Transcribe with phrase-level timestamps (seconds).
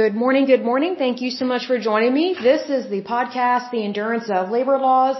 [0.00, 0.96] Good morning, good morning.
[0.96, 2.34] Thank you so much for joining me.
[2.46, 5.16] This is the podcast, The Endurance of Labor Laws.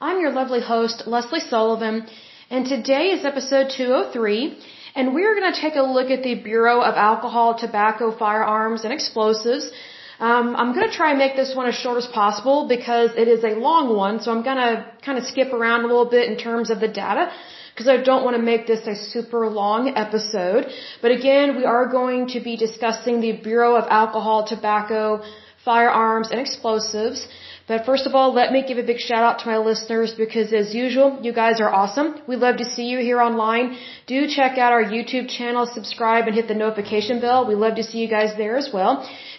[0.00, 2.08] I'm your lovely host, Lesley Sullivan,
[2.50, 4.58] and today is episode 203,
[4.96, 8.92] and we're going to take a look at the Bureau of Alcohol, Tobacco, Firearms, and
[8.92, 9.70] Explosives.
[10.18, 13.28] Um, I'm going to try and make this one as short as possible because it
[13.28, 16.28] is a long one, so I'm going to kind of skip around a little bit
[16.28, 17.30] in terms of the data
[17.76, 20.64] because I don't want to make this a super long episode.
[21.02, 25.22] But again, we are going to be discussing the Bureau of Alcohol, Tobacco,
[25.62, 27.28] Firearms, and Explosives.
[27.68, 30.54] But first of all, let me give a big shout out to my listeners because
[30.54, 32.14] as usual, you guys are awesome.
[32.26, 33.76] We love to see you here online.
[34.06, 37.46] Do check out our YouTube channel, subscribe, and hit the notification bell.
[37.46, 38.92] We love to see you guys there as well.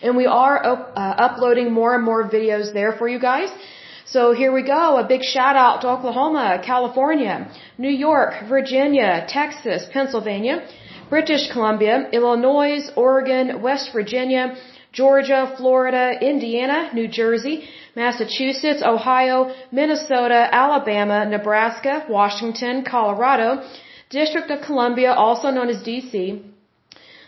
[0.03, 3.49] And we are uh, uploading more and more videos there for you guys.
[4.09, 4.97] So here we go.
[4.97, 10.65] A big shout out to Oklahoma, California, New York, Virginia, Texas, Pennsylvania,
[11.09, 14.55] British Columbia, Illinois, Oregon, West Virginia,
[14.93, 23.61] Georgia, Florida, Indiana, New Jersey, Massachusetts, Ohio, Minnesota, Alabama, Nebraska, Washington, Colorado,
[24.09, 26.41] District of Columbia, also known as DC.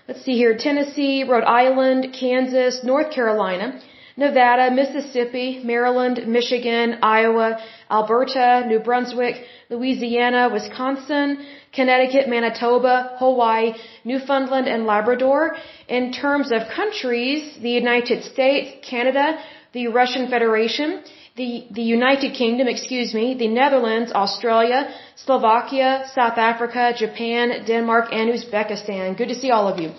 [0.07, 3.81] Let's see here, Tennessee, Rhode Island, Kansas, North Carolina,
[4.19, 7.49] Nevada, Mississippi, Maryland, Michigan, Iowa,
[7.89, 9.35] Alberta, New Brunswick,
[9.69, 11.27] Louisiana, Wisconsin,
[11.71, 15.55] Connecticut, Manitoba, Hawaii, Newfoundland, and Labrador.
[15.87, 19.25] In terms of countries, the United States, Canada,
[19.71, 21.03] the Russian Federation,
[21.37, 28.29] the, the United Kingdom, excuse me, the Netherlands, Australia, Slovakia, South Africa, Japan, Denmark, and
[28.35, 29.17] Uzbekistan.
[29.17, 29.91] Good to see all of you.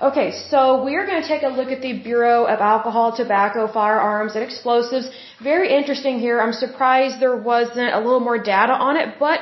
[0.00, 4.36] Okay, so we're going to take a look at the Bureau of Alcohol, Tobacco, Firearms,
[4.36, 5.10] and Explosives.
[5.42, 6.40] Very interesting here.
[6.40, 9.40] I'm surprised there wasn't a little more data on it, but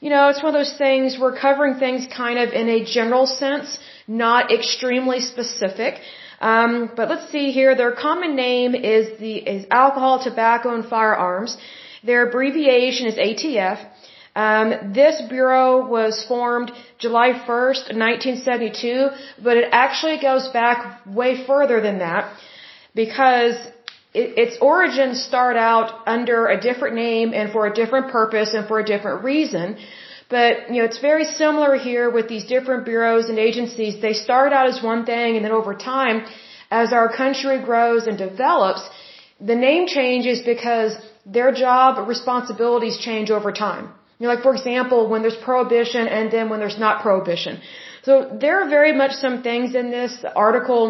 [0.00, 3.24] you know, it's one of those things we're covering things kind of in a general
[3.24, 3.78] sense,
[4.08, 6.00] not extremely specific.
[6.40, 7.76] Um, but let's see here.
[7.76, 11.56] Their common name is the is alcohol, tobacco, and firearms.
[12.02, 13.78] Their abbreviation is ATF.
[14.34, 19.10] Um, this bureau was formed July 1st, 1972,
[19.42, 22.32] but it actually goes back way further than that
[22.94, 23.54] because
[24.12, 28.66] it, its origins start out under a different name and for a different purpose and
[28.66, 29.76] for a different reason.
[30.28, 34.00] But, you know, it's very similar here with these different bureaus and agencies.
[34.00, 36.24] They start out as one thing and then over time,
[36.70, 38.82] as our country grows and develops,
[39.40, 43.92] the name changes because their job responsibilities change over time.
[44.18, 47.60] You know, like for example, when there's prohibition and then when there's not prohibition.
[48.02, 50.84] So there are very much some things in this article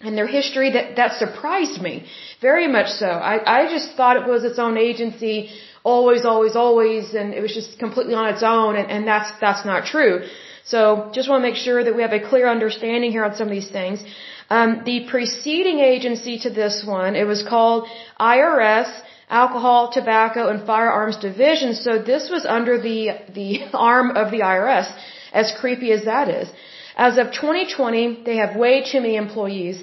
[0.00, 2.06] and their history that, that surprised me.
[2.40, 3.06] Very much so.
[3.06, 5.50] I, I just thought it was its own agency,
[5.82, 9.64] always, always, always, and it was just completely on its own, and, and that's, that's
[9.66, 10.22] not true.
[10.64, 13.48] So just want to make sure that we have a clear understanding here on some
[13.48, 14.02] of these things.
[14.48, 17.88] Um, the preceding agency to this one, it was called
[18.18, 18.90] IRS,
[19.30, 21.74] Alcohol, Tobacco, and Firearms Division.
[21.74, 23.00] So this was under the,
[23.32, 23.50] the
[23.90, 24.92] arm of the IRS,
[25.32, 26.48] as creepy as that is.
[26.96, 29.82] As of 2020, they have way too many employees.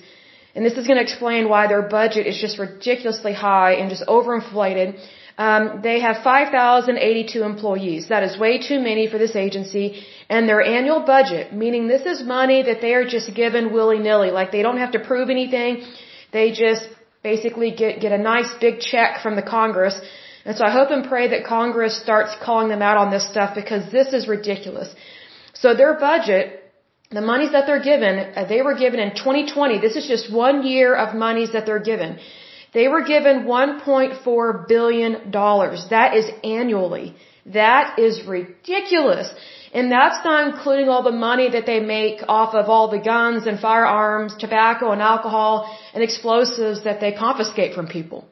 [0.53, 4.06] And this is going to explain why their budget is just ridiculously high and just
[4.08, 5.00] overinflated.
[5.38, 8.08] Um, they have 5,082 employees.
[8.09, 10.03] That is way too many for this agency.
[10.29, 14.31] And their annual budget, meaning this is money that they are just given willy-nilly.
[14.31, 15.85] Like they don't have to prove anything.
[16.34, 16.88] They just
[17.23, 20.00] basically get, get a nice big check from the Congress.
[20.45, 23.55] And so I hope and pray that Congress starts calling them out on this stuff
[23.55, 24.89] because this is ridiculous.
[25.53, 26.63] So their budget,
[27.11, 29.79] the monies that they're given, uh, they were given in 2020.
[29.79, 32.19] This is just one year of monies that they're given.
[32.73, 35.88] They were given 1.4 billion dollars.
[35.89, 37.16] That is annually.
[37.45, 39.29] That is ridiculous.
[39.73, 43.47] And that's not including all the money that they make off of all the guns
[43.47, 45.53] and firearms, tobacco and alcohol
[45.94, 48.28] and explosives that they confiscate from people.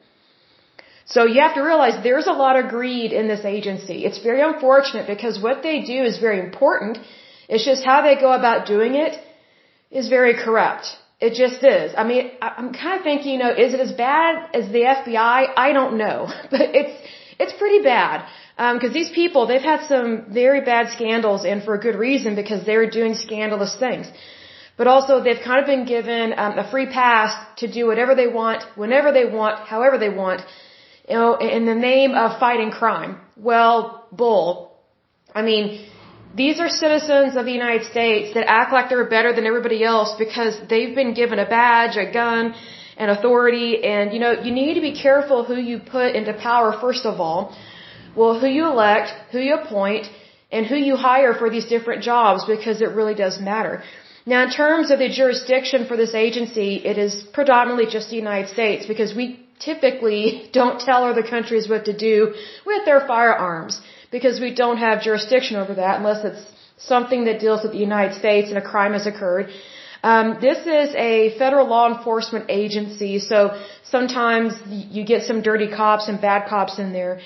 [1.04, 4.04] So you have to realize there's a lot of greed in this agency.
[4.04, 6.98] It's very unfortunate because what they do is very important.
[7.48, 9.14] It's just how they go about doing it
[9.90, 10.86] is very corrupt.
[11.20, 11.94] It just is.
[11.96, 15.48] I mean, I'm kind of thinking, you know, is it as bad as the FBI?
[15.56, 16.96] I don't know, but it's,
[17.38, 18.26] it's pretty bad.
[18.56, 22.34] Because um, these people, they've had some very bad scandals, and for a good reason,
[22.34, 24.06] because they're doing scandalous things.
[24.78, 28.28] But also, they've kind of been given um, a free pass to do whatever they
[28.28, 30.40] want, whenever they want, however they want,
[31.06, 33.20] you know, in the name of fighting crime.
[33.36, 34.72] Well, bull.
[35.34, 35.86] I mean,
[36.34, 40.14] these are citizens of the United States that act like they're better than everybody else
[40.18, 42.54] because they've been given a badge, a gun,
[42.96, 43.84] and authority.
[43.84, 47.20] And, you know, you need to be careful who you put into power, first of
[47.20, 47.54] all
[48.16, 50.08] well, who you elect, who you appoint,
[50.50, 53.82] and who you hire for these different jobs because it really does matter.
[54.24, 58.48] Now, in terms of the jurisdiction for this agency, it is predominantly just the United
[58.56, 59.26] States because we
[59.60, 62.34] typically don't tell other countries what to do
[62.64, 63.80] with their firearms
[64.10, 66.44] because we don't have jurisdiction over that unless it's
[66.78, 69.50] something that deals with the United States and a crime has occurred.
[70.02, 73.38] Um, this is a federal law enforcement agency, so
[73.82, 77.20] sometimes you get some dirty cops and bad cops in there.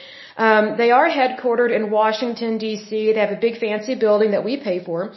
[0.46, 2.90] Um, they are headquartered in Washington D.C.
[3.12, 5.12] They have a big fancy building that we pay for.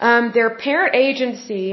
[0.00, 1.66] Um, their parent agency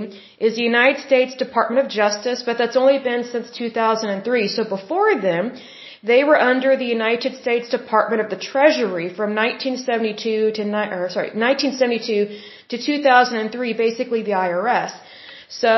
[0.47, 4.47] is the United States Department of Justice, but that's only been since 2003.
[4.47, 5.43] So before them,
[6.03, 10.61] they were under the United States Department of the Treasury from 1972 to
[10.97, 12.39] or sorry 1972
[12.69, 14.91] to 2003, basically the IRS.
[15.49, 15.71] So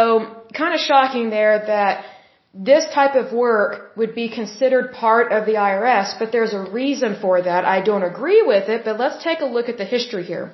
[0.53, 2.05] kind of shocking there that
[2.53, 7.15] this type of work would be considered part of the IRS, but there's a reason
[7.19, 7.65] for that.
[7.65, 10.53] I don't agree with it, but let's take a look at the history here.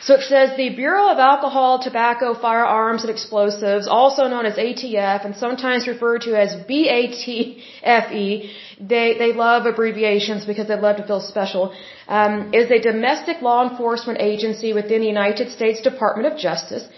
[0.00, 5.24] So it says the Bureau of Alcohol, Tobacco, Firearms, and Explosives, also known as ATF
[5.24, 11.20] and sometimes referred to as BATFE, they, they love abbreviations because they love to feel
[11.20, 11.72] special,
[12.08, 16.88] um, is a domestic law enforcement agency within the United States Department of Justice.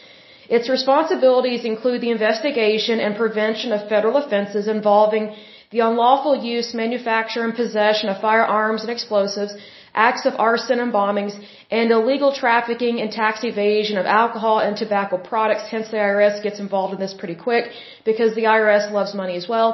[0.56, 5.24] Its responsibilities include the investigation and prevention of federal offenses involving
[5.74, 9.52] the unlawful use, manufacture, and possession of firearms and explosives,
[9.94, 11.34] acts of arson and bombings,
[11.78, 15.64] and illegal trafficking and tax evasion of alcohol and tobacco products.
[15.72, 17.64] Hence, the IRS gets involved in this pretty quick
[18.04, 19.68] because the IRS loves money as well.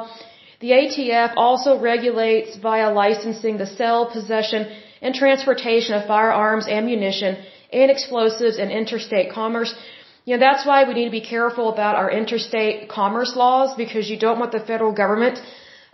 [0.61, 4.61] The ATF also regulates via licensing the sale, possession,
[5.01, 7.37] and transportation of firearms, ammunition,
[7.71, 9.73] and explosives in interstate commerce.
[10.25, 14.09] You know, that's why we need to be careful about our interstate commerce laws because
[14.09, 15.39] you don't want the federal government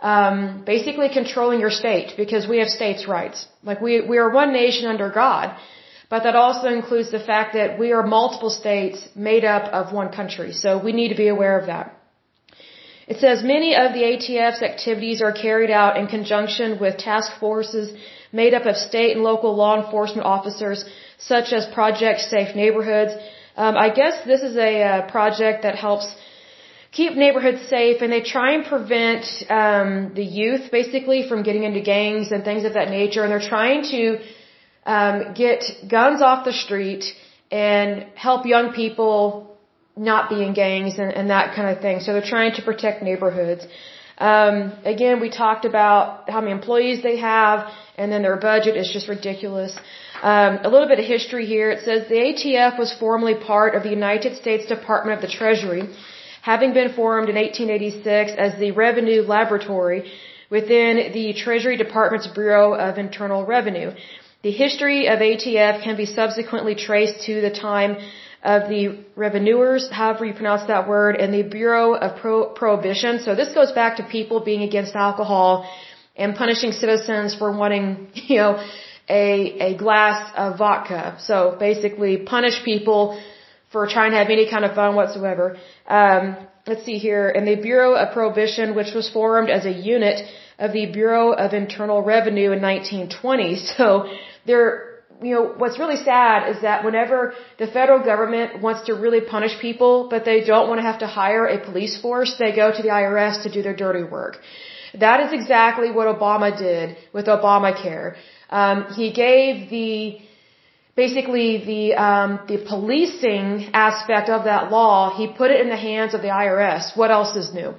[0.00, 3.46] um, basically controlling your state because we have states' rights.
[3.64, 5.56] Like we we are one nation under God,
[6.08, 10.10] but that also includes the fact that we are multiple states made up of one
[10.12, 10.52] country.
[10.52, 11.94] So we need to be aware of that.
[13.08, 17.90] It says many of the ATF's activities are carried out in conjunction with task forces
[18.30, 20.84] made up of state and local law enforcement officers,
[21.16, 23.14] such as Project Safe Neighborhoods.
[23.62, 26.06] Um, I guess this is a uh, project that helps
[26.98, 29.24] keep neighborhoods safe, and they try and prevent
[29.60, 33.22] um, the youth basically from getting into gangs and things of that nature.
[33.24, 34.02] And they're trying to
[34.94, 35.64] um, get
[35.96, 37.04] guns off the street
[37.50, 39.22] and help young people
[39.96, 41.98] not be in gangs and, and that kind of thing.
[42.00, 43.66] So they're trying to protect neighborhoods.
[44.18, 48.88] Um, again, we talked about how many employees they have, and then their budget is
[48.92, 49.76] just ridiculous.
[50.22, 51.70] Um, a little bit of history here.
[51.70, 55.88] It says the ATF was formerly part of the United States Department of the Treasury,
[56.42, 60.10] having been formed in 1886 as the Revenue Laboratory
[60.50, 63.92] within the Treasury Department's Bureau of Internal Revenue.
[64.42, 67.96] The history of ATF can be subsequently traced to the time
[68.42, 73.20] of the revenuers, however you pronounce that word, and the Bureau of Pro- Prohibition.
[73.20, 75.68] So this goes back to people being against alcohol
[76.16, 78.64] and punishing citizens for wanting, you know,
[79.08, 81.16] a, a glass of vodka.
[81.20, 83.20] So basically punish people
[83.72, 85.56] for trying to have any kind of fun whatsoever.
[85.86, 87.28] Um, let's see here.
[87.28, 90.26] And the Bureau of Prohibition, which was formed as a unit
[90.58, 93.56] of the Bureau of Internal Revenue in 1920.
[93.76, 94.10] So
[94.46, 94.88] there
[95.22, 99.58] you know, what's really sad is that whenever the federal government wants to really punish
[99.60, 102.82] people, but they don't want to have to hire a police force, they go to
[102.82, 104.38] the IRS to do their dirty work.
[104.94, 108.14] That is exactly what Obama did with Obamacare.
[108.50, 110.20] Um, he gave the
[110.96, 115.16] basically the um, the policing aspect of that law.
[115.16, 116.96] He put it in the hands of the IRS.
[116.96, 117.74] What else is new?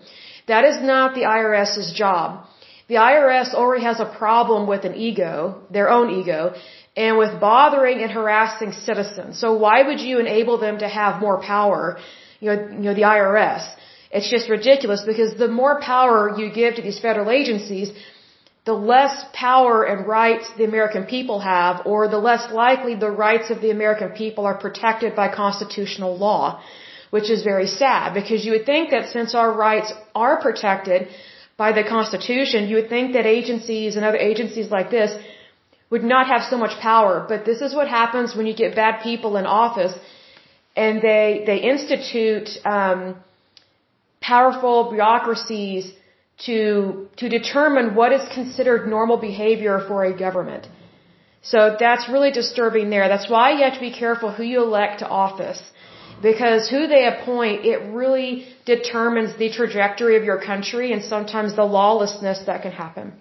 [0.48, 2.46] That is not the IRS's job.
[2.92, 5.34] The IRS already has a problem with an ego,
[5.70, 6.56] their own ego,
[6.98, 9.40] and with bothering and harassing citizens.
[9.40, 12.00] So why would you enable them to have more power?
[12.40, 13.64] You know, you know, the IRS.
[14.12, 17.92] It's just ridiculous because the more power you give to these federal agencies,
[18.70, 19.14] the less
[19.48, 23.72] power and rights the American people have, or the less likely the rights of the
[23.78, 26.44] American people are protected by constitutional law,
[27.16, 29.90] which is very sad because you would think that since our rights
[30.26, 31.08] are protected
[31.64, 35.12] by the Constitution, you would think that agencies and other agencies like this
[35.92, 37.14] would not have so much power.
[37.32, 39.96] But this is what happens when you get bad people in office
[40.84, 43.00] and they, they institute, um,
[44.34, 45.86] powerful bureaucracies
[46.46, 50.68] to, to determine what is considered normal behavior for a government.
[51.42, 53.08] So that's really disturbing there.
[53.08, 55.62] That's why you have to be careful who you elect to office.
[56.22, 61.64] Because who they appoint, it really determines the trajectory of your country and sometimes the
[61.64, 63.14] lawlessness that can happen.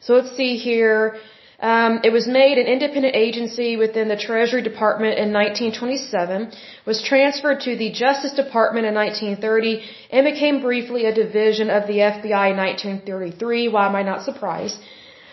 [0.00, 1.16] So let's see here.
[1.60, 6.52] Um, it was made an independent agency within the Treasury Department in 1927,
[6.86, 11.98] was transferred to the Justice Department in 1930, and became briefly a division of the
[11.98, 13.68] FBI in 1933.
[13.68, 14.78] Why am I not surprised?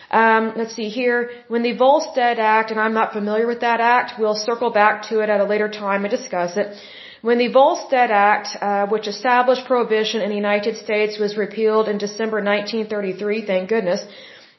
[0.10, 1.29] Um, let's see here.
[1.48, 5.20] When the Volstead Act, and I'm not familiar with that act, we'll circle back to
[5.20, 6.75] it at a later time and discuss it.
[7.22, 11.98] When the Volstead Act, uh, which established prohibition in the United States, was repealed in
[11.98, 14.01] December 1933, thank goodness,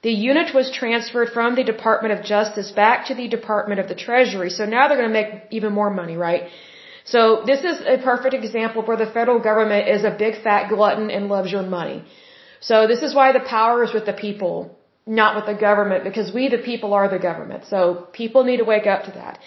[0.02, 3.94] the unit was transferred from the Department of Justice back to the Department of the
[3.94, 4.50] Treasury.
[4.50, 6.48] So now they're going to make even more money, right?
[7.04, 11.10] So this is a perfect example where the federal government is a big fat glutton
[11.10, 12.04] and loves your money.
[12.60, 14.76] So this is why the power is with the people,
[15.06, 17.64] not with the government, because we the people are the government.
[17.66, 19.38] So people need to wake up to that.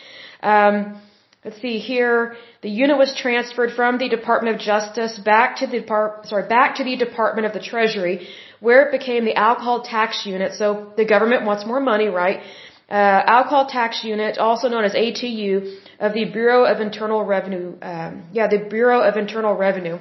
[0.42, 1.02] Um,
[1.44, 2.38] let's see here.
[2.62, 6.76] The unit was transferred from the Department of Justice back to the Depart- sorry back
[6.76, 8.28] to the Department of the Treasury,
[8.60, 10.54] where it became the alcohol tax unit.
[10.54, 12.42] So the government wants more money, right?
[12.90, 17.76] Uh, alcohol tax unit, also known as ATU, of the Bureau of Internal Revenue.
[17.82, 20.00] Um, yeah, the Bureau of Internal Revenue.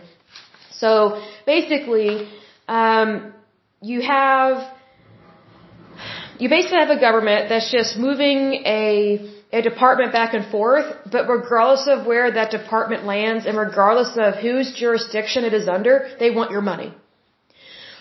[0.73, 2.29] So basically,
[2.67, 3.35] um,
[3.83, 4.73] you have
[6.39, 11.27] you basically have a government that's just moving a a department back and forth, but
[11.29, 16.31] regardless of where that department lands and regardless of whose jurisdiction it is under, they
[16.31, 16.95] want your money.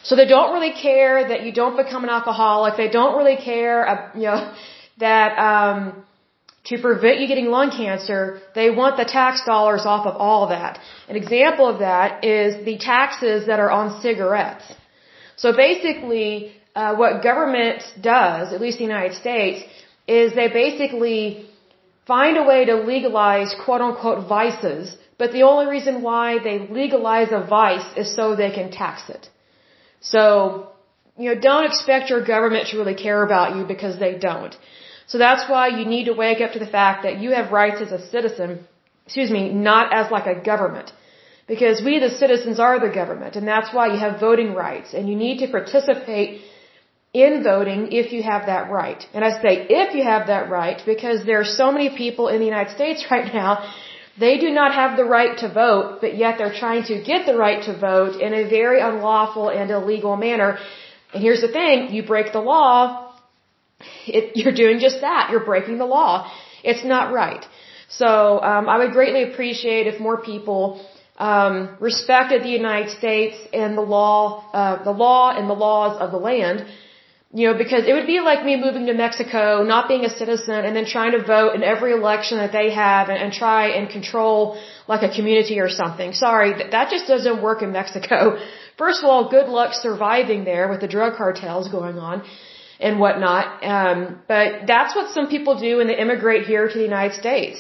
[0.08, 2.78] So they don't really care that you don't become an alcoholic.
[2.78, 4.40] They don't really care, uh, you know,
[5.06, 5.80] that um,
[6.70, 8.22] to prevent you getting lung cancer,
[8.56, 10.80] they want the tax dollars off of all of that.
[11.10, 14.66] An example of that is the taxes that are on cigarettes.
[15.36, 17.84] So basically, uh, what government
[18.16, 19.60] does, at least the United States,
[20.08, 21.50] is they basically
[22.06, 27.30] find a way to legalize quote unquote vices, but the only reason why they legalize
[27.32, 29.30] a vice is so they can tax it.
[30.02, 30.70] So,
[31.18, 34.56] you know, don't expect your government to really care about you because they don't.
[35.08, 37.82] So that's why you need to wake up to the fact that you have rights
[37.82, 38.68] as a citizen,
[39.06, 40.92] excuse me, not as like a government.
[41.48, 45.08] Because we the citizens are the government and that's why you have voting rights and
[45.08, 46.42] you need to participate
[47.14, 49.02] in voting if you have that right.
[49.14, 52.40] And I say if you have that right because there are so many people in
[52.40, 53.52] the United States right now
[54.20, 57.38] they do not have the right to vote, but yet they're trying to get the
[57.38, 60.58] right to vote in a very unlawful and illegal manner.
[61.14, 63.08] And here's the thing, you break the law,
[64.08, 65.30] it, you're doing just that.
[65.32, 66.32] You're breaking the law.
[66.64, 67.46] It's not right.
[67.90, 70.86] So um, I would greatly appreciate if more people
[71.18, 76.12] um, respected the United States and the law, uh, the law and the laws of
[76.12, 76.66] the land
[77.34, 80.64] you know, because it would be like me moving to Mexico, not being a citizen,
[80.64, 83.90] and then trying to vote in every election that they have and, and try and
[83.90, 84.58] control
[84.88, 86.14] like a community or something.
[86.14, 88.40] Sorry, that, that just doesn't work in Mexico.
[88.78, 92.24] First of all, good luck surviving there with the drug cartels going on
[92.80, 93.64] and whatnot.
[93.64, 97.60] Um, but that's what some people do when they immigrate here to the United States.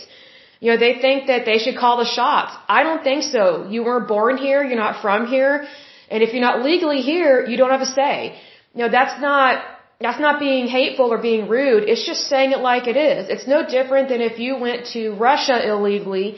[0.59, 2.55] You know, they think that they should call the shots.
[2.69, 3.67] I don't think so.
[3.69, 4.63] You weren't born here.
[4.63, 5.67] You're not from here.
[6.09, 8.39] And if you're not legally here, you don't have a say.
[8.77, 9.63] You know, that's not,
[10.00, 11.89] that's not being hateful or being rude.
[11.91, 13.27] It's just saying it like it is.
[13.27, 16.29] It's no different than if you went to Russia illegally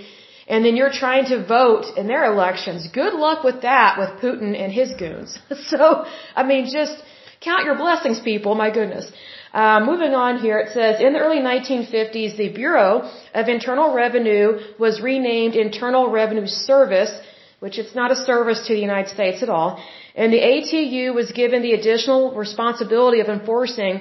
[0.48, 2.88] and then you're trying to vote in their elections.
[3.02, 5.38] Good luck with that with Putin and his goons.
[5.72, 6.96] So, I mean, just
[7.42, 8.56] count your blessings, people.
[8.56, 9.12] My goodness.
[9.54, 12.92] Uh, moving on here, it says in the early 1950s, the Bureau
[13.34, 14.48] of Internal Revenue
[14.80, 17.14] was renamed Internal Revenue Service,
[17.60, 19.84] which it's not a service to the United States at all.
[20.22, 23.94] And the ATU was given the additional responsibility of enforcing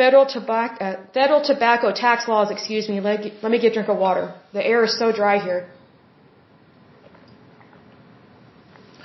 [0.00, 2.96] federal tobacco, uh, federal tobacco tax laws, excuse me.
[3.08, 4.24] Let, let me get a drink of water.
[4.54, 5.60] The air is so dry here.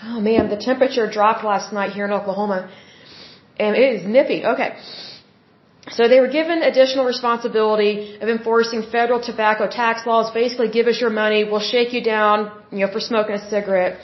[0.04, 2.60] Oh man, the temperature dropped last night here in Oklahoma.
[3.60, 4.40] And it is nippy.
[4.54, 4.70] Okay.
[5.98, 10.32] So they were given additional responsibility of enforcing federal tobacco tax laws.
[10.32, 14.00] Basically, give us your money, we'll shake you down, you know, for smoking a cigarette.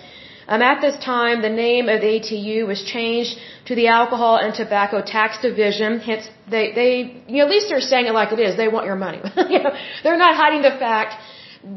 [0.47, 4.53] Um, at this time, the name of the ATU was changed to the Alcohol and
[4.53, 5.99] Tobacco Tax Division.
[5.99, 6.91] Hence, they, they,
[7.27, 8.55] you know, at least they're saying it like it is.
[8.55, 9.21] They want your money.
[9.53, 9.73] you know,
[10.03, 11.15] they're not hiding the fact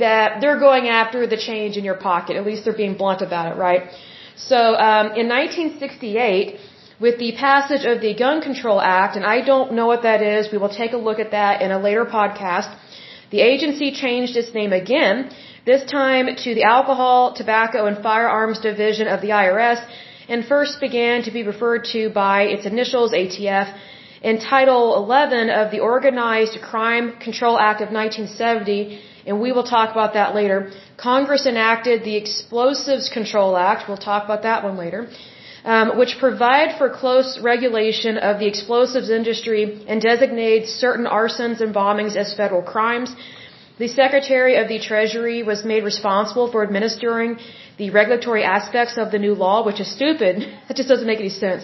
[0.05, 2.37] that they're going after the change in your pocket.
[2.37, 3.91] At least they're being blunt about it, right?
[4.37, 6.61] So, um, in 1968,
[7.01, 10.53] with the passage of the Gun Control Act, and I don't know what that is,
[10.53, 12.73] we will take a look at that in a later podcast.
[13.31, 15.31] The agency changed its name again
[15.67, 19.85] this time to the Alcohol, Tobacco, and Firearms Division of the IRS,
[20.29, 23.77] and first began to be referred to by its initials, ATF,
[24.23, 29.91] in Title 11 of the Organized Crime Control Act of 1970, and we will talk
[29.91, 30.71] about that later.
[30.97, 35.09] Congress enacted the Explosives Control Act, we'll talk about that one later.
[35.65, 41.75] um, which provide for close regulation of the explosives industry and designate certain arsons and
[41.75, 43.15] bombings as federal crimes.
[43.83, 47.39] The Secretary of the Treasury was made responsible for administering
[47.79, 50.35] the regulatory aspects of the new law, which is stupid.
[50.67, 51.63] That just doesn't make any sense.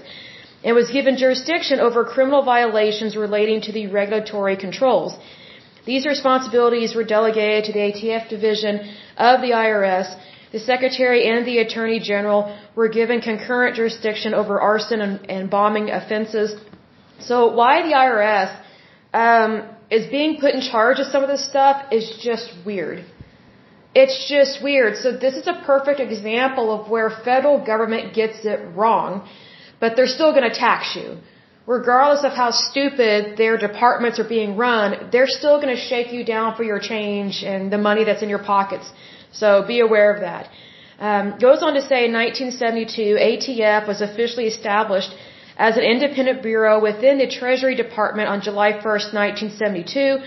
[0.64, 5.12] And was given jurisdiction over criminal violations relating to the regulatory controls.
[5.90, 8.74] These responsibilities were delegated to the ATF division
[9.30, 10.08] of the IRS
[10.56, 15.90] the Secretary and the Attorney General were given concurrent jurisdiction over arson and, and bombing
[15.90, 16.54] offenses.
[17.18, 18.50] So why the IRS
[19.12, 19.50] um,
[19.90, 23.04] is being put in charge of some of this stuff is just weird.
[23.94, 24.96] It's just weird.
[24.96, 29.26] So this is a perfect example of where federal government gets it wrong,
[29.80, 31.18] but they're still going to tax you.
[31.66, 36.24] Regardless of how stupid their departments are being run, they're still going to shake you
[36.24, 38.86] down for your change and the money that's in your pockets.
[39.32, 40.48] So be aware of that.
[40.98, 45.12] Um, goes on to say in 1972, ATF was officially established
[45.56, 50.18] as an independent bureau within the Treasury Department on July 1st, 1972.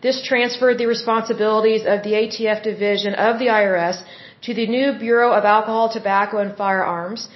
[0.00, 4.02] This transferred the responsibilities of the ATF division of the IRS
[4.42, 7.28] to the new Bureau of Alcohol, Tobacco, and Firearms.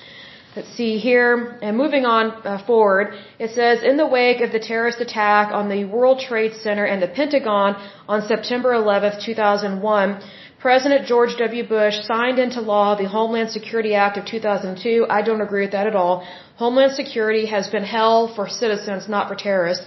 [0.54, 4.60] Let's see here, and moving on uh, forward, it says, in the wake of the
[4.60, 7.74] terrorist attack on the World Trade Center and the Pentagon
[8.06, 10.20] on September 11th, 2001,
[10.62, 11.64] President George W.
[11.66, 15.06] Bush signed into law the Homeland Security Act of 2002.
[15.10, 16.24] I don't agree with that at all.
[16.54, 19.84] Homeland Security has been hell for citizens, not for terrorists.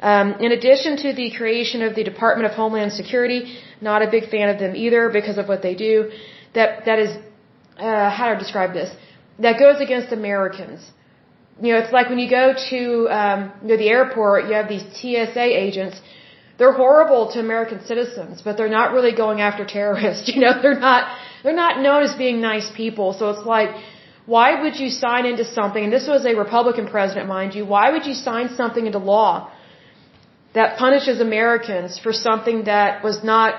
[0.00, 4.30] Um, in addition to the creation of the Department of Homeland Security, not a big
[4.30, 6.10] fan of them either because of what they do.
[6.54, 7.10] That that is
[7.78, 8.90] uh, how to describe this.
[9.38, 10.80] That goes against Americans.
[11.60, 12.80] You know, it's like when you go to
[13.18, 16.00] um, you know, the airport, you have these TSA agents
[16.58, 20.28] they're horrible to American citizens, but they're not really going after terrorists.
[20.34, 21.02] You know, they're not,
[21.42, 23.12] they're not known as being nice people.
[23.18, 23.70] So it's like,
[24.26, 27.92] why would you sign into something, and this was a Republican president, mind you, why
[27.92, 29.50] would you sign something into law
[30.52, 33.52] that punishes Americans for something that was not,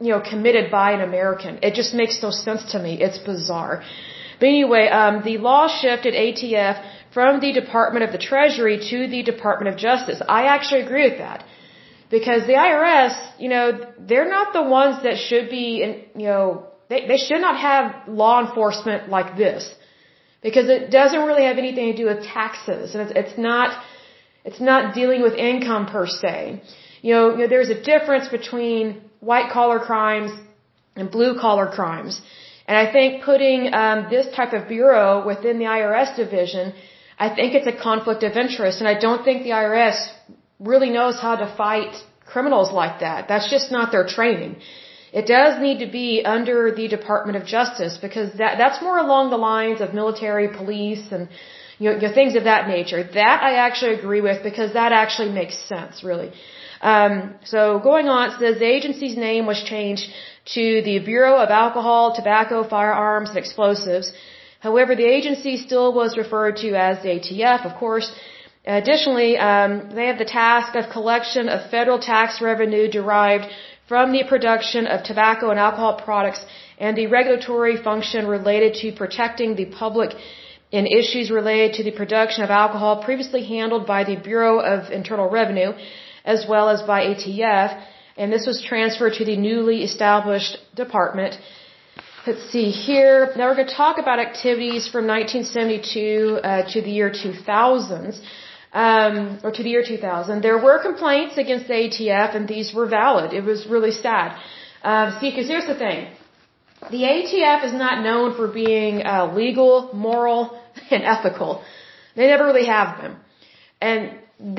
[0.00, 1.58] you know, committed by an American?
[1.62, 2.92] It just makes no sense to me.
[3.06, 3.82] It's bizarre.
[4.38, 6.76] But anyway, um, the law shifted ATF
[7.12, 10.20] from the Department of the Treasury to the Department of Justice.
[10.28, 11.44] I actually agree with that.
[12.10, 13.66] Because the IRS, you know,
[13.98, 18.08] they're not the ones that should be, in, you know, they, they should not have
[18.08, 19.74] law enforcement like this.
[20.42, 22.94] Because it doesn't really have anything to do with taxes.
[22.94, 23.82] And it's, it's not,
[24.44, 26.62] it's not dealing with income per se.
[27.02, 30.30] You know, you know there's a difference between white collar crimes
[30.94, 32.20] and blue collar crimes.
[32.68, 36.74] And I think putting um, this type of bureau within the IRS division,
[37.18, 38.80] I think it's a conflict of interest.
[38.80, 39.98] And I don't think the IRS
[40.58, 43.28] really knows how to fight criminals like that.
[43.28, 44.56] That's just not their training.
[45.12, 49.30] It does need to be under the Department of Justice because that that's more along
[49.30, 51.28] the lines of military, police, and
[51.78, 53.02] you know, you know things of that nature.
[53.02, 56.32] That I actually agree with because that actually makes sense, really.
[56.80, 60.10] Um, so going on, it says the agency's name was changed
[60.56, 64.12] to the Bureau of Alcohol, Tobacco, Firearms, and Explosives.
[64.60, 68.10] However, the agency still was referred to as the ATF, of course,
[68.66, 73.46] Additionally, um, they have the task of collection of federal tax revenue derived
[73.86, 76.44] from the production of tobacco and alcohol products
[76.78, 80.10] and the regulatory function related to protecting the public
[80.72, 85.30] in issues related to the production of alcohol previously handled by the Bureau of Internal
[85.30, 85.72] Revenue
[86.24, 87.80] as well as by ATF
[88.16, 91.38] and this was transferred to the newly established department.
[92.26, 93.30] Let's see here.
[93.36, 98.20] Now we're going to talk about activities from 1972 uh, to the year 2000s
[98.84, 102.86] um, or to the year 2000, there were complaints against the ATF, and these were
[102.86, 103.32] valid.
[103.32, 104.36] It was really sad.
[104.82, 106.08] Um, see, because here's the thing:
[106.90, 110.40] the ATF is not known for being uh, legal, moral,
[110.90, 111.64] and ethical.
[112.16, 113.16] They never really have been,
[113.80, 114.00] and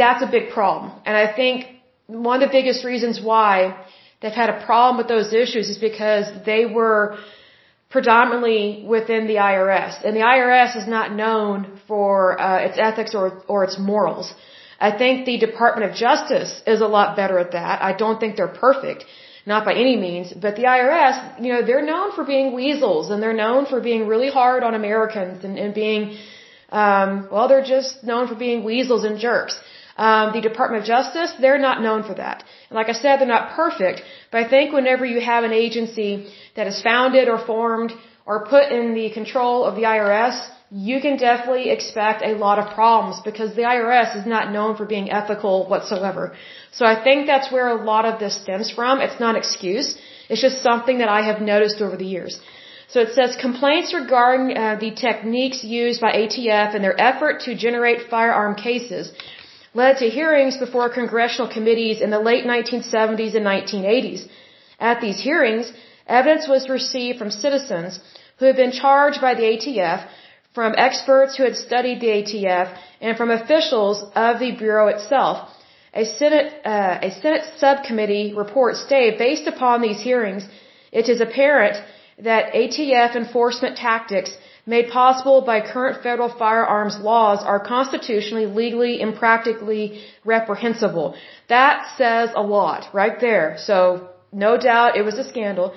[0.01, 0.91] that's a big problem.
[1.05, 1.65] And I think
[2.07, 3.53] one of the biggest reasons why
[4.21, 7.19] they've had a problem with those issues is because they were
[7.89, 10.03] predominantly within the IRS.
[10.03, 14.33] And the IRS is not known for uh, its ethics or, or its morals.
[14.79, 17.81] I think the Department of Justice is a lot better at that.
[17.81, 19.05] I don't think they're perfect,
[19.45, 23.23] not by any means, but the IRS, you know, they're known for being weasels and
[23.23, 26.17] they're known for being really hard on Americans and, and being,
[26.69, 29.59] um, well, they're just known for being weasels and jerks.
[29.97, 32.43] Um, the Department of Justice, they're not known for that.
[32.69, 36.27] And like I said, they're not perfect, but I think whenever you have an agency
[36.55, 37.91] that is founded or formed
[38.25, 40.37] or put in the control of the IRS,
[40.69, 44.85] you can definitely expect a lot of problems because the IRS is not known for
[44.85, 46.35] being ethical whatsoever.
[46.71, 48.99] So I think that's where a lot of this stems from.
[48.99, 49.97] It's not an excuse.
[50.29, 52.39] It's just something that I have noticed over the years.
[52.89, 57.55] So it says complaints regarding uh, the techniques used by ATF and their effort to
[57.55, 59.11] generate firearm cases
[59.81, 64.21] led to hearings before congressional committees in the late 1970s and 1980s.
[64.91, 65.67] At these hearings,
[66.19, 67.99] evidence was received from citizens
[68.37, 69.99] who had been charged by the ATF,
[70.57, 72.67] from experts who had studied the ATF,
[73.05, 75.35] and from officials of the Bureau itself.
[76.03, 80.43] A Senate, uh, a Senate subcommittee report stated, based upon these hearings,
[80.91, 81.75] it is apparent
[82.29, 84.31] that ATF enforcement tactics
[84.67, 91.15] made possible by current federal firearms laws are constitutionally, legally, and practically reprehensible.
[91.47, 93.55] That says a lot right there.
[93.57, 95.73] So, no doubt it was a scandal.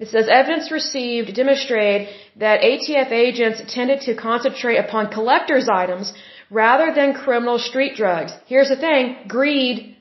[0.00, 6.12] It says evidence received demonstrated that ATF agents tended to concentrate upon collector's items
[6.50, 8.32] rather than criminal street drugs.
[8.46, 9.96] Here's the thing, greed,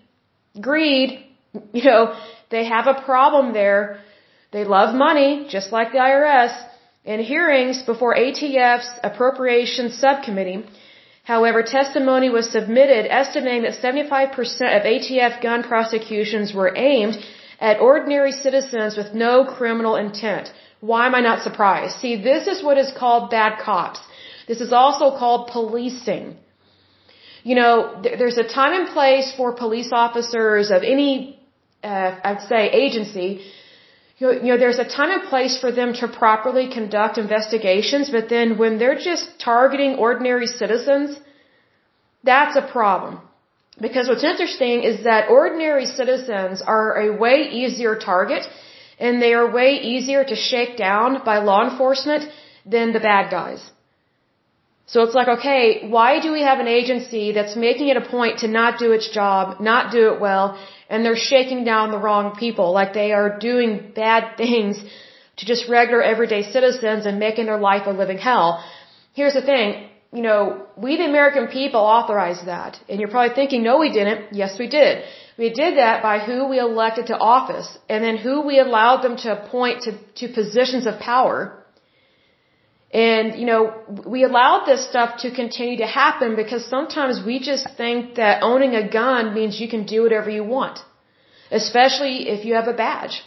[0.59, 1.25] greed,
[1.73, 2.15] you know,
[2.49, 3.99] they have a problem there
[4.51, 6.53] they love money, just like the IRS.
[7.03, 10.63] In hearings before ATF's Appropriations Subcommittee,
[11.23, 17.17] however, testimony was submitted estimating that 75% of ATF gun prosecutions were aimed
[17.59, 20.53] at ordinary citizens with no criminal intent.
[20.79, 21.99] Why am I not surprised?
[21.99, 23.99] See, this is what is called bad cops.
[24.47, 26.37] This is also called policing.
[27.43, 31.39] You know, there's a time and place for police officers of any,
[31.83, 33.41] uh, I'd say, agency
[34.21, 38.57] you know, there's a time and place for them to properly conduct investigations, but then
[38.61, 41.19] when they're just targeting ordinary citizens,
[42.23, 43.19] that's a problem.
[43.79, 48.47] Because what's interesting is that ordinary citizens are a way easier target
[48.99, 52.29] and they are way easier to shake down by law enforcement
[52.73, 53.61] than the bad guys.
[54.85, 58.39] So it's like, okay, why do we have an agency that's making it a point
[58.39, 60.59] to not do its job, not do it well,
[60.91, 64.75] and they're shaking down the wrong people, like they are doing bad things
[65.37, 68.63] to just regular everyday citizens and making their life a living hell.
[69.13, 72.77] Here's the thing, you know, we the American people authorized that.
[72.89, 74.33] And you're probably thinking, no we didn't.
[74.33, 75.03] Yes we did.
[75.37, 79.15] We did that by who we elected to office and then who we allowed them
[79.23, 81.60] to appoint to, to positions of power
[82.93, 83.73] and, you know,
[84.05, 88.75] we allowed this stuff to continue to happen because sometimes we just think that owning
[88.75, 90.79] a gun means you can do whatever you want.
[91.51, 93.23] Especially if you have a badge.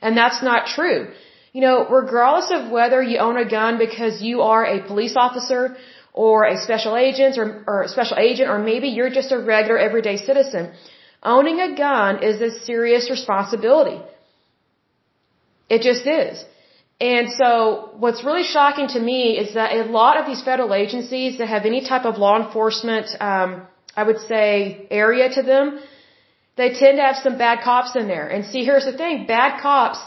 [0.00, 1.10] And that's not true.
[1.52, 5.76] You know, regardless of whether you own a gun because you are a police officer
[6.12, 9.78] or a special agent or, or a special agent or maybe you're just a regular
[9.78, 10.72] everyday citizen,
[11.24, 14.00] owning a gun is a serious responsibility.
[15.68, 16.44] It just is.
[17.00, 21.38] And so what's really shocking to me is that a lot of these federal agencies
[21.38, 25.78] that have any type of law enforcement, um, I would say, area to them,
[26.56, 28.26] they tend to have some bad cops in there.
[28.26, 30.00] And see, here's the thing, bad cops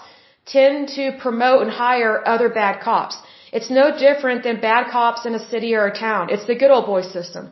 [0.45, 3.15] tend to promote and hire other bad cops.
[3.53, 6.29] It's no different than bad cops in a city or a town.
[6.29, 7.51] It's the good old boy system.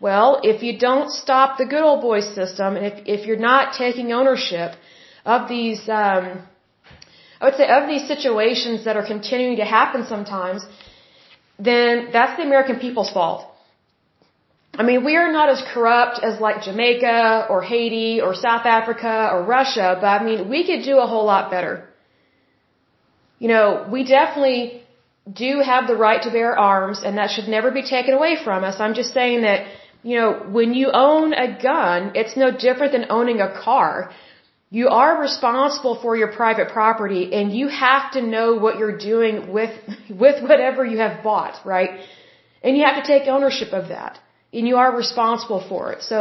[0.00, 3.74] Well, if you don't stop the good old boy system, and if, if you're not
[3.74, 4.72] taking ownership
[5.24, 6.42] of these, um,
[7.42, 10.64] I would say of these situations that are continuing to happen sometimes,
[11.68, 13.40] then that's the American people's fault.
[14.80, 19.14] I mean, we are not as corrupt as like Jamaica or Haiti or South Africa
[19.32, 21.74] or Russia, but I mean, we could do a whole lot better.
[23.40, 24.82] You know, we definitely
[25.44, 28.62] do have the right to bear arms and that should never be taken away from
[28.62, 28.76] us.
[28.78, 29.66] I'm just saying that,
[30.04, 34.12] you know, when you own a gun, it's no different than owning a car.
[34.78, 39.52] You are responsible for your private property and you have to know what you're doing
[39.56, 39.74] with,
[40.24, 41.90] with whatever you have bought, right?
[42.62, 44.18] And you have to take ownership of that.
[44.50, 46.00] And you are responsible for it.
[46.02, 46.18] So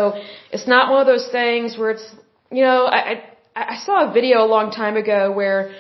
[0.51, 2.07] it's not one of those things where it's,
[2.51, 2.99] you know, I,
[3.55, 5.71] I, I saw a video a long time ago where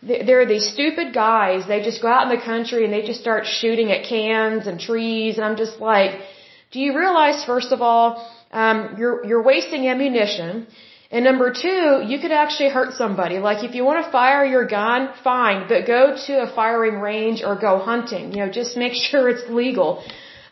[0.00, 3.20] there are these stupid guys, they just go out in the country and they just
[3.20, 6.12] start shooting at cans and trees and I'm just like,
[6.70, 8.06] do you realize first of all,
[8.52, 10.68] um, you're, you're wasting ammunition
[11.14, 13.36] and number two, you could actually hurt somebody.
[13.48, 17.40] Like if you want to fire your gun, fine, but go to a firing range
[17.46, 18.32] or go hunting.
[18.32, 19.90] You know, just make sure it's legal.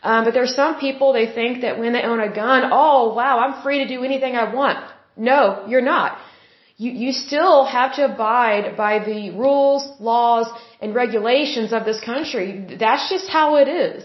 [0.09, 3.33] Um, but there's some people they think that when they own a gun, oh wow,
[3.43, 4.79] I'm free to do anything I want.
[5.31, 6.17] No, you're not.
[6.77, 10.47] You you still have to abide by the rules, laws,
[10.81, 12.47] and regulations of this country.
[12.85, 13.99] That's just how it is.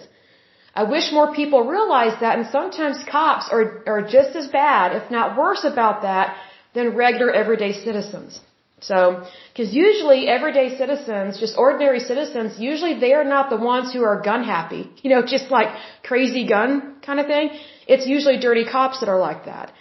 [0.81, 5.11] I wish more people realize that, and sometimes cops are are just as bad, if
[5.19, 6.37] not worse, about that
[6.75, 8.41] than regular everyday citizens.
[8.81, 14.05] So, because usually everyday citizens, just ordinary citizens, usually they are not the ones who
[14.05, 14.83] are gun happy.
[15.03, 15.69] You know, just like
[16.03, 17.51] crazy gun kind of thing.
[17.87, 19.73] It's usually dirty cops that are like that.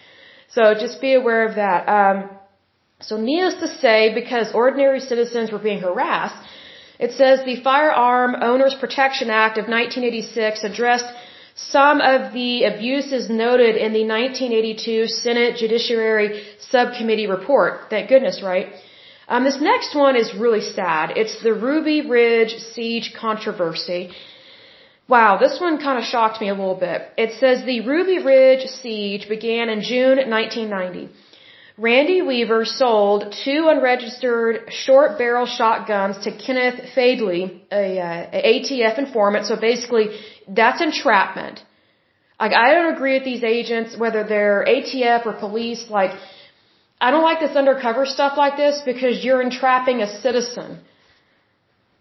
[0.55, 1.81] So just be aware of that.
[1.97, 2.29] Um,
[3.01, 6.41] so needless to say, because ordinary citizens were being harassed,
[6.99, 11.09] It says the Firearm Owners Protection Act of 1986 addressed
[11.57, 17.89] some of the abuses noted in the 1982 Senate Judiciary Subcommittee report.
[17.89, 18.67] Thank goodness, right?
[19.27, 21.17] Um, this next one is really sad.
[21.17, 24.11] It's the Ruby Ridge siege controversy.
[25.09, 27.01] Wow, this one kind of shocked me a little bit.
[27.17, 31.09] It says the Ruby Ridge siege began in June 1990.
[31.77, 39.45] Randy Weaver sold two unregistered short barrel shotguns to Kenneth Fadeley, a, uh, ATF informant.
[39.45, 40.07] So basically,
[40.47, 41.63] that's entrapment.
[42.39, 45.87] Like, I don't agree with these agents, whether they're ATF or police.
[45.87, 46.13] Like,
[46.99, 50.79] I don't like this undercover stuff like this because you're entrapping a citizen.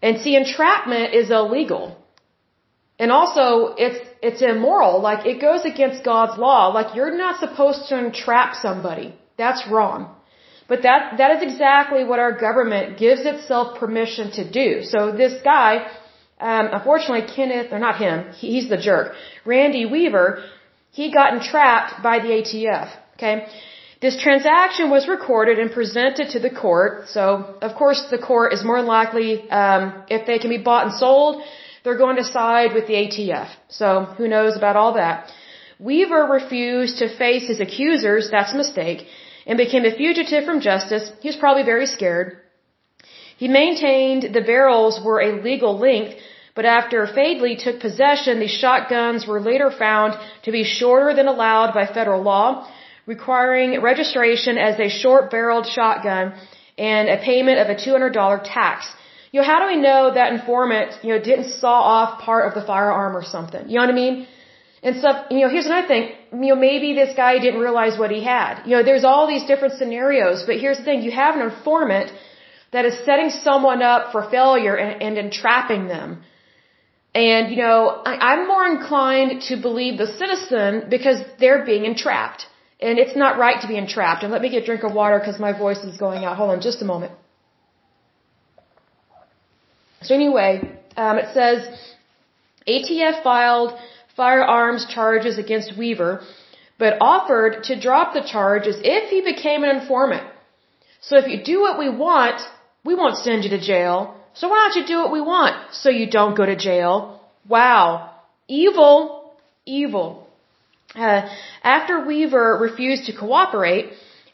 [0.01, 1.97] And see, entrapment is illegal.
[2.97, 5.01] And also, it's, it's immoral.
[5.01, 6.69] Like, it goes against God's law.
[6.69, 9.13] Like, you're not supposed to entrap somebody.
[9.37, 10.15] That's wrong.
[10.67, 14.83] But that, that is exactly what our government gives itself permission to do.
[14.83, 15.87] So this guy,
[16.39, 19.13] um, unfortunately, Kenneth, or not him, he's the jerk.
[19.45, 20.43] Randy Weaver,
[20.91, 22.89] he got entrapped by the ATF.
[23.15, 23.47] Okay?
[24.01, 27.07] This transaction was recorded and presented to the court.
[27.09, 30.93] So, of course, the court is more likely, um, if they can be bought and
[30.93, 31.41] sold,
[31.83, 33.49] they're going to side with the ATF.
[33.69, 35.31] So who knows about all that.
[35.79, 39.07] Weaver refused to face his accusers, that's a mistake,
[39.47, 41.05] and became a fugitive from justice.
[41.21, 42.27] He was probably very scared.
[43.37, 46.15] He maintained the barrels were a legal length,
[46.57, 51.73] but after Fadeley took possession, the shotguns were later found to be shorter than allowed
[51.73, 52.67] by federal law,
[53.05, 56.33] requiring registration as a short-barreled shotgun
[56.77, 58.87] and a payment of a $200 tax.
[59.31, 62.53] You know, how do we know that informant, you know, didn't saw off part of
[62.59, 63.69] the firearm or something?
[63.69, 64.27] You know what I mean?
[64.83, 66.11] And stuff, you know, here's another thing.
[66.31, 68.63] You know, maybe this guy didn't realize what he had.
[68.65, 71.01] You know, there's all these different scenarios, but here's the thing.
[71.01, 72.11] You have an informant
[72.71, 76.21] that is setting someone up for failure and, and entrapping them.
[77.15, 82.45] And, you know, I, I'm more inclined to believe the citizen because they're being entrapped.
[82.79, 84.21] And it's not right to be entrapped.
[84.23, 86.37] And let me get a drink of water because my voice is going out.
[86.37, 87.13] Hold on just a moment.
[90.03, 91.59] So anyway, um, it says
[92.67, 93.71] ATF filed
[94.17, 96.21] firearms charges against Weaver,
[96.79, 100.27] but offered to drop the charges if he became an informant.
[101.01, 102.41] So if you do what we want,
[102.83, 104.15] we won't send you to jail.
[104.33, 107.21] So why don't you do what we want so you don't go to jail?
[107.47, 108.11] Wow.
[108.47, 109.31] Evil.
[109.65, 110.27] Evil.
[110.95, 111.21] Uh,
[111.63, 113.85] after Weaver refused to cooperate,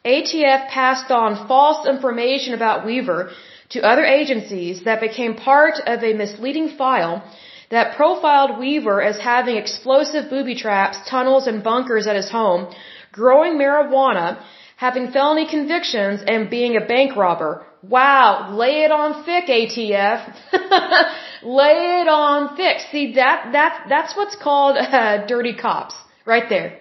[0.06, 3.32] ATF passed on false information about Weaver
[3.70, 7.24] to other agencies that became part of a misleading file
[7.70, 12.74] that profiled Weaver as having explosive booby traps, tunnels, and bunkers at his home,
[13.12, 14.44] growing marijuana,
[14.78, 17.66] having felony convictions, and being a bank robber.
[17.82, 20.20] Wow, lay it on thick, ATF.
[21.44, 22.78] lay it on thick.
[22.92, 25.96] See, that, that, that's what's called uh, dirty cops,
[26.26, 26.80] right there.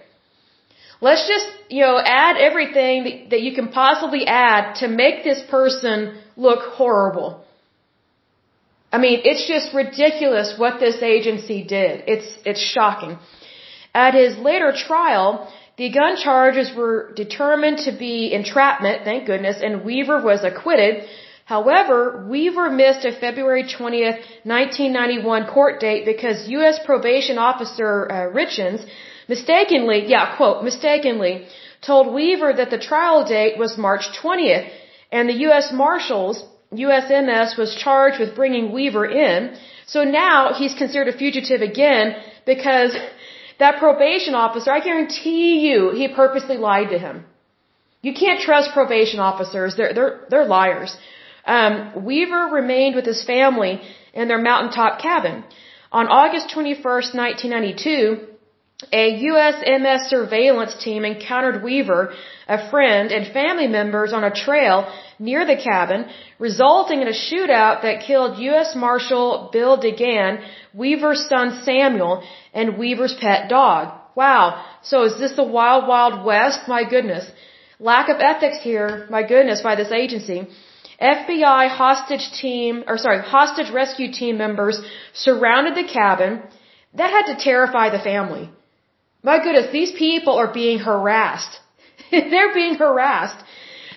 [1.00, 5.42] Let's just, you know, add everything that, that you can possibly add to make this
[5.50, 7.41] person look horrible.
[8.92, 12.04] I mean, it's just ridiculous what this agency did.
[12.06, 13.18] It's, it's shocking.
[13.94, 19.84] At his later trial, the gun charges were determined to be entrapment, thank goodness, and
[19.84, 21.04] Weaver was acquitted.
[21.46, 26.78] However, Weaver missed a February 20th, 1991 court date because U.S.
[26.84, 28.84] probation officer uh, Richins
[29.28, 31.46] mistakenly, yeah, quote, mistakenly
[31.80, 34.68] told Weaver that the trial date was March 20th
[35.10, 35.72] and the U.S.
[35.72, 39.56] Marshals, USMS, was charged with bringing Weaver in.
[39.86, 42.96] So now he's considered a fugitive again because
[43.58, 47.24] that probation officer, I guarantee you, he purposely lied to him.
[48.00, 49.76] You can't trust probation officers.
[49.76, 50.96] They're, they're, they're liars.
[51.44, 53.80] Um, Weaver remained with his family
[54.12, 55.44] in their mountaintop cabin.
[55.92, 58.28] On August 21st, 1992,
[58.92, 62.14] a USMS surveillance team encountered Weaver,
[62.48, 64.92] a friend, and family members on a trail
[65.28, 66.00] near the cabin,
[66.48, 68.70] resulting in a shootout that killed U.S.
[68.86, 70.32] Marshal Bill Degan,
[70.74, 72.14] Weaver's son Samuel,
[72.52, 73.84] and Weaver's pet dog.
[74.14, 74.44] Wow.
[74.82, 76.68] So is this the wild, wild west?
[76.68, 77.24] My goodness.
[77.78, 80.38] Lack of ethics here, my goodness, by this agency.
[81.00, 84.76] FBI hostage team, or sorry, hostage rescue team members
[85.14, 86.42] surrounded the cabin.
[86.94, 88.50] That had to terrify the family.
[89.22, 91.58] My goodness, these people are being harassed.
[92.10, 93.40] They're being harassed.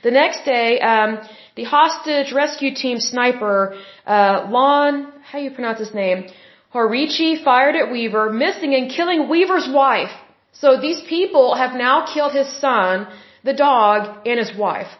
[0.05, 1.11] The next day, um,
[1.55, 4.91] the hostage rescue team sniper, uh, Lon,
[5.27, 6.27] how do you pronounce his name?
[6.71, 10.13] Horiuchi fired at Weaver, missing and killing Weaver's wife.
[10.51, 13.07] So these people have now killed his son,
[13.43, 14.91] the dog, and his wife.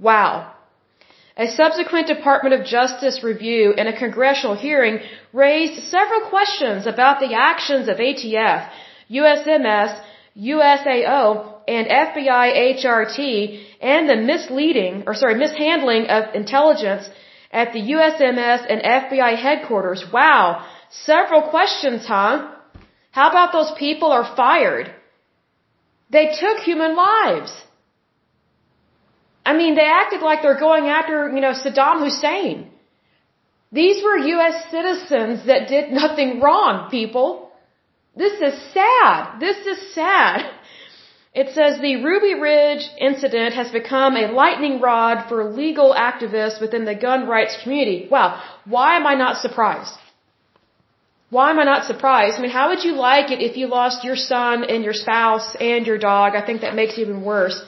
[0.00, 0.52] Wow.
[1.36, 4.98] A subsequent Department of Justice review and a congressional hearing
[5.32, 8.68] raised several questions about the actions of ATF,
[9.08, 9.92] USMS,
[10.36, 13.20] USAO, and FBI HRT
[13.80, 17.08] and the misleading, or sorry, mishandling of intelligence
[17.52, 20.04] at the USMS and FBI headquarters.
[20.12, 20.66] Wow.
[20.90, 22.54] Several questions, huh?
[23.10, 24.94] How about those people are fired?
[26.10, 27.52] They took human lives.
[29.44, 32.70] I mean, they acted like they're going after, you know, Saddam Hussein.
[33.72, 34.56] These were U.S.
[34.70, 37.50] citizens that did nothing wrong, people.
[38.16, 39.40] This is sad.
[39.40, 40.50] This is sad.
[41.40, 46.84] It says the Ruby Ridge incident has become a lightning rod for legal activists within
[46.84, 48.08] the gun rights community.
[48.14, 48.28] Wow.
[48.74, 49.94] Why am I not surprised?
[51.36, 52.34] Why am I not surprised?
[52.38, 55.48] I mean, how would you like it if you lost your son and your spouse
[55.72, 56.34] and your dog?
[56.40, 57.58] I think that makes it even worse.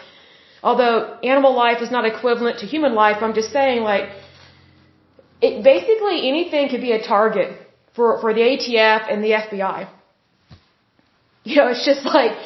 [0.65, 0.97] Although
[1.35, 4.09] animal life is not equivalent to human life, I'm just saying like,
[5.41, 7.49] it basically anything could be a target
[7.95, 9.89] for, for the ATF and the FBI.
[11.45, 12.37] You know, it's just like,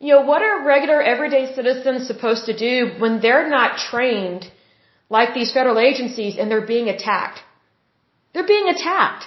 [0.00, 4.50] you know, what are regular everyday citizens supposed to do when they're not trained
[5.10, 7.40] like these federal agencies and they're being attacked?
[8.32, 9.24] They're being attacked.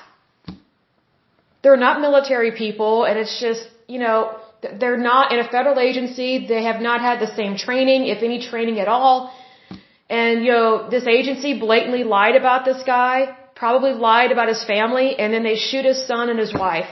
[1.61, 4.35] They're not military people and it's just, you know,
[4.79, 6.47] they're not in a federal agency.
[6.47, 9.33] They have not had the same training, if any training at all.
[10.09, 15.17] And, you know, this agency blatantly lied about this guy, probably lied about his family,
[15.17, 16.89] and then they shoot his son and his wife.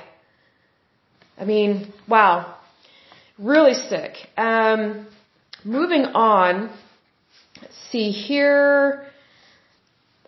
[1.37, 2.55] I mean, wow.
[3.41, 4.13] Really sick.
[4.37, 5.07] Um,
[5.65, 6.69] moving on.
[7.59, 9.03] Let's see here.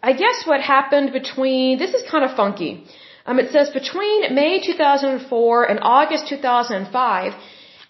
[0.02, 2.84] I guess what happened between, this is kind of funky.
[3.28, 7.34] Um, it says between May 2004 and August 2005,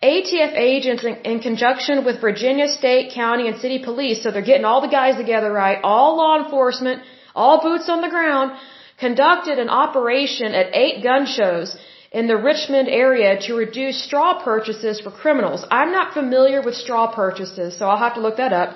[0.03, 4.65] ATF agents in, in, conjunction with Virginia State, County, and City Police, so they're getting
[4.65, 5.79] all the guys together, right?
[5.83, 7.01] All law enforcement,
[7.33, 8.51] all boots on the ground,
[8.99, 11.77] conducted an operation at eight gun shows
[12.13, 15.65] in the Richmond area to reduce straw purchases for criminals.
[15.71, 18.76] I'm not familiar with straw purchases, so I'll have to look that up.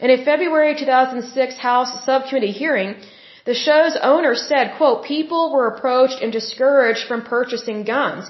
[0.00, 2.96] In a February 2006 House subcommittee hearing,
[3.44, 8.28] the show's owner said, quote, people were approached and discouraged from purchasing guns.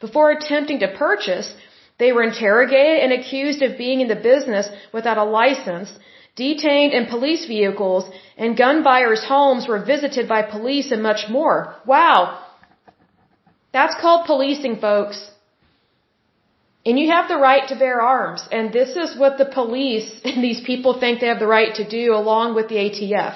[0.00, 1.54] Before attempting to purchase,
[1.98, 5.90] they were interrogated and accused of being in the business without a license,
[6.34, 11.76] detained in police vehicles, and gun buyers' homes were visited by police and much more.
[11.86, 12.45] Wow.
[13.76, 15.18] That's called policing, folks.
[16.86, 18.42] And you have the right to bear arms.
[18.56, 21.84] And this is what the police and these people think they have the right to
[21.98, 23.34] do along with the ATF.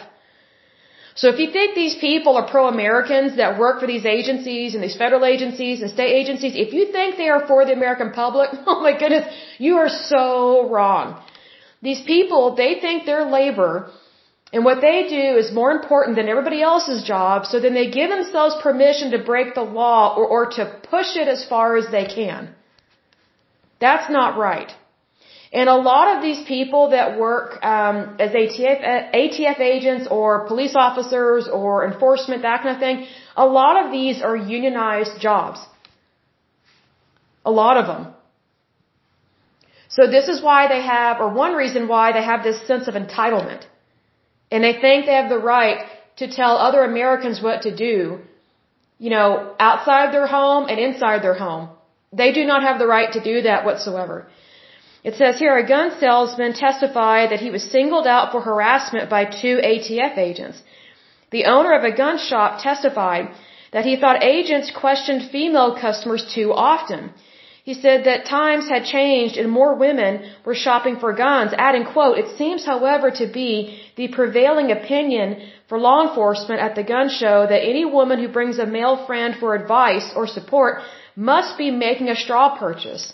[1.20, 4.98] So if you think these people are pro-Americans that work for these agencies and these
[5.04, 8.80] federal agencies and state agencies, if you think they are for the American public, oh
[8.86, 9.26] my goodness,
[9.58, 10.22] you are so
[10.74, 11.06] wrong.
[11.82, 13.90] These people, they think their labor
[14.52, 18.10] and what they do is more important than everybody else's job, so then they give
[18.10, 22.06] themselves permission to break the law or, or to push it as far as they
[22.06, 22.52] can.
[23.78, 24.72] That's not right.
[25.52, 30.74] And a lot of these people that work um, as ATF, ATF agents or police
[30.76, 35.60] officers or enforcement, that kind of thing, a lot of these are unionized jobs.
[37.44, 38.14] A lot of them.
[39.88, 42.94] So this is why they have, or one reason why they have this sense of
[42.94, 43.62] entitlement.
[44.50, 45.80] And they think they have the right
[46.16, 48.20] to tell other Americans what to do,
[48.98, 51.68] you know, outside their home and inside their home.
[52.12, 54.26] They do not have the right to do that whatsoever.
[55.02, 59.24] It says here a gun salesman testified that he was singled out for harassment by
[59.24, 60.62] two ATF agents.
[61.30, 63.30] The owner of a gun shop testified
[63.72, 67.12] that he thought agents questioned female customers too often.
[67.62, 70.12] He said that times had changed and more women
[70.44, 75.78] were shopping for guns, adding, quote, It seems, however, to be the prevailing opinion for
[75.78, 79.54] law enforcement at the gun show that any woman who brings a male friend for
[79.54, 80.82] advice or support
[81.14, 83.12] must be making a straw purchase.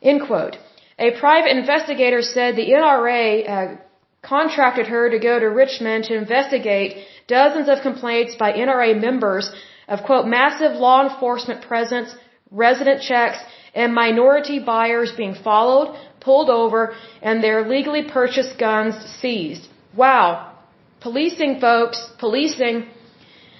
[0.00, 0.56] End quote.
[0.98, 3.76] A private investigator said the NRA uh,
[4.22, 9.50] contracted her to go to Richmond to investigate dozens of complaints by NRA members
[9.88, 12.14] of quote massive law enforcement presence,
[12.52, 13.38] resident checks,
[13.74, 19.66] and minority buyers being followed, pulled over, and their legally purchased guns seized.
[19.96, 20.52] Wow.
[21.00, 22.86] Policing, folks, policing.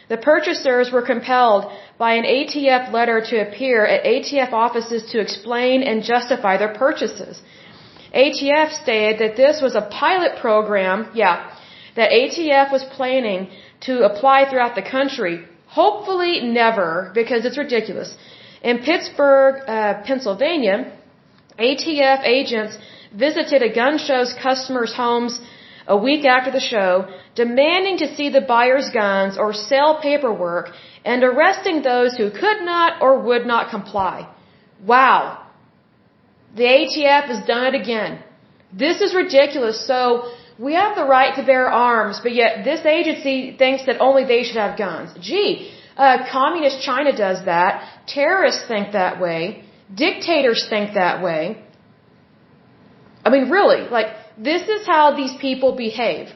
[0.08, 5.82] The purchasers were compelled by an ATF letter to appear at ATF offices to explain
[5.82, 7.40] and justify their purchases.
[8.14, 11.50] ATF stated that this was a pilot program, yeah,
[11.96, 13.48] that ATF was planning
[13.80, 15.44] to apply throughout the country.
[15.66, 18.14] Hopefully never, because it's ridiculous.
[18.62, 20.92] In Pittsburgh, uh, Pennsylvania,
[21.58, 22.78] ATF agents
[23.14, 25.38] visited a gun show's customers' homes
[25.86, 30.70] a week after the show, demanding to see the buyer's guns or sale paperwork
[31.04, 34.28] and arresting those who could not or would not comply.
[34.86, 35.42] Wow.
[36.54, 38.20] The ATF has done it again.
[38.72, 39.86] This is ridiculous.
[39.86, 44.24] So, we have the right to bear arms, but yet this agency thinks that only
[44.24, 45.10] they should have guns.
[45.20, 47.88] Gee, uh, communist China does that.
[48.06, 49.64] Terrorists think that way.
[49.94, 51.62] Dictators think that way.
[53.24, 56.28] I mean, really, like, this is how these people behave.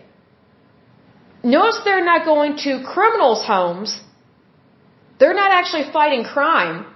[1.42, 4.00] Notice they're not going to criminals' homes.
[5.18, 6.86] They're not actually fighting crime.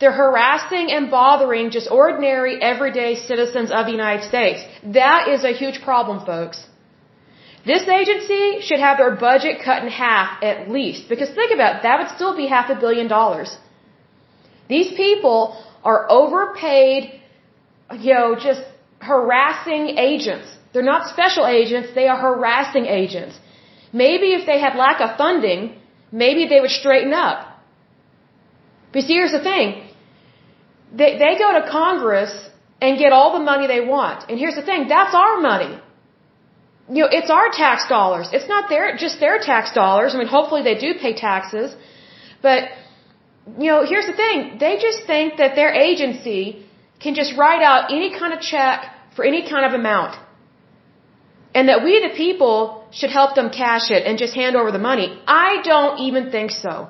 [0.00, 4.64] They're harassing and bothering just ordinary, everyday citizens of the United States.
[4.82, 6.64] That is a huge problem, folks.
[7.64, 11.08] This agency should have their budget cut in half at least.
[11.08, 13.56] Because think about it, that would still be half a billion dollars.
[14.68, 17.20] These people are overpaid,
[17.98, 18.62] you know, just
[19.00, 20.48] harassing agents.
[20.72, 23.38] They're not special agents, they are harassing agents.
[23.92, 25.76] Maybe if they had lack of funding,
[26.12, 27.46] maybe they would straighten up.
[28.92, 29.88] But see, here's the thing.
[30.92, 32.32] They, they go to Congress
[32.80, 34.28] and get all the money they want.
[34.28, 35.78] And here's the thing, that's our money.
[36.96, 38.28] You know, it's our tax dollars.
[38.36, 40.14] It's not their, just their tax dollars.
[40.14, 41.74] I mean, hopefully they do pay taxes.
[42.46, 42.64] But,
[43.62, 44.58] you know, here's the thing.
[44.64, 46.42] They just think that their agency
[47.04, 48.78] can just write out any kind of check
[49.14, 50.18] for any kind of amount.
[51.54, 52.60] And that we, the people,
[52.98, 55.08] should help them cash it and just hand over the money.
[55.26, 56.88] I don't even think so.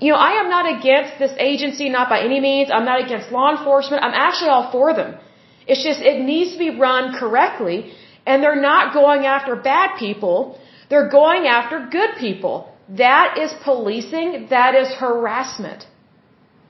[0.00, 2.70] You know, I am not against this agency, not by any means.
[2.76, 4.02] I'm not against law enforcement.
[4.02, 5.18] I'm actually all for them.
[5.66, 7.92] It's just, it needs to be run correctly.
[8.26, 10.58] And they're not going after bad people.
[10.90, 12.54] They're going after good people.
[12.88, 14.48] That is policing.
[14.50, 15.86] That is harassment.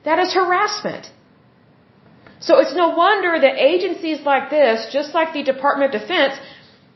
[0.05, 1.11] That is harassment.
[2.39, 6.33] So it's no wonder that agencies like this, just like the Department of Defense,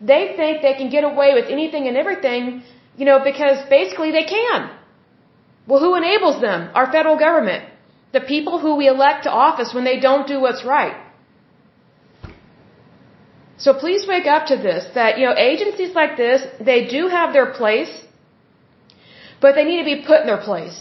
[0.02, 2.64] they think they can get away with anything and everything,
[2.98, 4.70] you know, because basically they can.
[5.68, 6.70] Well, who enables them?
[6.74, 7.64] Our federal government.
[8.12, 10.96] The people who we elect to office when they don't do what's right.
[13.58, 17.34] So please wake up to this, that, you know, agencies like this, they do have
[17.34, 17.94] their place,
[19.42, 20.78] but they need to be put in their place.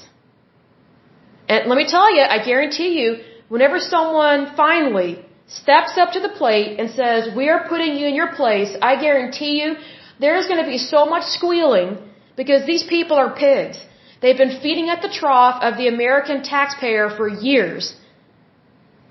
[1.48, 3.08] And let me tell you, I guarantee you,
[3.48, 8.14] whenever someone finally steps up to the plate and says, we are putting you in
[8.14, 9.76] your place, I guarantee you
[10.18, 11.98] there's going to be so much squealing
[12.36, 13.78] because these people are pigs.
[14.20, 17.94] They've been feeding at the trough of the American taxpayer for years,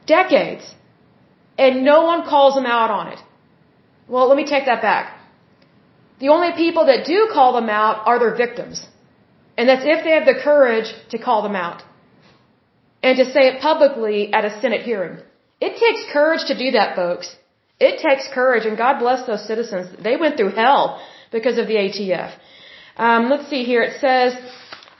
[0.05, 0.65] decades,
[1.57, 3.19] and no one calls them out on it.
[4.07, 5.19] Well, let me take that back.
[6.19, 8.85] The only people that do call them out are their victims.
[9.57, 11.81] And that's if they have the courage to call them out
[13.01, 15.17] and to say it publicly at a Senate hearing.
[15.61, 17.35] It takes courage to do that, folks.
[17.79, 19.87] It takes courage, and God bless those citizens.
[20.01, 21.01] They went through hell
[21.31, 22.31] because of the ATF.
[22.97, 23.83] Um, let's see here.
[23.83, 24.33] It says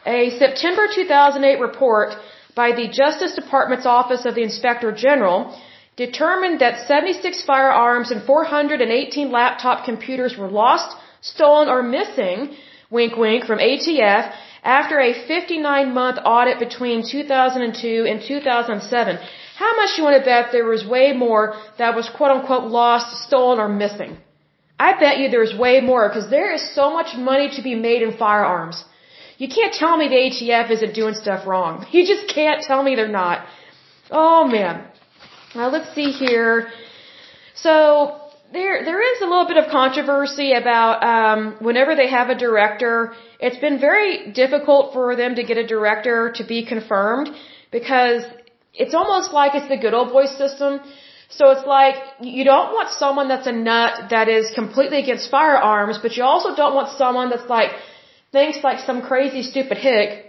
[0.06, 2.16] a September 2008 report
[2.56, 5.58] by the Justice Department's Office of the Inspector General
[5.96, 12.56] determined that 76 firearms and 418 laptop computers were lost, stolen, or missing,
[12.90, 14.34] wink wink, from ATF
[14.64, 19.20] after a 59 month audit between 2002 and 2007.
[19.58, 23.24] How much you want to bet there was way more that was quote unquote lost,
[23.28, 24.18] stolen, or missing?
[24.78, 28.02] I bet you there's way more because there is so much money to be made
[28.02, 28.84] in firearms.
[29.38, 31.86] You can't tell me the ATF isn't doing stuff wrong.
[31.96, 33.46] You just can't tell me they're not.
[34.12, 34.76] Oh man.
[35.56, 36.68] Now let's see here.
[37.56, 38.20] So
[38.52, 43.14] there there is a little bit of controversy about um, whenever they have a director.
[43.40, 47.30] It's been very difficult for them to get a director to be confirmed
[47.72, 48.24] because
[48.74, 50.82] it's almost like it's the good old boy system.
[51.30, 55.98] So it's like you don't want someone that's a nut that is completely against firearms,
[56.02, 57.72] but you also don't want someone that's like
[58.34, 60.25] thinks like some crazy stupid hick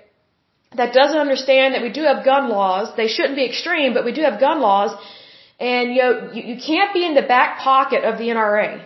[0.77, 2.95] that doesn't understand that we do have gun laws.
[2.97, 4.97] They shouldn't be extreme, but we do have gun laws
[5.59, 8.85] and you know, you, you can't be in the back pocket of the NRA.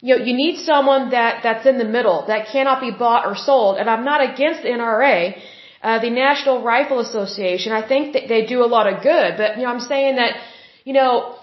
[0.00, 3.34] You know, you need someone that, that's in the middle, that cannot be bought or
[3.34, 3.78] sold.
[3.78, 5.38] And I'm not against the NRA,
[5.82, 7.72] uh, the National Rifle Association.
[7.72, 10.36] I think that they do a lot of good, but you know, I'm saying that,
[10.84, 11.36] you know,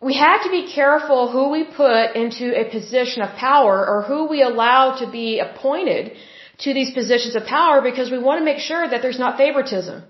[0.00, 4.28] we have to be careful who we put into a position of power or who
[4.28, 6.12] we allow to be appointed
[6.64, 10.02] to these positions of power because we want to make sure that there's not favoritism.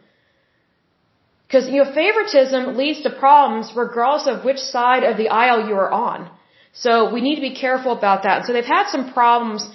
[1.46, 5.74] Because, you know, favoritism leads to problems regardless of which side of the aisle you
[5.84, 6.30] are on.
[6.72, 8.46] So we need to be careful about that.
[8.46, 9.68] So they've had some problems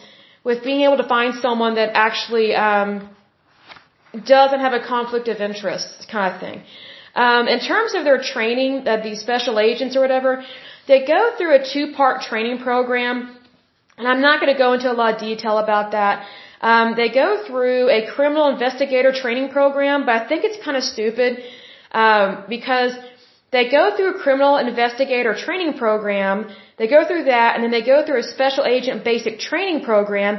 [0.43, 3.09] with being able to find someone that actually um,
[4.35, 6.63] doesn't have a conflict of interest kind of thing.
[7.25, 10.31] Um, in terms of their training, uh, these special agents or whatever,
[10.87, 13.35] They go through a two-part training program,
[13.97, 16.27] and I'm not going to go into a lot of detail about that.
[16.69, 20.83] Um, they go through a criminal investigator training program, but I think it's kind of
[20.93, 21.31] stupid
[22.03, 22.93] um, because
[23.55, 26.35] they go through a criminal investigator training program.
[26.79, 30.33] They go through that, and then they go through a special agent basic training program,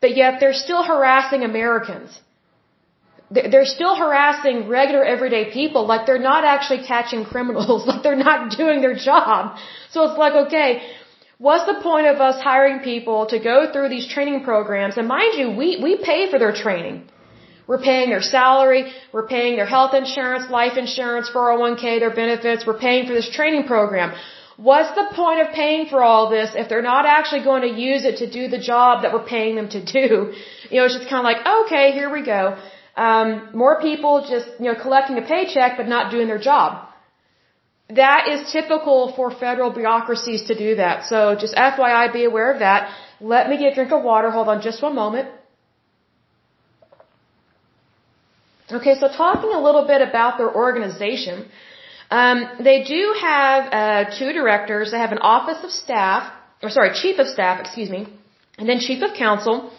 [0.00, 2.20] but yet they're still harassing Americans
[3.30, 8.56] they're still harassing regular everyday people like they're not actually catching criminals like they're not
[8.56, 9.56] doing their job
[9.90, 10.70] so it's like okay
[11.38, 14.96] what's the point of us hiring people to go through these training programs?
[14.96, 17.08] And mind you we we pay for their training.
[17.66, 18.92] We're paying their salary.
[19.12, 22.66] We're paying their health insurance life insurance 401k their benefits.
[22.66, 24.14] We're paying for this training program.
[24.56, 28.04] What's the point of paying for all this if they're not actually going to use
[28.04, 30.32] it to do the job that we're paying them to do?
[30.68, 32.58] You know it's just kind of like okay here we go.
[32.96, 36.88] Um, more people just you know collecting a paycheck but not doing their job.
[37.88, 41.04] That is typical for federal bureaucracies to do that.
[41.04, 42.90] So just FYI, be aware of that.
[43.20, 44.30] Let me get a drink of water.
[44.30, 45.28] Hold on just one moment.
[48.72, 51.46] Okay, so talking a little bit about their organization,
[52.10, 54.90] um, they do have uh, two directors.
[54.90, 56.32] They have an office of staff,
[56.62, 58.08] or sorry, chief of staff, excuse me,
[58.58, 59.70] and then chief of counsel.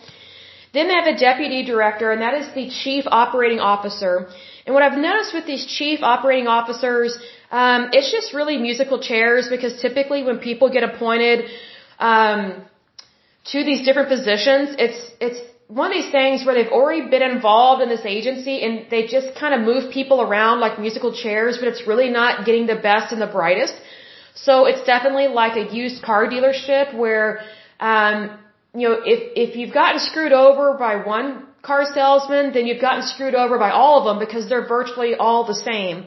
[0.73, 4.29] Then they have a deputy director, and that is the chief operating officer.
[4.65, 7.17] And what I've noticed with these chief operating officers,
[7.51, 11.45] um, it's just really musical chairs because typically when people get appointed
[11.99, 12.63] um,
[13.45, 17.81] to these different positions, it's it's one of these things where they've already been involved
[17.81, 21.67] in this agency and they just kind of move people around like musical chairs, but
[21.67, 23.73] it's really not getting the best and the brightest.
[24.33, 27.41] So it's definitely like a used car dealership where
[27.79, 28.37] um,
[28.73, 33.03] you know, if, if you've gotten screwed over by one car salesman, then you've gotten
[33.03, 36.05] screwed over by all of them because they're virtually all the same.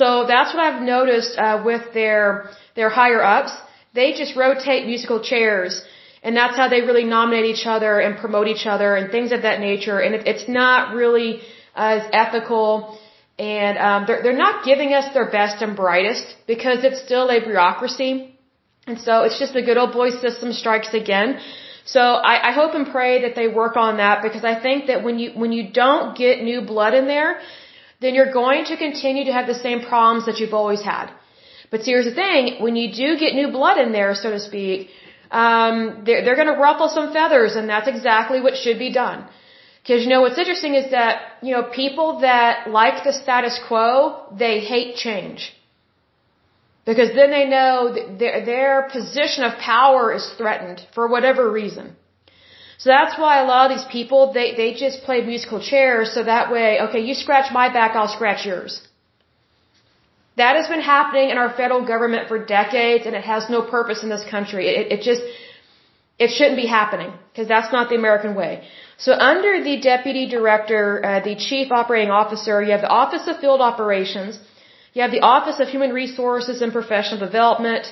[0.00, 3.52] So that's what I've noticed uh, with their their higher ups.
[3.94, 5.72] They just rotate musical chairs,
[6.22, 9.42] and that's how they really nominate each other and promote each other and things of
[9.42, 9.98] that nature.
[10.04, 11.42] And it, it's not really
[11.74, 12.98] as ethical,
[13.38, 17.40] and um, they're they're not giving us their best and brightest because it's still a
[17.40, 18.12] bureaucracy,
[18.86, 21.38] and so it's just the good old boy system strikes again.
[21.84, 25.02] So I, I hope and pray that they work on that because I think that
[25.02, 27.40] when you when you don't get new blood in there,
[28.02, 31.06] then you're going to continue to have the same problems that you've always had.
[31.70, 34.40] But see, here's the thing: when you do get new blood in there, so to
[34.40, 34.90] speak,
[35.42, 35.76] um,
[36.06, 39.24] they're they're going to ruffle some feathers, and that's exactly what should be done.
[39.82, 43.88] Because you know what's interesting is that you know people that like the status quo,
[44.44, 45.52] they hate change.
[46.84, 51.96] Because then they know their, their position of power is threatened for whatever reason.
[52.82, 56.24] So that's why a lot of these people, they, they just play musical chairs so
[56.24, 58.72] that way, okay, you scratch my back, I'll scratch yours.
[60.40, 64.02] That has been happening in our federal government for decades and it has no purpose
[64.02, 64.64] in this country.
[64.78, 65.22] It, it just,
[66.18, 68.52] it shouldn't be happening because that's not the American way.
[69.04, 73.38] So under the deputy director, uh, the chief operating officer, you have the office of
[73.44, 74.40] field operations,
[74.94, 77.86] you have the Office of Human Resources and Professional Development.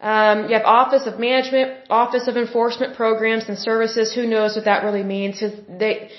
[0.00, 4.12] Um, you have Office of Management, Office of Enforcement Programs and Services.
[4.12, 5.40] Who knows what that really means?
[5.40, 6.10] Because they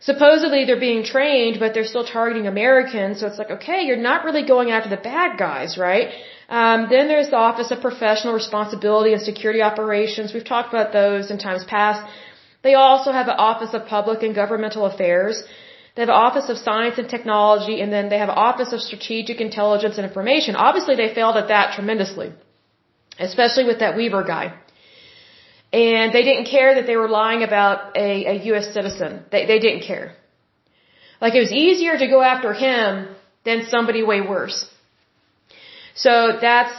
[0.00, 3.20] supposedly they're being trained, but they're still targeting Americans.
[3.20, 6.08] So it's like, okay, you're not really going after the bad guys, right?
[6.48, 10.34] Um, then there's the Office of Professional Responsibility and Security Operations.
[10.34, 12.02] We've talked about those in times past.
[12.62, 15.44] They also have the Office of Public and Governmental Affairs.
[15.94, 18.80] They have an Office of Science and Technology, and then they have an Office of
[18.80, 20.56] Strategic Intelligence and Information.
[20.56, 22.32] Obviously, they failed at that tremendously,
[23.20, 24.54] especially with that Weaver guy.
[25.72, 28.72] And they didn't care that they were lying about a, a U.S.
[28.74, 29.24] citizen.
[29.30, 30.16] They, they didn't care.
[31.20, 33.14] Like it was easier to go after him
[33.44, 34.58] than somebody way worse.
[35.94, 36.74] So that's,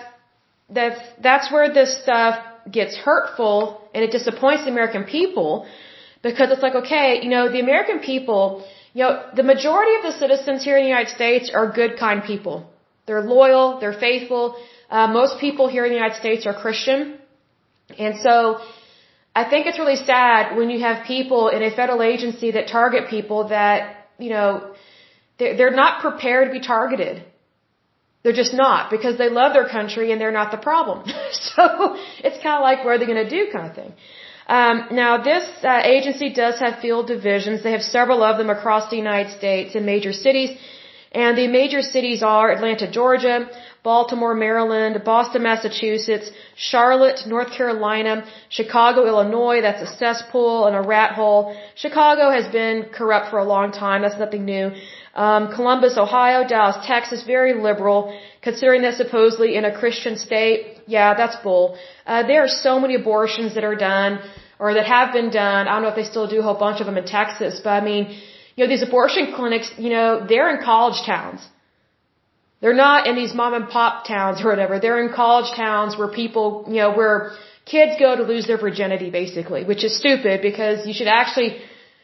[0.69, 2.35] that's, that's where this stuff
[2.69, 5.67] gets hurtful and it disappoints the American people
[6.21, 10.17] because it's like, okay, you know, the American people, you know, the majority of the
[10.19, 12.69] citizens here in the United States are good, kind people.
[13.05, 14.55] They're loyal, they're faithful.
[14.91, 17.17] Uh, most people here in the United States are Christian.
[17.97, 18.35] And so,
[19.33, 23.09] I think it's really sad when you have people in a federal agency that target
[23.09, 24.73] people that, you know,
[25.39, 27.23] they're, they're not prepared to be targeted.
[28.23, 30.97] They're just not because they love their country and they're not the problem.
[31.31, 31.63] so
[32.25, 33.93] it's kind of like what are they going to do kind of thing.
[34.47, 37.63] Um, now, this uh, agency does have field divisions.
[37.63, 40.57] They have several of them across the United States in major cities.
[41.13, 43.49] And the major cities are Atlanta, Georgia,
[43.83, 49.59] Baltimore, Maryland, Boston, Massachusetts, Charlotte, North Carolina, Chicago, Illinois.
[49.61, 51.57] That's a cesspool and a rat hole.
[51.75, 54.03] Chicago has been corrupt for a long time.
[54.03, 54.71] That's nothing new.
[55.13, 61.13] Um, Columbus, Ohio, Dallas, Texas, very liberal, considering that supposedly in a Christian state, yeah,
[61.13, 61.77] that's bull.
[62.05, 64.19] Uh, there are so many abortions that are done
[64.59, 65.67] or that have been done.
[65.67, 67.71] I don't know if they still do a whole bunch of them in Texas, but
[67.71, 68.17] I mean,
[68.55, 71.41] you know, these abortion clinics, you know, they're in college towns.
[72.61, 74.79] They're not in these mom and pop towns or whatever.
[74.79, 77.31] They're in college towns where people, you know, where
[77.65, 81.57] kids go to lose their virginity basically, which is stupid because you should actually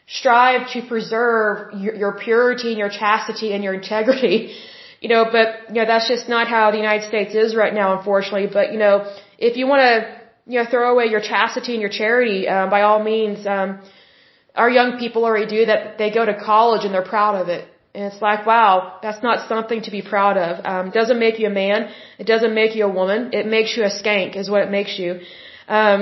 [0.08, 4.56] strive to preserve your, your purity and your chastity and your integrity.
[5.00, 7.96] You know, but, you know, that's just not how the United States is right now,
[8.00, 8.48] unfortunately.
[8.52, 9.06] But, you know,
[9.38, 10.20] if you want to,
[10.52, 13.80] you know, throw away your chastity and your charity, um, by all means, um,
[14.64, 15.98] our young people already do that.
[16.02, 17.64] They go to college and they're proud of it.
[17.96, 20.66] And it's like, wow, that's not something to be proud of.
[20.72, 21.90] Um, doesn't make you a man.
[22.20, 23.20] It doesn't make you a woman.
[23.34, 25.22] It makes you a skank is what it makes you.
[25.68, 26.02] Um,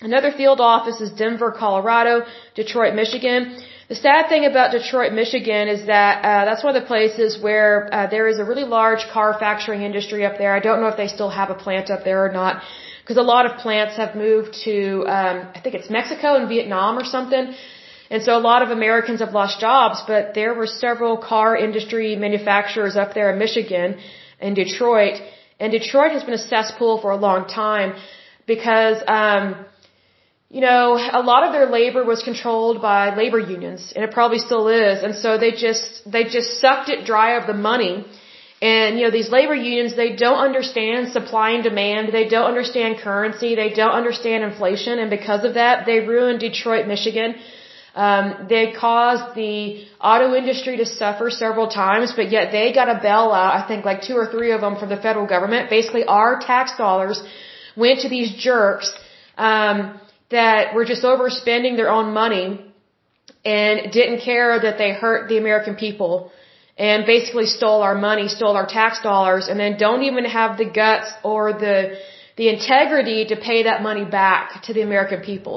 [0.00, 3.56] Another field office is Denver, Colorado, Detroit, Michigan.
[3.88, 7.88] The sad thing about Detroit, Michigan is that uh, that's one of the places where
[7.92, 10.52] uh, there is a really large car factoring industry up there.
[10.54, 12.62] I don't know if they still have a plant up there or not,
[13.02, 16.98] because a lot of plants have moved to um, I think it's Mexico and Vietnam
[16.98, 17.54] or something.
[18.10, 22.16] And so a lot of Americans have lost jobs, but there were several car industry
[22.16, 23.98] manufacturers up there in Michigan
[24.40, 25.20] and Detroit.
[25.58, 27.94] And Detroit has been a cesspool for a long time
[28.46, 29.64] because um,
[30.56, 30.86] you know,
[31.20, 35.02] a lot of their labor was controlled by labor unions, and it probably still is.
[35.06, 37.94] And so they just they just sucked it dry of the money.
[38.62, 42.12] And you know, these labor unions, they don't understand supply and demand.
[42.12, 43.50] They don't understand currency.
[43.62, 47.34] They don't understand inflation, and because of that, they ruined Detroit, Michigan.
[47.94, 52.98] Um, they caused the auto industry to suffer several times, but yet they got a
[53.06, 53.52] bailout.
[53.60, 55.70] I think like two or three of them from the federal government.
[55.70, 57.22] Basically, our tax dollars
[57.76, 58.92] went to these jerks.
[59.36, 62.46] Um, that were just overspending their own money
[63.44, 66.14] and didn't care that they hurt the American people
[66.76, 70.68] and basically stole our money, stole our tax dollars, and then don't even have the
[70.82, 71.76] guts or the
[72.36, 75.56] the integrity to pay that money back to the American people.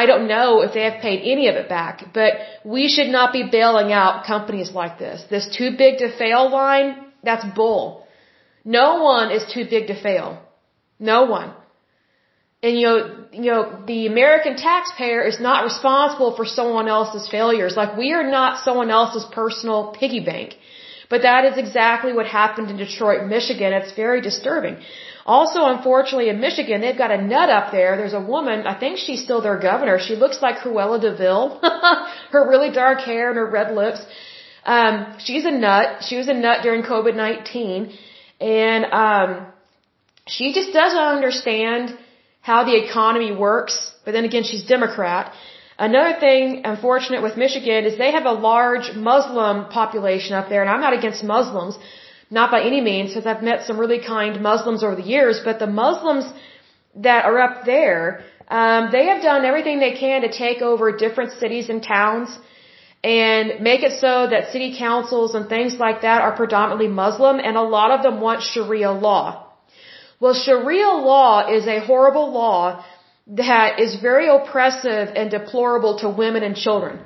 [0.00, 2.32] I don't know if they have paid any of it back, but
[2.64, 5.22] we should not be bailing out companies like this.
[5.34, 6.88] This too big to fail line,
[7.22, 7.82] that's bull.
[8.64, 10.28] No one is too big to fail.
[10.98, 11.50] No one.
[12.62, 12.98] And you know,
[13.32, 13.62] you know,
[13.92, 17.76] the American taxpayer is not responsible for someone else's failures.
[17.76, 20.56] Like we are not someone else's personal piggy bank.
[21.12, 23.74] But that is exactly what happened in Detroit, Michigan.
[23.74, 24.76] It's very disturbing.
[25.24, 27.96] Also, unfortunately, in Michigan, they've got a nut up there.
[27.96, 29.98] There's a woman, I think she's still their governor.
[29.98, 31.60] She looks like Cruella de Vil.
[32.30, 34.00] her really dark hair and her red lips.
[34.64, 36.02] Um, she's a nut.
[36.02, 37.94] She was a nut during COVID-19.
[38.40, 39.46] And, um,
[40.26, 41.96] she just doesn't understand
[42.40, 45.32] how the economy works, but then again, she's Democrat.
[45.78, 50.70] Another thing, unfortunate with Michigan, is they have a large Muslim population up there, and
[50.70, 51.78] I'm not against Muslims,
[52.38, 55.58] not by any means, because I've met some really kind Muslims over the years, but
[55.58, 56.24] the Muslims
[57.06, 61.32] that are up there, um, they have done everything they can to take over different
[61.42, 62.30] cities and towns
[63.04, 67.56] and make it so that city councils and things like that are predominantly Muslim, and
[67.56, 69.24] a lot of them want Sharia law.
[70.20, 72.84] Well, Sharia law is a horrible law
[73.26, 77.00] that is very oppressive and deplorable to women and children.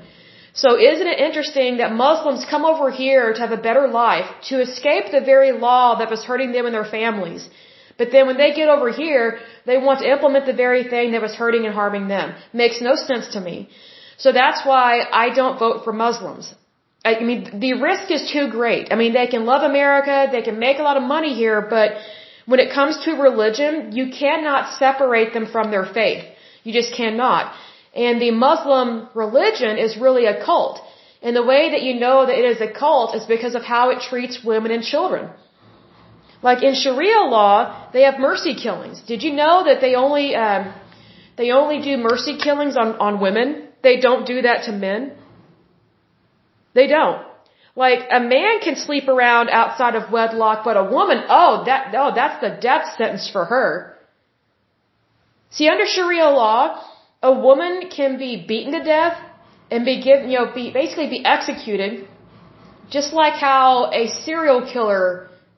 [0.63, 4.61] So isn't it interesting that Muslims come over here to have a better life, to
[4.67, 7.49] escape the very law that was hurting them and their families.
[7.99, 11.23] But then when they get over here, they want to implement the very thing that
[11.27, 12.35] was hurting and harming them.
[12.53, 13.69] Makes no sense to me.
[14.17, 14.89] So that's why
[15.25, 16.55] I don't vote for Muslims.
[17.05, 18.93] I mean, the risk is too great.
[18.93, 21.93] I mean, they can love America, they can make a lot of money here, but
[22.47, 26.25] when it comes to religion, you cannot separate them from their faith.
[26.65, 27.53] You just cannot.
[28.05, 30.81] And the Muslim religion is really a cult.
[31.23, 33.91] And the way that you know that it is a cult is because of how
[33.91, 35.31] it treats women and children.
[36.43, 39.01] Like in Sharia law, they have mercy killings.
[39.13, 40.75] Did you know that they only um,
[41.37, 43.49] they only do mercy killings on on women?
[43.83, 45.13] They don't do that to men.
[46.75, 47.23] They don't.
[47.75, 52.11] Like a man can sleep around outside of wedlock, but a woman, oh, that, oh,
[52.15, 53.97] that's the death sentence for her.
[55.51, 56.83] See, under Sharia law,
[57.31, 59.17] a woman can be beaten to death
[59.71, 61.93] and be given, you know, be, basically be executed,
[62.97, 65.07] just like how a serial killer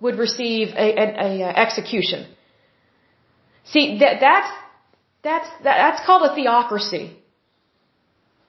[0.05, 2.21] would receive a, a, a execution.
[3.73, 4.51] See, that, that's,
[5.29, 7.05] that's, that, that's called a theocracy.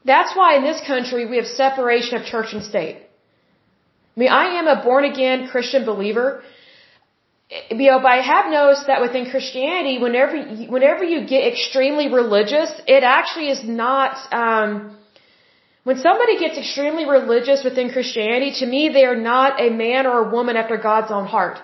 [0.05, 2.97] That's why in this country we have separation of church and state.
[4.15, 6.41] I mean, I am a born again Christian believer.
[7.49, 10.37] You know, but I have noticed that within Christianity, whenever
[10.75, 14.15] whenever you get extremely religious, it actually is not.
[14.31, 14.95] Um,
[15.83, 20.17] when somebody gets extremely religious within Christianity, to me, they are not a man or
[20.25, 21.57] a woman after God's own heart.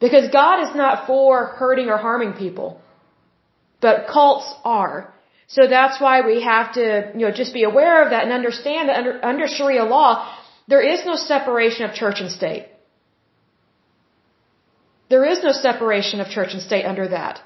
[0.00, 2.80] Because God is not for hurting or harming people.
[3.80, 5.12] But cults are.
[5.46, 8.88] So that's why we have to, you know, just be aware of that and understand
[8.88, 10.12] that under, under Sharia law,
[10.68, 12.66] there is no separation of church and state.
[15.10, 17.40] There is no separation of church and state under that.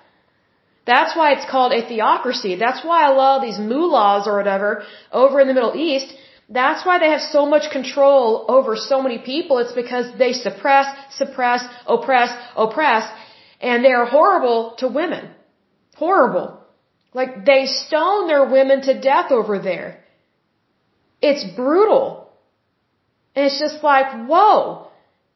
[0.87, 2.57] That's why it's called a theocracy.
[2.57, 6.15] That's why a lot of these mullahs or whatever over in the Middle East,
[6.49, 9.59] that's why they have so much control over so many people.
[9.59, 10.87] It's because they suppress,
[11.23, 13.05] suppress, oppress, oppress,
[13.62, 15.31] and they are horrible to women.
[15.97, 16.61] Horrible.
[17.15, 20.05] Like they stone their women to death over there.
[21.23, 22.29] It's brutal.
[23.35, 24.89] And it's just like, whoa.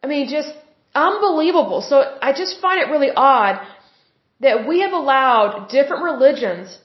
[0.03, 0.53] I mean, just
[1.07, 1.81] unbelievable.
[1.91, 1.97] So
[2.29, 3.61] I just find it really odd
[4.41, 6.79] that we have allowed different religions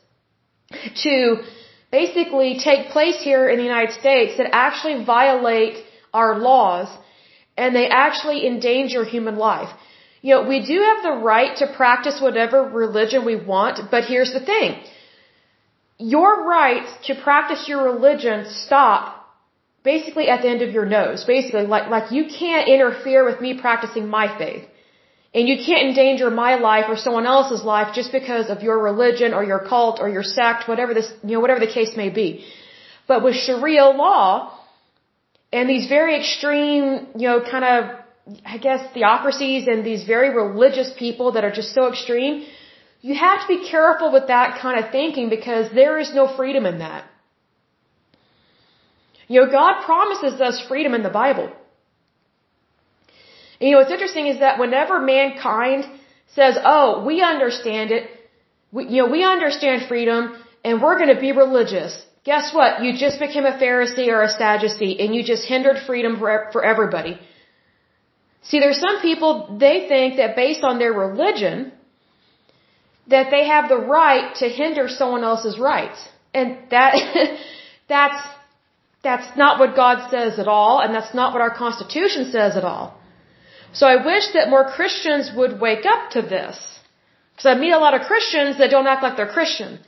[1.03, 1.15] to
[1.91, 5.75] basically take place here in the United States that actually violate
[6.13, 6.87] our laws
[7.55, 9.69] and they actually endanger human life.
[10.21, 14.33] You know, we do have the right to practice whatever religion we want, but here's
[14.33, 14.81] the thing.
[15.97, 19.22] Your right to practice your religion stop
[19.83, 21.23] basically at the end of your nose.
[21.25, 24.65] Basically, like, like you can't interfere with me practicing my faith.
[25.35, 29.33] And you can't endanger my life or someone else's life just because of your religion
[29.33, 32.45] or your cult or your sect, whatever this, you know, whatever the case may be.
[33.07, 34.57] But with Sharia law
[35.51, 37.79] and these very extreme, you know, kind of,
[38.45, 42.45] I guess, theocracies and these very religious people that are just so extreme,
[43.01, 46.65] you have to be careful with that kind of thinking because there is no freedom
[46.67, 47.05] in that.
[49.27, 51.51] You know, God promises us freedom in the Bible.
[53.59, 55.85] And you know, what's interesting is that whenever mankind
[56.35, 58.09] says, oh, we understand it,
[58.71, 61.93] we, you know, we understand freedom and we're going to be religious.
[62.25, 62.83] Guess what?
[62.83, 66.63] You just became a Pharisee or a Sadducee and you just hindered freedom for, for
[66.63, 67.19] everybody.
[68.43, 71.71] See, there's some people, they think that based on their religion,
[73.07, 75.99] that they have the right to hinder someone else's rights.
[76.33, 76.95] And that,
[77.87, 78.21] that's,
[79.03, 82.63] that's not what God says at all, and that's not what our Constitution says at
[82.63, 82.97] all.
[83.73, 86.57] So I wish that more Christians would wake up to this.
[87.31, 89.79] Because I meet a lot of Christians that don't act like they're Christian.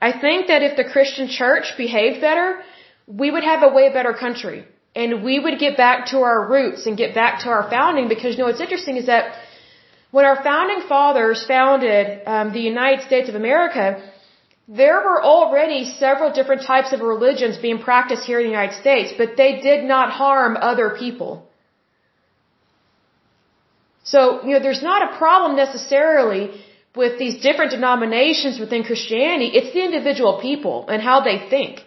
[0.00, 2.62] I think that if the Christian church behaved better,
[3.06, 4.64] we would have a way better country.
[4.94, 8.32] And we would get back to our roots and get back to our founding because
[8.34, 9.34] you know what's interesting is that
[10.12, 13.84] when our founding fathers founded um, the United States of America,
[14.66, 19.12] there were already several different types of religions being practiced here in the United States,
[19.16, 21.46] but they did not harm other people.
[24.04, 26.50] So, you know, there's not a problem necessarily
[26.94, 29.50] with these different denominations within Christianity.
[29.58, 31.82] It's the individual people and how they think.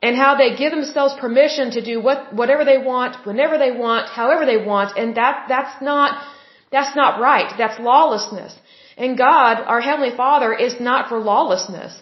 [0.00, 4.10] And how they give themselves permission to do what, whatever they want, whenever they want,
[4.10, 4.98] however they want.
[4.98, 6.22] And that, that's not,
[6.70, 7.54] that's not right.
[7.56, 8.54] That's lawlessness.
[8.96, 12.00] And God, our Heavenly Father, is not for lawlessness.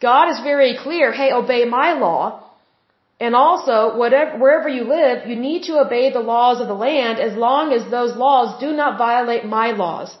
[0.00, 2.44] God is very clear, hey, obey my law.
[3.20, 7.18] And also, whatever, wherever you live, you need to obey the laws of the land
[7.18, 10.16] as long as those laws do not violate my laws.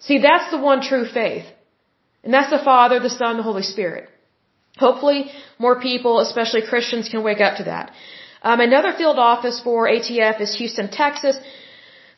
[0.00, 1.46] See, that's the one true faith.
[2.24, 4.08] And that's the Father, the Son, the Holy Spirit.
[4.78, 7.92] Hopefully, more people, especially Christians, can wake up to that.
[8.42, 11.38] Um, another field office for ATF is Houston, Texas.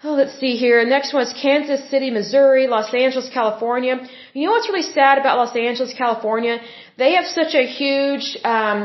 [0.06, 0.78] Oh, let's see here.
[0.84, 3.94] Next one is Kansas City, Missouri, Los Angeles, California.
[4.34, 6.60] You know what's really sad about Los Angeles, California?
[6.96, 8.80] They have such a huge um,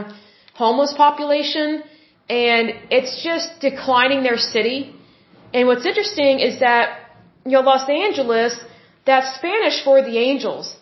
[0.55, 1.84] homeless population,
[2.28, 4.95] and it's just declining their city.
[5.53, 6.86] And what's interesting is that,
[7.45, 8.59] you know, Los Angeles,
[9.05, 10.76] that's Spanish for the angels.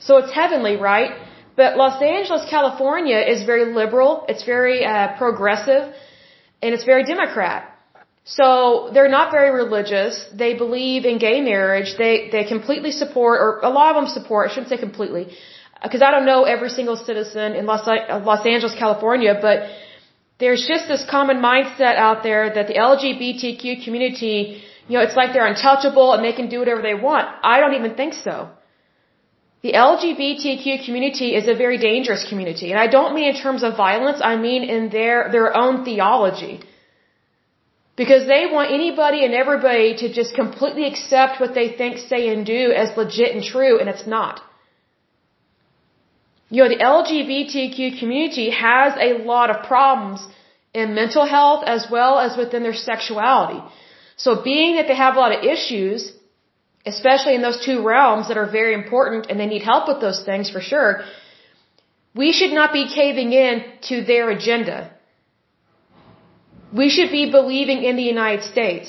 [0.00, 1.12] So it's heavenly, right?
[1.54, 5.92] But Los Angeles, California is very liberal, it's very uh, progressive,
[6.62, 7.73] and it's very Democrat.
[8.24, 10.24] So they're not very religious.
[10.32, 11.96] They believe in gay marriage.
[11.98, 14.50] They they completely support, or a lot of them support.
[14.50, 15.36] I shouldn't say completely
[15.82, 19.68] because I don't know every single citizen in Los, Los Angeles, California, but
[20.38, 25.32] there's just this common mindset out there that the LGBTQ community, you know, it's like
[25.34, 27.28] they're untouchable and they can do whatever they want.
[27.42, 28.48] I don't even think so.
[29.62, 32.70] The LGBTQ community is a very dangerous community.
[32.72, 36.60] And I don't mean in terms of violence, I mean in their, their own theology.
[37.96, 42.44] Because they want anybody and everybody to just completely accept what they think, say, and
[42.44, 44.42] do as legit and true, and it's not
[46.54, 50.26] you know, the LGBTQ community has a lot of problems
[50.72, 53.60] in mental health as well as within their sexuality.
[54.16, 56.12] So being that they have a lot of issues,
[56.86, 60.22] especially in those two realms that are very important and they need help with those
[60.24, 60.90] things for sure,
[62.14, 64.78] we should not be caving in to their agenda.
[66.74, 68.88] We should be believing in the United States.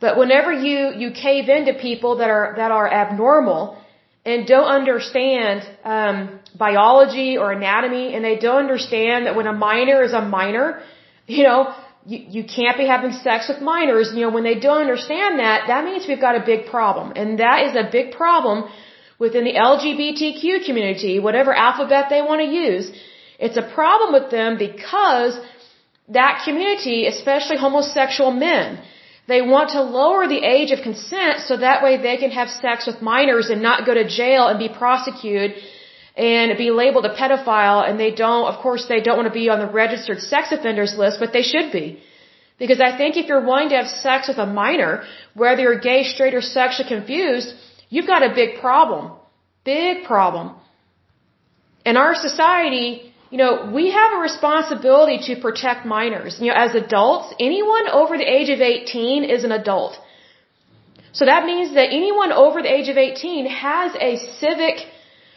[0.00, 3.78] But whenever you, you cave into people that are, that are abnormal
[4.24, 10.02] and don't understand, um, biology or anatomy and they don't understand that when a minor
[10.02, 10.82] is a minor,
[11.26, 11.74] you know,
[12.06, 14.12] you, you can't be having sex with minors.
[14.14, 17.12] You know, when they don't understand that, that means we've got a big problem.
[17.16, 18.70] And that is a big problem
[19.18, 22.92] within the LGBTQ community, whatever alphabet they want to use.
[23.38, 25.38] It's a problem with them because
[26.08, 28.80] that community, especially homosexual men,
[29.26, 32.86] they want to lower the age of consent so that way they can have sex
[32.86, 35.54] with minors and not go to jail and be prosecuted
[36.16, 39.48] and be labeled a pedophile and they don't, of course they don't want to be
[39.48, 41.98] on the registered sex offenders list, but they should be.
[42.58, 46.04] Because I think if you're wanting to have sex with a minor, whether you're gay,
[46.04, 47.52] straight, or sexually confused,
[47.88, 49.12] you've got a big problem.
[49.64, 50.54] Big problem.
[51.84, 56.34] In our society, you know, we have a responsibility to protect minors.
[56.40, 59.98] You know, as adults, anyone over the age of 18 is an adult.
[61.18, 64.12] So that means that anyone over the age of 18 has a
[64.42, 64.76] civic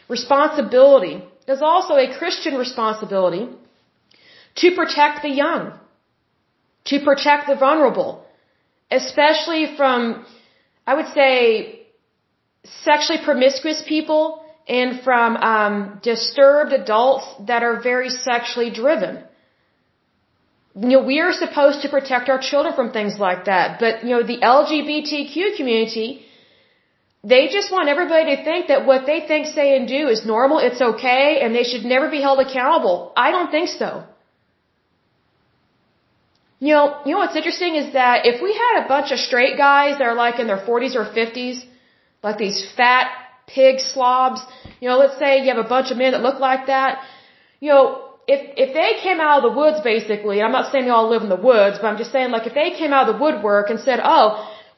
[0.08, 1.16] responsibility.
[1.46, 3.48] There's also a Christian responsibility
[4.60, 5.72] to protect the young,
[6.90, 8.24] to protect the vulnerable,
[8.92, 10.24] especially from,
[10.86, 11.80] I would say,
[12.84, 19.24] sexually promiscuous people and from um, disturbed adults that are very sexually driven.
[20.76, 24.10] You know, we are supposed to protect our children from things like that, but you
[24.10, 26.24] know, the LGBTQ community
[27.24, 30.58] they just want everybody to think that what they think, say, and do is normal,
[30.60, 33.12] it's okay, and they should never be held accountable.
[33.16, 34.04] I don't think so.
[36.60, 39.56] You know, you know what's interesting is that if we had a bunch of straight
[39.56, 41.64] guys that are like in their 40s or 50s,
[42.22, 43.10] like these fat
[43.54, 44.40] pig slobs,
[44.80, 47.02] you know, let's say you have a bunch of men that look like that,
[47.60, 47.82] you know,
[48.34, 51.22] if if they came out of the woods basically, I'm not saying they all live
[51.26, 53.70] in the woods, but I'm just saying like if they came out of the woodwork
[53.70, 54.26] and said, "Oh,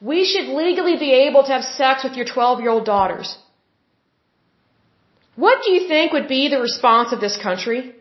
[0.01, 3.37] we should legally be able to have sex with your 12 year old daughters.
[5.35, 7.95] What do you think would be the response of this country?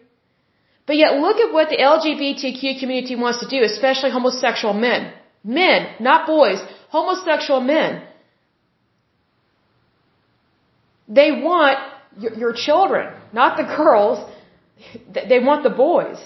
[0.87, 5.12] But yet look at what the LGBTQ community wants to do, especially homosexual men.
[5.45, 8.03] Men, not boys, homosexual men.
[11.11, 11.78] They want
[12.16, 14.18] your, your children, not the girls.
[15.12, 16.18] They want the boys.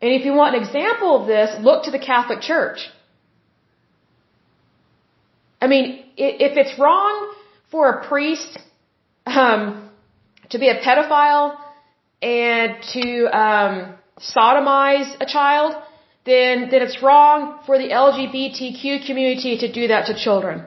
[0.00, 2.88] And if you want an example of this, look to the Catholic Church.
[5.60, 7.34] I mean, if it's wrong
[7.70, 8.58] for a priest
[9.26, 9.90] um,
[10.50, 11.56] to be a pedophile
[12.20, 15.74] and to um, sodomize a child,
[16.24, 20.66] then then it's wrong for the LGBTQ community to do that to children.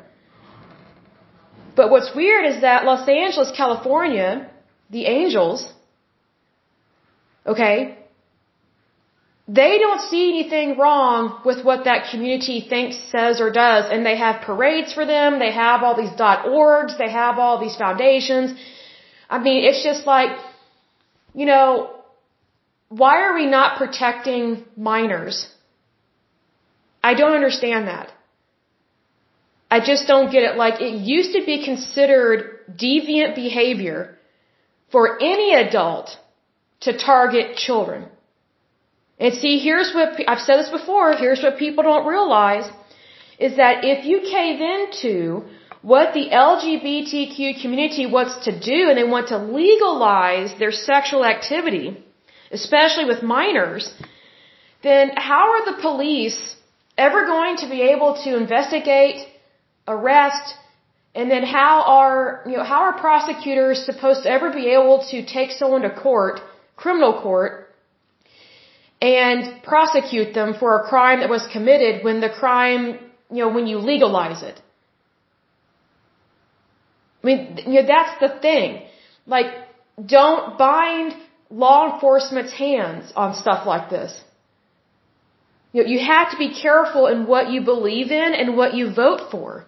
[1.76, 4.50] But what's weird is that Los Angeles, California,
[4.90, 5.72] the Angels,
[7.46, 7.98] okay,
[9.48, 14.18] they don't see anything wrong with what that community thinks, says, or does, and they
[14.18, 18.58] have parades for them, they have all these dot .orgs, they have all these foundations.
[19.30, 20.32] I mean, it's just like,
[21.36, 21.92] you know,
[22.90, 25.48] why are we not protecting minors?
[27.04, 28.12] I don't understand that.
[29.76, 30.54] I just don't get it.
[30.64, 32.40] Like, it used to be considered
[32.84, 34.00] deviant behavior
[34.94, 36.08] for any adult
[36.86, 38.02] to target children.
[39.20, 42.68] And see, here's what, I've said this before, here's what people don't realize,
[43.48, 45.44] is that if you cave into
[45.82, 51.88] what the LGBTQ community wants to do and they want to legalize their sexual activity,
[52.60, 53.94] especially with minors,
[54.84, 56.40] then how are the police
[56.98, 59.18] ever going to be able to investigate,
[59.88, 60.56] arrest,
[61.14, 65.26] and then how are, you know, how are prosecutors supposed to ever be able to
[65.26, 66.42] take someone to court,
[66.76, 67.74] criminal court,
[69.02, 73.00] and prosecute them for a crime that was committed when the crime,
[73.32, 74.60] you know, when you legalize it.
[77.24, 78.84] I mean, you know, that's the thing.
[79.26, 79.48] Like,
[80.06, 81.16] don't bind
[81.50, 84.12] law enforcement's hands on stuff like this.
[85.72, 88.94] You know, you have to be careful in what you believe in and what you
[88.94, 89.66] vote for.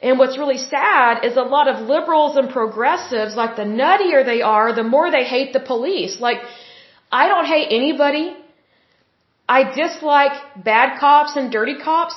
[0.00, 4.42] And what's really sad is a lot of liberals and progressives, like the nuttier they
[4.42, 6.20] are, the more they hate the police.
[6.20, 6.38] Like,
[7.10, 8.36] I don't hate anybody
[9.48, 10.32] I dislike
[10.62, 12.14] bad cops and dirty cops,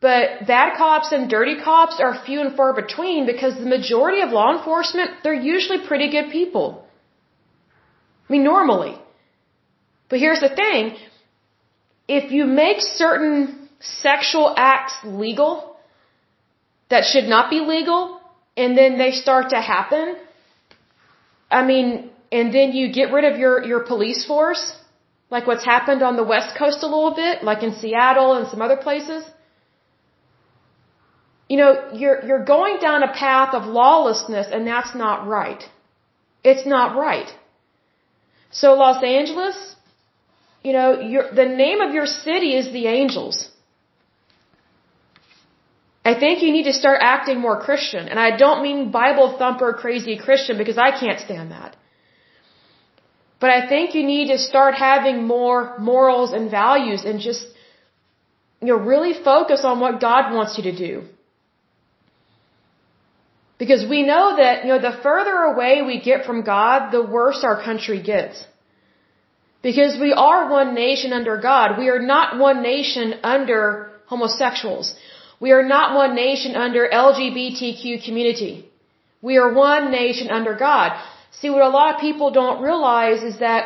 [0.00, 4.30] but bad cops and dirty cops are few and far between because the majority of
[4.30, 6.86] law enforcement, they're usually pretty good people.
[8.28, 8.96] I mean, normally.
[10.08, 10.96] But here's the thing.
[12.08, 15.71] If you make certain sexual acts legal
[16.92, 18.00] that should not be legal,
[18.62, 20.06] and then they start to happen,
[21.50, 24.64] I mean, and then you get rid of your, your police force,
[25.34, 28.62] like what's happened on the West Coast a little bit, like in Seattle and some
[28.66, 29.22] other places.
[31.52, 35.62] you know, you're, you're going down a path of lawlessness and that's not right.
[36.42, 37.30] It's not right.
[38.50, 39.76] So Los Angeles,
[40.62, 43.50] you know, your, the name of your city is the Angels.
[46.04, 48.08] I think you need to start acting more Christian.
[48.08, 51.76] And I don't mean Bible thumper crazy Christian because I can't stand that.
[53.40, 57.46] But I think you need to start having more morals and values and just,
[58.60, 61.02] you know, really focus on what God wants you to do.
[63.58, 67.44] Because we know that, you know, the further away we get from God, the worse
[67.44, 68.44] our country gets.
[69.62, 71.78] Because we are one nation under God.
[71.78, 74.94] We are not one nation under homosexuals.
[75.44, 78.54] We are not one nation under LGBTQ community.
[79.28, 80.90] We are one nation under God.
[81.38, 83.64] See, what a lot of people don't realize is that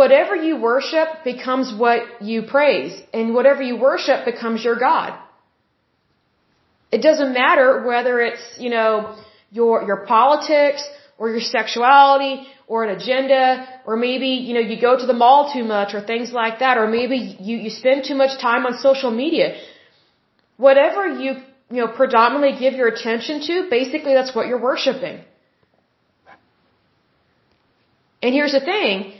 [0.00, 5.18] whatever you worship becomes what you praise, and whatever you worship becomes your God.
[6.92, 9.16] It doesn't matter whether it's, you know,
[9.50, 10.82] your, your politics
[11.18, 13.42] or your sexuality or an agenda
[13.84, 16.78] or maybe, you know, you go to the mall too much or things like that
[16.78, 17.18] or maybe
[17.48, 19.48] you, you spend too much time on social media.
[20.58, 21.30] Whatever you,
[21.70, 25.20] you know, predominantly give your attention to, basically that's what you're worshiping.
[28.22, 29.14] And here's the thing.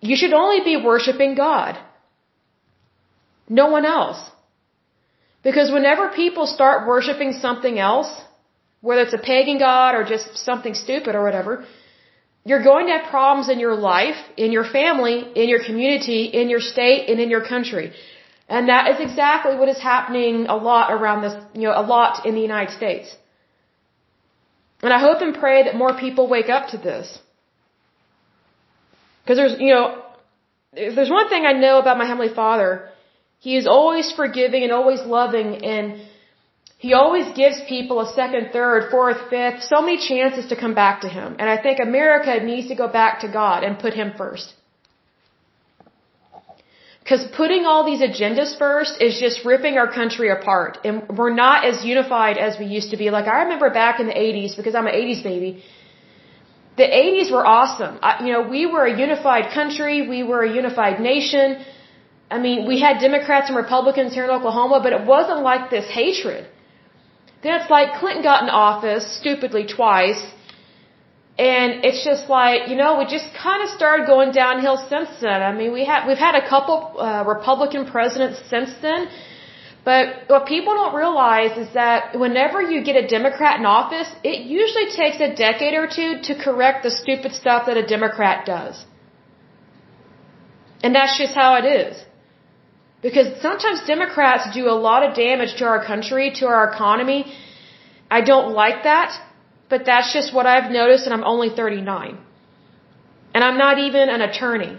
[0.00, 1.78] You should only be worshiping God.
[3.48, 4.20] No one else.
[5.42, 8.10] Because whenever people start worshiping something else,
[8.80, 11.64] whether it's a pagan god or just something stupid or whatever,
[12.44, 16.50] you're going to have problems in your life, in your family, in your community, in
[16.54, 17.92] your state, and in your country.
[18.48, 22.24] And that is exactly what is happening a lot around this, you know, a lot
[22.24, 23.14] in the United States.
[24.82, 27.18] And I hope and pray that more people wake up to this.
[29.22, 30.02] Because there's, you know,
[30.72, 32.88] if there's one thing I know about my Heavenly Father,
[33.40, 36.02] he is always forgiving and always loving and
[36.78, 41.00] he always gives people a second, third, fourth, fifth, so many chances to come back
[41.00, 41.36] to him.
[41.38, 44.52] And I think America needs to go back to God and put him first.
[47.06, 50.78] Because putting all these agendas first is just ripping our country apart.
[50.84, 53.10] And we're not as unified as we used to be.
[53.16, 55.62] Like I remember back in the 80s, because I'm an 80s baby,
[56.80, 58.00] the 80s were awesome.
[58.02, 60.08] I, you know, we were a unified country.
[60.08, 61.64] We were a unified nation.
[62.28, 65.88] I mean, we had Democrats and Republicans here in Oklahoma, but it wasn't like this
[66.00, 66.44] hatred.
[67.44, 70.22] Then it's like Clinton got in office stupidly twice,
[71.38, 75.42] and it's just like you know we just kind of started going downhill since then.
[75.42, 79.08] I mean, we had we've had a couple uh, Republican presidents since then,
[79.84, 84.38] but what people don't realize is that whenever you get a Democrat in office, it
[84.46, 88.84] usually takes a decade or two to correct the stupid stuff that a Democrat does.
[90.82, 92.04] And that's just how it is.
[93.02, 97.20] Because sometimes Democrats do a lot of damage to our country, to our economy.
[98.10, 99.20] I don't like that,
[99.68, 102.18] but that's just what I've noticed and I'm only 39.
[103.34, 104.78] And I'm not even an attorney.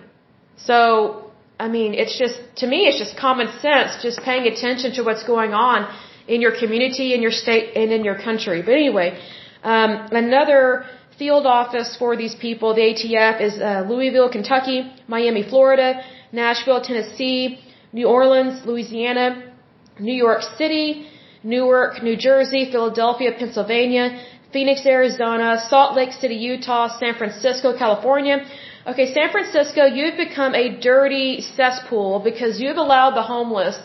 [0.58, 5.04] So, I mean, it's just, to me, it's just common sense, just paying attention to
[5.04, 5.88] what's going on
[6.28, 8.62] in your community, in your state, and in your country.
[8.62, 9.20] But anyway,
[9.64, 10.86] um, another
[11.18, 17.60] field office for these people, the ATF, is uh, Louisville, Kentucky, Miami, Florida, Nashville, Tennessee,
[17.94, 19.54] New Orleans, Louisiana,
[20.00, 21.08] New York City,
[21.44, 24.22] Newark, New Jersey, Philadelphia, Pennsylvania,
[24.54, 28.38] Phoenix, Arizona, Salt Lake City, Utah, San Francisco, California.
[28.86, 33.78] Okay, San Francisco, you've become a dirty cesspool because you've allowed the homeless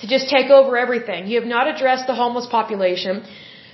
[0.00, 1.26] to just take over everything.
[1.26, 3.24] You have not addressed the homeless population.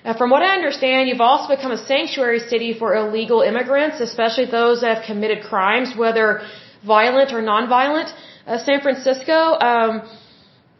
[0.04, 4.46] Uh, from what I understand, you've also become a sanctuary city for illegal immigrants, especially
[4.46, 6.42] those that have committed crimes, whether
[6.86, 8.10] violent or nonviolent
[8.46, 10.02] uh, San Francisco, um,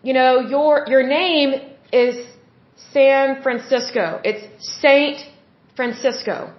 [0.03, 1.55] you know, your your name
[1.93, 2.27] is
[2.93, 4.21] San Francisco.
[4.23, 4.45] It's
[4.81, 5.19] Saint
[5.77, 6.53] Francisco.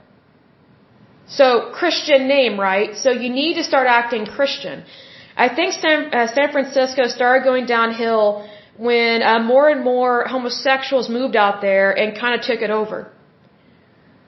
[1.28, 2.95] So Christian name, right?
[2.95, 4.84] So you need to start acting Christian.
[5.36, 8.47] I think San, uh, San Francisco started going downhill
[8.78, 13.11] when uh, more and more homosexuals moved out there and kind of took it over.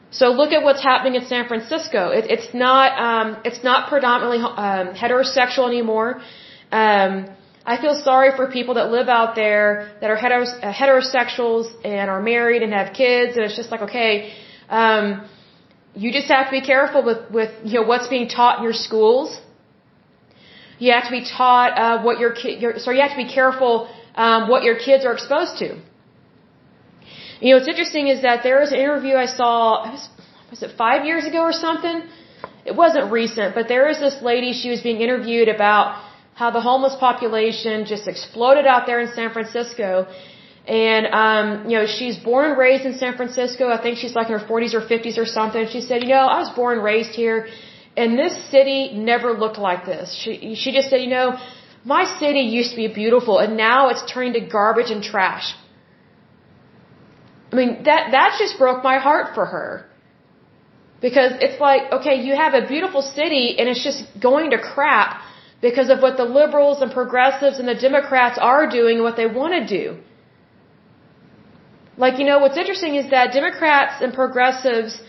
[0.10, 2.12] So look at what's happening in San Francisco.
[2.12, 6.22] It, it's not um, it's not predominantly um, heterosexual anymore.
[6.72, 7.30] Um,
[7.66, 12.10] I feel sorry for people that live out there that are heteros uh, heterosexuals and
[12.10, 14.34] are married and have kids, and it's just like, okay,
[14.70, 15.28] um,
[15.96, 18.74] you just have to be careful with, with you know what's being taught in your
[18.74, 19.40] schools.
[20.80, 23.90] You have to be taught uh, what your kid, your, you have to be careful
[24.16, 25.68] um, what your kids are exposed to.
[27.40, 30.10] You know, what's interesting is that there was an interview I saw, was,
[30.50, 32.02] was it five years ago or something?
[32.66, 36.04] It wasn't recent, but there was this lady, she was being interviewed about
[36.34, 40.08] how the homeless population just exploded out there in San Francisco.
[40.68, 43.70] And, um, you know, she's born and raised in San Francisco.
[43.70, 45.68] I think she's like in her 40s or 50s or something.
[45.70, 47.48] She said, you know, I was born and raised here
[47.98, 50.16] and this city never looked like this.
[50.24, 51.38] She, she just said, you know,
[51.84, 55.56] my city used to be beautiful and now it's turning to garbage and trash.
[57.52, 59.86] I mean, that, that just broke my heart for her.
[61.02, 65.22] Because it's like, okay, you have a beautiful city and it's just going to crap
[65.62, 69.28] because of what the liberals and progressives and the Democrats are doing and what they
[69.28, 69.98] want to do.
[72.04, 75.00] Like, you know, what's interesting is that Democrats and progressives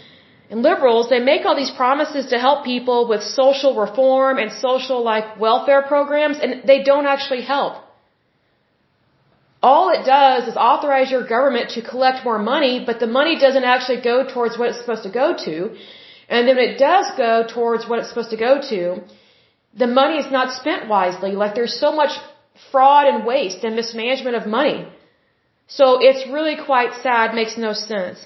[0.51, 5.05] and liberals, they make all these promises to help people with social reform and social,
[5.05, 7.75] like, welfare programs, and they don't actually help.
[9.63, 13.65] All it does is authorize your government to collect more money, but the money doesn't
[13.65, 15.55] actually go towards what it's supposed to go to.
[16.29, 19.03] And then when it does go towards what it's supposed to go to,
[19.83, 21.33] the money is not spent wisely.
[21.33, 22.13] Like, there's so much
[22.71, 24.87] fraud and waste and mismanagement of money.
[25.69, 28.19] So it's really quite sad, makes no sense.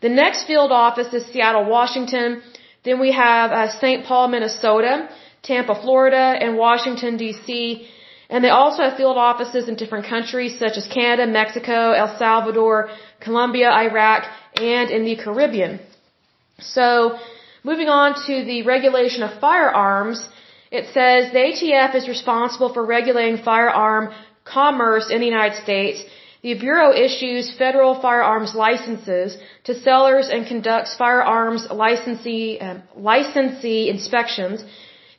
[0.00, 2.42] The next field office is Seattle, Washington.
[2.84, 4.04] Then we have uh, St.
[4.04, 5.08] Paul, Minnesota,
[5.42, 7.86] Tampa, Florida, and Washington, D.C.
[8.28, 12.90] And they also have field offices in different countries such as Canada, Mexico, El Salvador,
[13.20, 14.24] Colombia, Iraq,
[14.56, 15.78] and in the Caribbean.
[16.58, 17.18] So,
[17.62, 20.28] moving on to the regulation of firearms,
[20.70, 24.12] it says the ATF is responsible for regulating firearm
[24.44, 26.02] commerce in the United States
[26.42, 34.64] the Bureau issues federal firearms licenses to sellers and conducts firearms licensee, um, licensee inspections.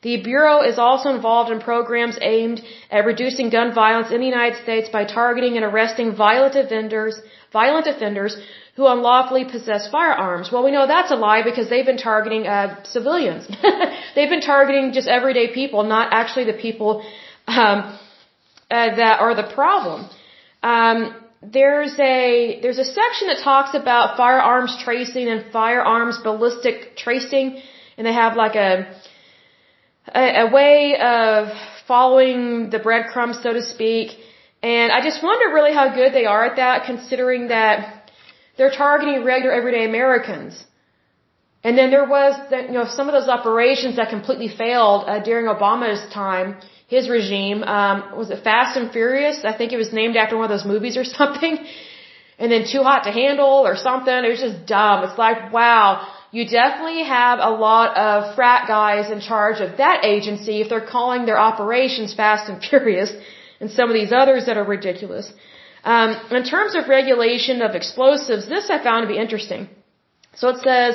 [0.02, 2.60] The Bureau is also involved in programs aimed
[2.90, 7.20] at reducing gun violence in the United States by targeting and arresting violent offenders,
[7.52, 8.36] violent offenders
[8.74, 10.50] who unlawfully possess firearms.
[10.50, 13.46] Well, we know that's a lie because they've been targeting uh, civilians.
[14.16, 17.04] they've been targeting just everyday people, not actually the people
[17.46, 17.96] um,
[18.70, 20.08] uh, that are the problem.
[20.62, 27.60] Um, there's a there's a section that talks about firearms tracing and firearms ballistic tracing,
[27.96, 28.94] and they have like a
[30.14, 31.48] a, a way of
[31.88, 34.18] following the breadcrumbs, so to speak.
[34.62, 38.10] And I just wonder really how good they are at that, considering that
[38.56, 40.64] they're targeting regular everyday Americans.
[41.64, 45.20] And then there was, the, you know, some of those operations that completely failed uh,
[45.20, 46.56] during Obama's time
[46.96, 47.58] his regime.
[47.76, 49.38] Um, was it Fast and Furious?
[49.52, 51.54] I think it was named after one of those movies or something.
[52.40, 54.18] And then Too Hot to Handle or something.
[54.26, 54.96] It was just dumb.
[55.06, 55.86] It's like, wow,
[56.36, 60.90] you definitely have a lot of frat guys in charge of that agency if they're
[60.96, 63.12] calling their operations Fast and Furious
[63.60, 65.26] and some of these others that are ridiculous.
[65.92, 69.62] Um, in terms of regulation of explosives, this I found to be interesting.
[70.40, 70.92] So it says,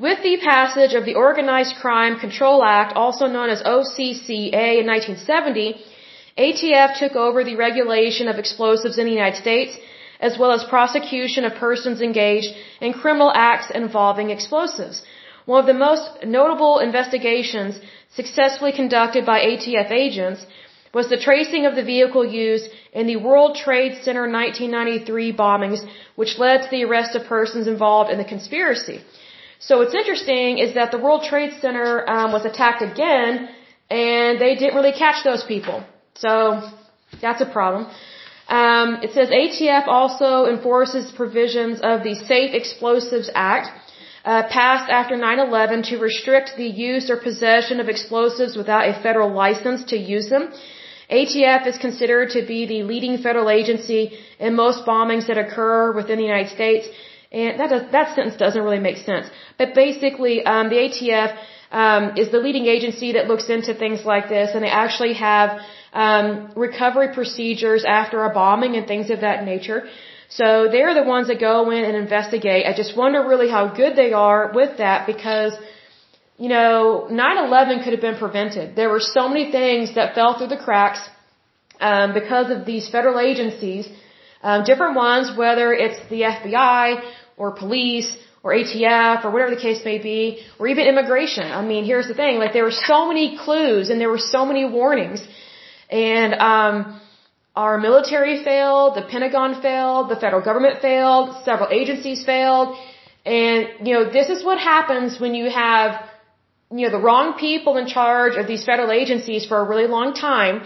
[0.00, 5.76] with the passage of the Organized Crime Control Act, also known as OCCA in 1970,
[6.38, 9.76] ATF took over the regulation of explosives in the United States,
[10.18, 15.02] as well as prosecution of persons engaged in criminal acts involving explosives.
[15.44, 17.78] One of the most notable investigations
[18.14, 20.46] successfully conducted by ATF agents
[20.94, 25.86] was the tracing of the vehicle used in the World Trade Center 1993 bombings,
[26.16, 29.00] which led to the arrest of persons involved in the conspiracy.
[29.66, 33.50] So what's interesting is that the World Trade Center um, was attacked again,
[33.90, 35.84] and they didn't really catch those people.
[36.14, 36.32] So
[37.20, 37.82] that's a problem.
[38.48, 43.68] Um, it says ATF also enforces provisions of the Safe Explosives Act,
[44.24, 49.30] uh, passed after 9/11 to restrict the use or possession of explosives without a federal
[49.44, 50.50] license to use them.
[51.10, 54.02] ATF is considered to be the leading federal agency
[54.38, 56.88] in most bombings that occur within the United States
[57.32, 59.26] and that does, that sentence doesn't really make sense.
[59.56, 61.36] But basically, um, the ATF
[61.70, 65.60] um, is the leading agency that looks into things like this, and they actually have
[65.92, 69.88] um, recovery procedures after a bombing and things of that nature.
[70.28, 72.66] So they're the ones that go in and investigate.
[72.66, 75.54] I just wonder really how good they are with that because,
[76.38, 78.76] you know, 9/11 could have been prevented.
[78.76, 81.00] There were so many things that fell through the cracks
[81.80, 83.88] um, because of these federal agencies,
[84.42, 86.84] um, different ones, whether it's the FBI
[87.40, 88.10] or police
[88.44, 90.20] or ATF or whatever the case may be,
[90.58, 91.46] or even immigration.
[91.58, 94.42] I mean, here's the thing, like there were so many clues and there were so
[94.50, 95.20] many warnings.
[96.08, 96.74] And um
[97.56, 102.68] our military failed, the Pentagon failed, the federal government failed, several agencies failed.
[103.38, 105.88] And, you know, this is what happens when you have,
[106.70, 110.14] you know, the wrong people in charge of these federal agencies for a really long
[110.14, 110.62] time.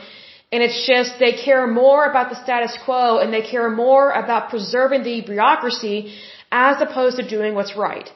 [0.53, 4.51] And it's just they care more about the status quo and they care more about
[4.51, 5.99] preserving the bureaucracy
[6.55, 8.09] as opposed to doing what's right.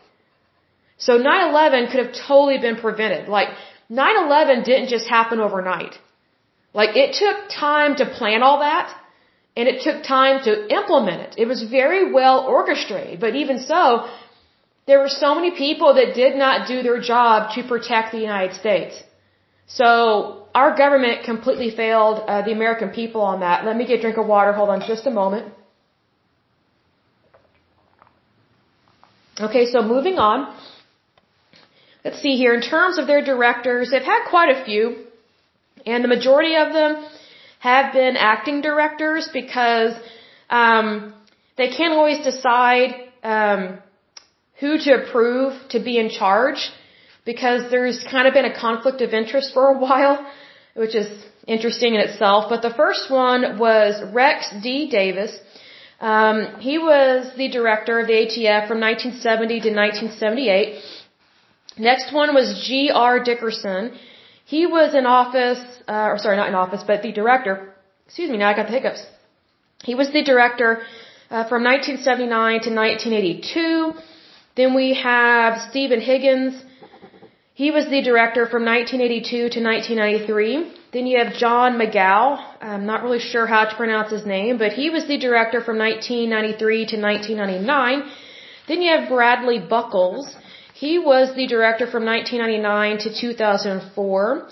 [1.07, 3.29] So 9-11 could have totally been prevented.
[3.39, 3.51] Like,
[3.91, 5.95] 9-11 didn't just happen overnight.
[6.81, 7.37] Like, it took
[7.67, 8.87] time to plan all that,
[9.57, 11.35] and it took time to implement it.
[11.43, 13.83] It was very well orchestrated, but even so,
[14.89, 18.55] there were so many people that did not do their job to protect the United
[18.63, 18.95] States.
[19.79, 19.85] So
[20.55, 23.67] our government completely failed uh, the American people on that.
[23.69, 24.53] Let me get a drink of water.
[24.61, 25.47] Hold on just a moment.
[29.41, 30.53] Okay, so moving on.
[32.05, 32.55] Let's see here.
[32.55, 35.05] In terms of their directors, they've had quite a few,
[35.87, 37.07] and the majority of them
[37.61, 39.93] have been acting directors because
[40.51, 41.15] um,
[41.57, 43.79] they can't always decide um,
[44.59, 46.71] who to approve to be in charge
[47.25, 50.27] because there's kind of been a conflict of interest for a while,
[50.75, 51.09] which is
[51.47, 52.47] interesting in itself.
[52.49, 54.91] But the first one was Rex D.
[54.91, 55.39] Davis.
[56.01, 60.83] Um, he was the director of the ATF from 1970 to 1978.
[61.79, 63.23] Next one was G.R.
[63.23, 63.99] Dickerson.
[64.45, 67.75] He was in office, uh, or sorry, not in office, but the director.
[68.07, 69.05] Excuse me, now I got the hiccups.
[69.85, 70.83] He was the director
[71.31, 73.93] uh, from 1979 to 1982.
[74.57, 76.65] Then we have Stephen Higgins.
[77.63, 80.73] He was the director from 1982 to 1993.
[80.93, 82.39] Then you have John Magaw.
[82.61, 85.77] I'm not really sure how to pronounce his name, but he was the director from
[85.77, 88.03] 1993 to 1999.
[88.69, 90.37] Then you have Bradley Buckles.
[90.75, 94.49] He was the director from 1999 to 2004.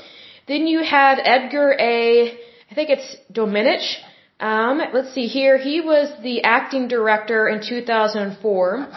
[0.49, 2.33] Then you had Edgar A.
[2.70, 3.87] I think it's Domenech.
[4.41, 5.59] Um, let's see here.
[5.59, 8.89] He was the acting director in 2004.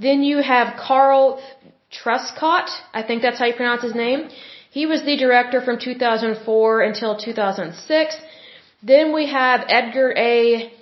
[0.00, 1.42] Then you have Carl
[1.92, 2.68] Truscott.
[2.92, 4.28] I think that's how you pronounce his name.
[4.70, 8.16] He was the director from 2004 until 2006.
[8.82, 10.72] Then we have Edgar A.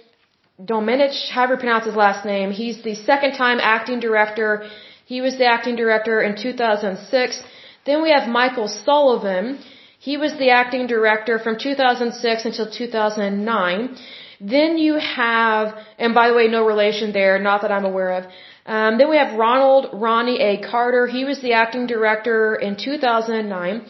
[0.60, 2.50] Domenech, however you pronounce his last name.
[2.50, 4.68] He's the second time acting director
[5.12, 7.42] he was the acting director in 2006.
[7.86, 9.58] Then we have Michael Sullivan.
[10.00, 13.96] He was the acting director from 2006 until 2009.
[14.40, 18.24] Then you have, and by the way, no relation there, not that I'm aware of.
[18.66, 20.60] Um, then we have Ronald Ronnie A.
[20.60, 21.06] Carter.
[21.06, 23.86] He was the acting director in 2009.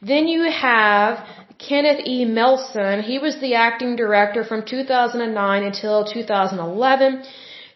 [0.00, 1.26] Then you have
[1.58, 2.24] Kenneth E.
[2.24, 3.02] Melson.
[3.02, 7.24] He was the acting director from 2009 until 2011.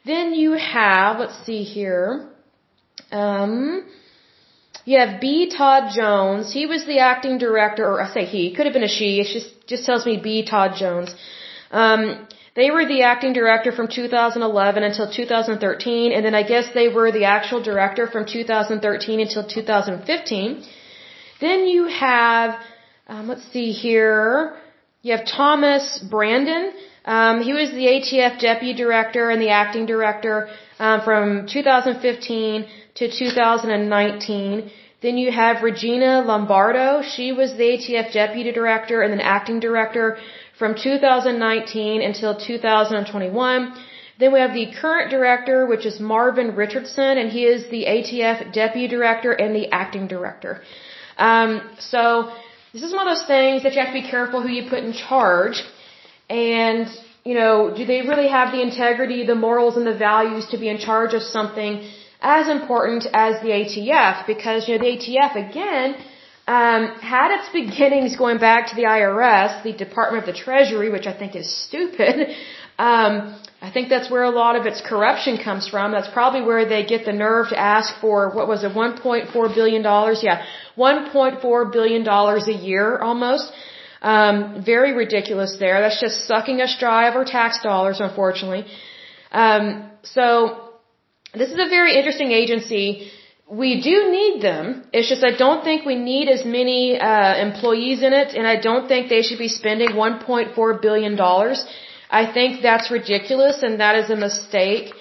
[0.06, 2.28] Then you have, let's see here.
[3.10, 3.85] Um,
[4.85, 5.51] you have B.
[5.56, 6.52] Todd Jones.
[6.52, 9.20] He was the acting director, or I say he, could have been a she.
[9.20, 10.44] It just just tells me B.
[10.44, 11.14] Todd Jones.
[11.70, 16.89] Um, they were the acting director from 2011 until 2013, and then I guess they
[16.89, 20.64] were the actual director from 2013 until 2015.
[21.40, 22.60] Then you have,
[23.09, 24.55] um, let's see here,
[25.02, 26.72] you have Thomas Brandon.
[27.05, 30.48] Um, he was the ATF deputy director and the acting director
[30.78, 34.70] um, from 2015 to 2019.
[35.02, 37.02] Then you have Regina Lombardo.
[37.02, 40.16] She was the ATF deputy director and then acting director
[40.59, 43.74] from 2019 until 2021.
[44.18, 48.52] Then we have the current director, which is Marvin Richardson, and he is the ATF
[48.52, 50.62] deputy director and the acting director.
[51.18, 52.32] Um, so
[52.72, 54.85] this is one of those things that you have to be careful who you put
[54.85, 55.62] in charge.
[56.31, 56.86] And,
[57.24, 60.68] you know, do they really have the integrity, the morals, and the values to be
[60.68, 61.89] in charge of something
[62.20, 65.97] as important as the ATF because, you know, the ATF again,
[66.46, 71.06] um, had its beginnings going back to the IRS, the Department of the Treasury, which
[71.06, 72.28] I think is stupid.
[72.76, 75.92] Um, I think that's where a lot of its corruption comes from.
[75.92, 79.82] That's probably where they get the nerve to ask for, what was it, $1.4 billion?
[79.82, 80.44] Yeah,
[80.76, 83.52] $1.4 billion a year almost.
[84.02, 85.80] Um, very ridiculous there.
[85.80, 88.64] That's just sucking us dry of our tax dollars, unfortunately.
[89.30, 90.72] Um, so
[91.32, 93.10] this is a very interesting agency.
[93.50, 94.84] We do need them.
[94.92, 98.56] It's just I don't think we need as many uh, employees in it, and I
[98.58, 101.64] don't think they should be spending 1.4 billion dollars.
[102.10, 104.94] I think that's ridiculous, and that is a mistake.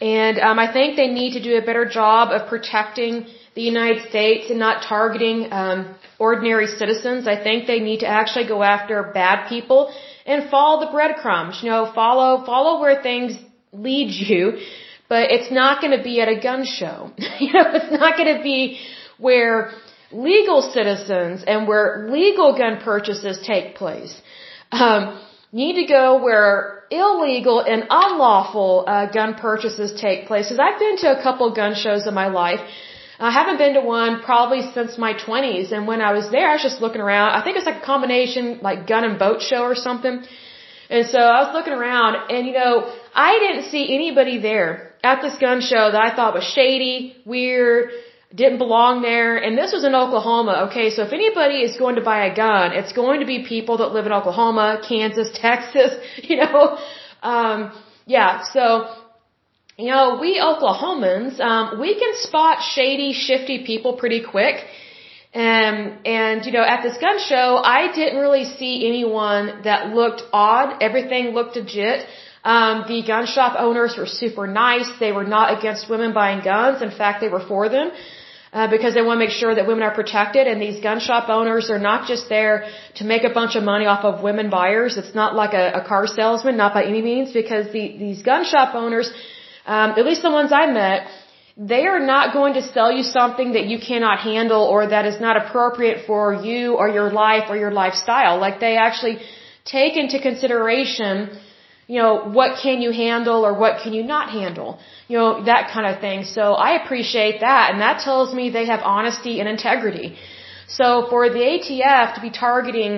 [0.00, 4.08] And um, I think they need to do a better job of protecting the United
[4.08, 7.26] States and not targeting um, ordinary citizens.
[7.26, 9.92] I think they need to actually go after bad people
[10.26, 11.60] and follow the breadcrumbs.
[11.62, 13.36] You know, follow follow where things
[13.72, 14.58] lead you
[15.08, 17.10] but it's not going to be at a gun show.
[17.40, 18.78] you know, it's not going to be
[19.18, 19.72] where
[20.12, 24.20] legal citizens and where legal gun purchases take place.
[24.70, 25.20] Um,
[25.52, 30.46] need to go where illegal and unlawful uh, gun purchases take place.
[30.46, 32.60] Because I've been to a couple gun shows in my life.
[33.18, 35.72] I haven't been to one probably since my 20s.
[35.72, 37.30] And when I was there, I was just looking around.
[37.32, 40.24] I think it's like a combination like gun and boat show or something.
[40.90, 45.22] And so I was looking around and you know, I didn't see anybody there at
[45.22, 47.90] this gun show that I thought was shady, weird,
[48.34, 49.36] didn't belong there.
[49.36, 50.68] And this was in Oklahoma.
[50.68, 53.78] Okay, so if anybody is going to buy a gun, it's going to be people
[53.78, 55.92] that live in Oklahoma, Kansas, Texas,
[56.22, 56.78] you know.
[57.22, 57.72] Um,
[58.06, 58.94] yeah, so,
[59.76, 64.64] you know, we Oklahomans, um, we can spot shady, shifty people pretty quick.
[65.34, 70.22] Um, and, you know, at this gun show, I didn't really see anyone that looked
[70.32, 70.82] odd.
[70.82, 72.06] Everything looked legit.
[72.54, 74.88] Um, the gun shop owners were super nice.
[75.04, 76.80] They were not against women buying guns.
[76.88, 77.90] In fact, they were for them.
[78.50, 81.28] Uh, because they want to make sure that women are protected and these gun shop
[81.28, 82.56] owners are not just there
[82.98, 84.96] to make a bunch of money off of women buyers.
[85.00, 88.46] It's not like a, a car salesman, not by any means, because the, these gun
[88.52, 89.12] shop owners,
[89.66, 91.00] um, at least the ones I met,
[91.72, 95.20] they are not going to sell you something that you cannot handle or that is
[95.20, 98.38] not appropriate for you or your life or your lifestyle.
[98.38, 99.18] Like they actually
[99.66, 101.38] take into consideration,
[101.88, 104.78] you know, what can you handle or what can you not handle,
[105.08, 106.24] you know, that kind of thing.
[106.24, 110.08] So I appreciate that and that tells me they have honesty and integrity.
[110.78, 112.94] So for the ATF to be targeting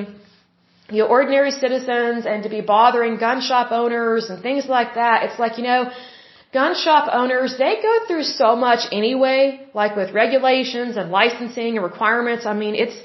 [0.91, 5.23] you know, ordinary citizens and to be bothering gun shop owners and things like that,
[5.27, 5.93] it's like, you know,
[6.53, 11.85] gun shop owners, they go through so much anyway, like with regulations and licensing and
[11.85, 12.45] requirements.
[12.45, 12.99] I mean, it's,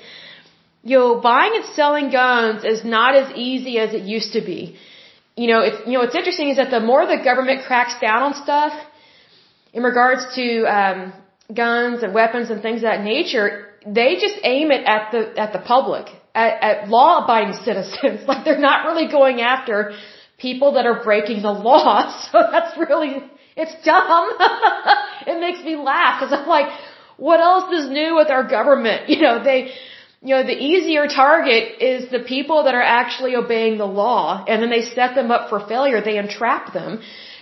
[0.82, 4.78] you know, buying and selling guns is not as easy as it used to be.
[5.36, 8.24] You know, it's, you know, what's interesting is that the more the government cracks down
[8.24, 8.74] on stuff
[9.74, 11.14] in regards to, um,
[11.54, 15.54] guns and weapons and things of that nature, they just aim it at the, at
[15.54, 18.28] the public, at, at law abiding citizens.
[18.28, 19.94] like they're not really going after
[20.38, 22.12] people that are breaking the law.
[22.32, 23.24] So that's really,
[23.56, 24.32] it's dumb.
[25.28, 26.72] it makes me laugh because I'm like,
[27.18, 29.10] what else is new with our government?
[29.10, 29.72] You know, they,
[30.26, 34.58] you know, the easier target is the people that are actually obeying the law and
[34.62, 36.02] then they set them up for failure.
[36.02, 36.92] They entrap them.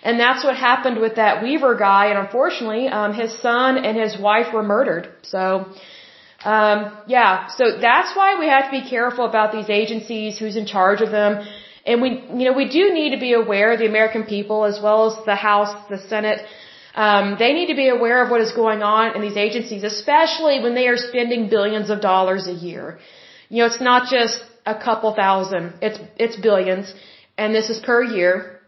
[0.08, 2.08] And that's what happened with that Weaver guy.
[2.12, 5.06] And unfortunately, um, his son and his wife were murdered.
[5.22, 5.42] So,
[6.44, 10.66] um, yeah, so that's why we have to be careful about these agencies, who's in
[10.66, 11.48] charge of them.
[11.86, 15.00] And we, you know, we do need to be aware, the American people, as well
[15.10, 16.40] as the House, the Senate,
[16.96, 20.60] um, they need to be aware of what is going on in these agencies, especially
[20.62, 23.00] when they are spending billions of dollars a year.
[23.50, 26.94] You know, it's not just a couple thousand, it's, it's billions,
[27.38, 28.60] and this is per year.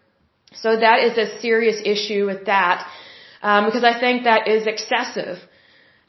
[0.54, 2.88] So that is a serious issue with that,
[3.44, 5.38] um, because I think that is excessive.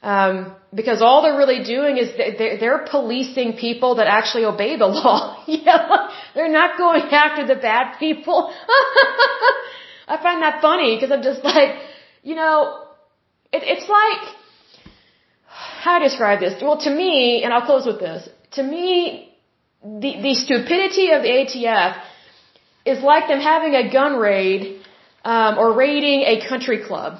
[0.01, 4.87] Um, because all they're really doing is they're, they're policing people that actually obey the
[4.99, 5.43] law.
[5.47, 8.53] yeah, they're not going after the bad people.
[10.07, 11.75] I find that funny because I'm just like,
[12.29, 12.83] you know,
[13.55, 14.23] it, it's like,
[15.83, 16.61] how do I describe this?
[16.61, 18.21] Well, to me, and I'll close with this.
[18.57, 19.33] To me,
[20.03, 21.93] the, the stupidity of the ATF
[22.85, 24.81] is like them having a gun raid
[25.23, 27.19] um, or raiding a country club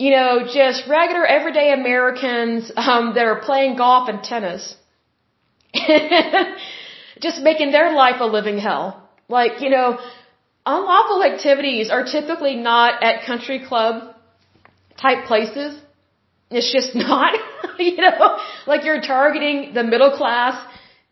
[0.00, 4.74] you know, just regular everyday Americans um, that are playing golf and tennis.
[7.20, 8.86] just making their life a living hell.
[9.28, 9.98] Like, you know,
[10.76, 14.14] unlawful activities are typically not at country club
[15.00, 15.80] type places.
[16.50, 17.34] It's just not,
[17.78, 20.56] you know, like you're targeting the middle class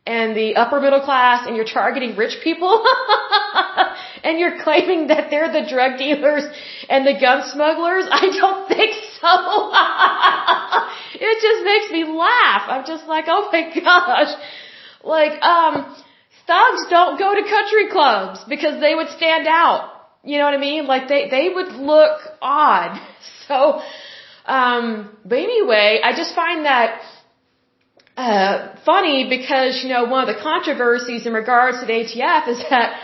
[0.07, 2.85] and the upper middle class and you're targeting rich people
[4.25, 6.45] and you're claiming that they're the drug dealers
[6.89, 8.07] and the gun smugglers?
[8.11, 9.35] I don't think so.
[11.27, 12.63] it just makes me laugh.
[12.69, 14.35] I'm just like, oh my gosh.
[15.05, 15.97] Like, um,
[16.49, 19.81] thugs don't go to country clubs because they would stand out.
[20.25, 20.87] You know what I mean?
[20.87, 22.99] Like they, they would look odd.
[23.49, 23.81] So,
[24.45, 27.01] um, but anyway, I just find that
[28.19, 32.63] uh, funny because you know one of the controversies in regards to the ATF is
[32.69, 33.01] that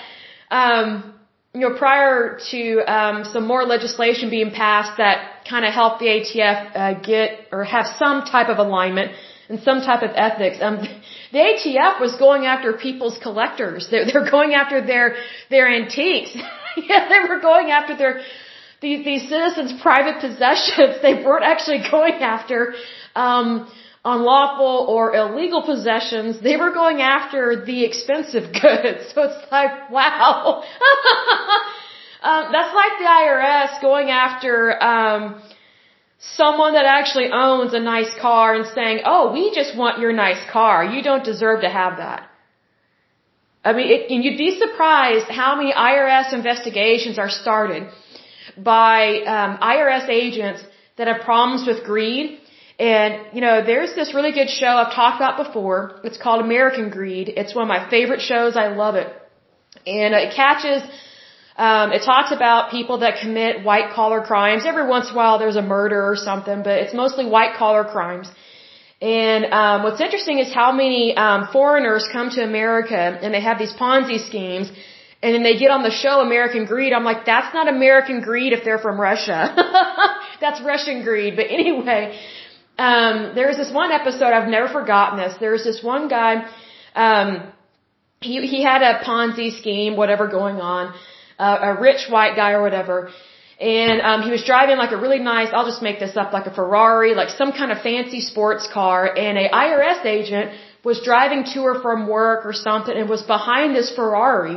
[0.51, 1.15] um,
[1.55, 6.11] you know prior to um, some more legislation being passed that kind of helped the
[6.17, 9.13] ATF uh, get or have some type of alignment
[9.49, 10.59] and some type of ethics.
[10.61, 10.79] Um,
[11.35, 13.89] the ATF was going after people's collectors.
[13.91, 15.17] They're, they're going after their
[15.51, 16.33] their antiques.
[16.89, 18.21] yeah, they were going after their
[18.81, 20.95] these, these citizens' private possessions.
[21.07, 22.75] They weren't actually going after.
[23.15, 23.71] Um,
[24.05, 29.01] unlawful or illegal possessions, they were going after the expensive goods.
[29.15, 30.63] So it's like, wow.
[32.23, 35.43] um, that's like the IRS going after um,
[36.33, 40.43] someone that actually owns a nice car and saying, oh, we just want your nice
[40.51, 40.85] car.
[40.85, 42.29] You don't deserve to have that.
[43.65, 47.89] I mean, it, you'd be surprised how many IRS investigations are started
[48.57, 50.63] by um, IRS agents
[50.97, 52.41] that have problems with greed
[52.79, 56.01] and, you know, there's this really good show I've talked about before.
[56.03, 57.29] It's called American Greed.
[57.29, 58.57] It's one of my favorite shows.
[58.57, 59.09] I love it.
[59.87, 60.83] And it catches
[61.57, 64.65] Um, it talks about people that commit white collar crimes.
[64.67, 67.85] Every once in a while there's a murder or something, but it's mostly white collar
[67.85, 68.29] crimes.
[69.01, 73.59] And um, what's interesting is how many um, foreigners come to America and they have
[73.59, 74.73] these Ponzi schemes,
[75.23, 76.93] and then they get on the show American Greed.
[76.93, 79.39] I'm like, that's not American greed if they're from Russia.
[80.41, 81.37] that's Russian greed.
[81.37, 82.19] But anyway,
[82.79, 85.35] um, there was this one episode I've never forgotten this.
[85.39, 86.51] There was this one guy.
[86.95, 87.53] Um,
[88.21, 90.95] he he had a Ponzi scheme, whatever going on,
[91.39, 93.11] uh, a rich white guy or whatever
[93.61, 96.47] and um, he was driving like a really nice, I'll just make this up, like
[96.47, 100.51] a Ferrari, like some kind of fancy sports car, and a IRS agent
[100.83, 104.57] was driving to or from work or something and was behind this Ferrari,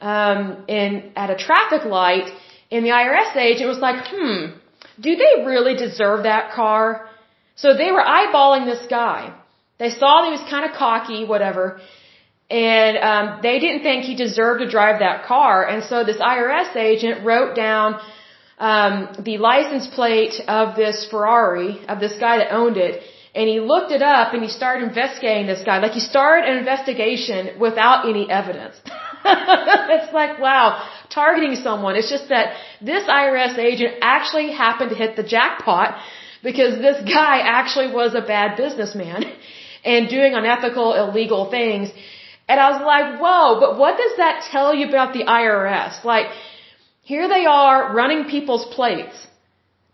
[0.00, 2.30] um, and at a traffic light,
[2.70, 4.52] and the IRS agent was like, hmm,
[5.00, 7.08] do they really deserve that car?
[7.56, 9.34] So they were eyeballing this guy.
[9.78, 11.80] They saw he was kind of cocky, whatever,
[12.50, 15.66] and um, they didn't think he deserved to drive that car.
[15.66, 18.00] And so this IRS agent wrote down
[18.58, 23.02] um, the license plate of this Ferrari, of this guy that owned it,
[23.34, 25.78] and he looked it up and he started investigating this guy.
[25.78, 28.80] Like he started an investigation without any evidence.
[29.24, 31.96] it's like, wow, targeting someone.
[31.96, 36.00] It's just that this IRS agent actually happened to hit the jackpot
[36.42, 39.24] because this guy actually was a bad businessman
[39.84, 41.90] and doing unethical, illegal things.
[42.48, 46.02] And I was like, whoa, but what does that tell you about the IRS?
[46.04, 46.28] Like,
[47.02, 49.16] here they are running people's plates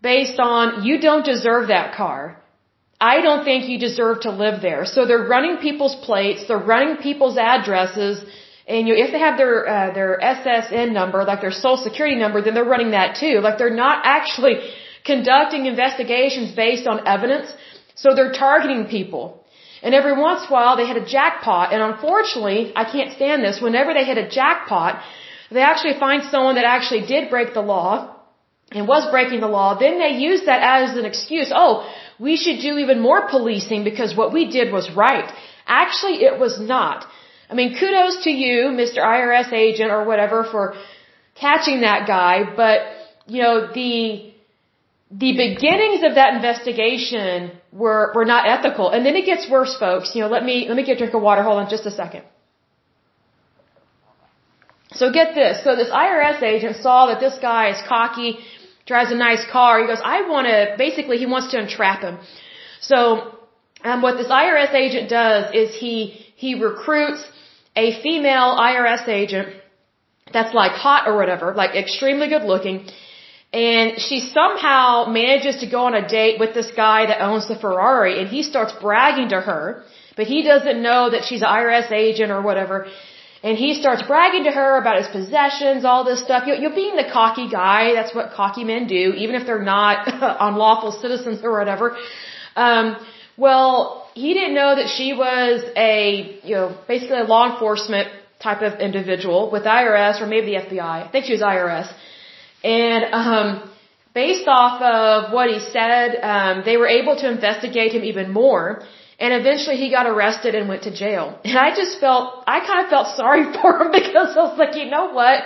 [0.01, 2.21] based on you don't deserve that car.
[2.99, 4.85] I don't think you deserve to live there.
[4.85, 8.23] So they're running people's plates, they're running people's addresses,
[8.67, 12.41] and you, if they have their uh, their SSN number, like their social security number,
[12.41, 13.39] then they're running that too.
[13.47, 14.55] Like they're not actually
[15.03, 17.53] conducting investigations based on evidence,
[17.95, 19.44] so they're targeting people.
[19.85, 23.43] And every once in a while they hit a jackpot, and unfortunately, I can't stand
[23.45, 23.61] this.
[23.67, 24.93] Whenever they hit a jackpot,
[25.51, 27.91] they actually find someone that actually did break the law
[28.71, 31.51] and was breaking the law, then they use that as an excuse.
[31.53, 31.87] Oh,
[32.19, 35.31] we should do even more policing because what we did was right.
[35.67, 37.05] Actually, it was not.
[37.49, 38.97] I mean, kudos to you, Mr.
[38.97, 40.73] IRS agent or whatever for
[41.35, 42.79] catching that guy, but,
[43.27, 44.33] you know, the,
[45.11, 48.89] the beginnings of that investigation were, were not ethical.
[48.89, 50.15] And then it gets worse, folks.
[50.15, 51.43] You know, let me, let me get a drink of water.
[51.43, 52.23] Hold on just a second.
[54.93, 55.63] So get this.
[55.63, 58.39] So this IRS agent saw that this guy is cocky,
[58.85, 59.81] drives a nice car.
[59.81, 62.17] He goes, I want to, basically he wants to entrap him.
[62.81, 63.37] So,
[63.83, 67.23] um, what this IRS agent does is he, he recruits
[67.75, 69.49] a female IRS agent
[70.31, 72.87] that's like hot or whatever, like extremely good looking.
[73.53, 77.55] And she somehow manages to go on a date with this guy that owns the
[77.55, 79.83] Ferrari and he starts bragging to her,
[80.17, 82.87] but he doesn't know that she's an IRS agent or whatever.
[83.43, 86.47] And he starts bragging to her about his possessions, all this stuff.
[86.47, 87.93] You're, you're being the cocky guy.
[87.93, 90.07] That's what cocky men do, even if they're not
[90.47, 91.95] unlawful citizens or whatever.
[92.55, 92.97] Um,
[93.37, 98.07] well, he didn't know that she was a, you know, basically a law enforcement
[98.39, 101.07] type of individual with IRS or maybe the FBI.
[101.07, 101.87] I think she was IRS.
[102.65, 103.47] And, um,
[104.15, 108.81] based off of what he said, um, they were able to investigate him even more.
[109.19, 111.39] And eventually he got arrested and went to jail.
[111.43, 114.75] And I just felt, I kind of felt sorry for him because I was like,
[114.75, 115.43] you know what?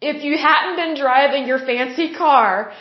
[0.00, 2.72] If you hadn't been driving your fancy car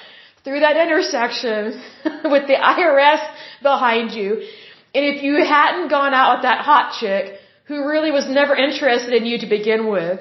[0.44, 1.82] through that intersection
[2.34, 3.22] with the IRS
[3.64, 4.30] behind you,
[4.94, 9.14] and if you hadn't gone out with that hot chick who really was never interested
[9.14, 10.20] in you to begin with,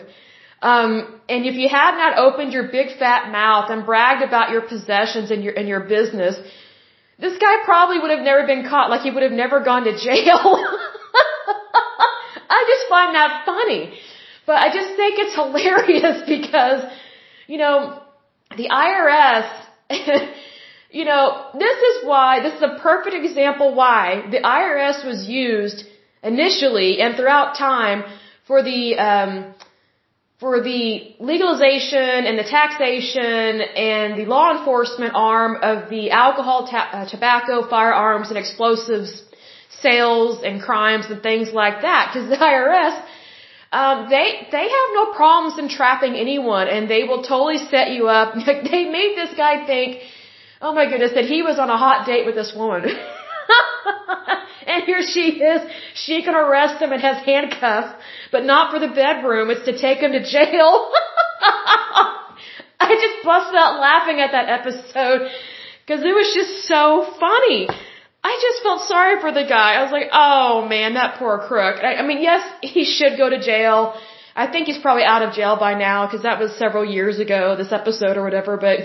[0.71, 4.63] um, and if you had not opened your big fat mouth and bragged about your
[4.63, 6.37] possessions and your and your business,
[7.19, 9.93] this guy probably would have never been caught, like he would have never gone to
[10.09, 10.41] jail.
[12.57, 13.99] I just find that funny.
[14.47, 16.83] But I just think it's hilarious because,
[17.47, 18.03] you know,
[18.57, 19.49] the IRS,
[20.91, 25.85] you know, this is why, this is a perfect example why the IRS was used
[26.23, 28.05] initially and throughout time
[28.47, 29.55] for the, um,
[30.45, 33.53] for the legalization and the taxation
[33.93, 39.23] and the law enforcement arm of the alcohol, ta- uh, tobacco, firearms, and explosives
[39.81, 42.11] sales and crimes and things like that.
[42.13, 42.97] Because the IRS,
[43.73, 44.27] um, they
[44.57, 48.35] they have no problems in trapping anyone, and they will totally set you up.
[48.75, 50.03] they made this guy think,
[50.61, 52.83] oh my goodness, that he was on a hot date with this woman.
[54.67, 55.61] and here she is.
[55.95, 57.95] She can arrest him and has handcuffs,
[58.33, 59.51] but not for the bedroom.
[59.51, 60.91] It's to take him to jail.
[62.81, 65.31] I just busted out laughing at that episode
[65.87, 67.69] because it was just so funny.
[68.23, 69.75] I just felt sorry for the guy.
[69.75, 71.77] I was like, oh man, that poor crook.
[71.83, 73.95] I, I mean, yes, he should go to jail.
[74.35, 77.55] I think he's probably out of jail by now because that was several years ago,
[77.57, 78.57] this episode or whatever.
[78.57, 78.81] But,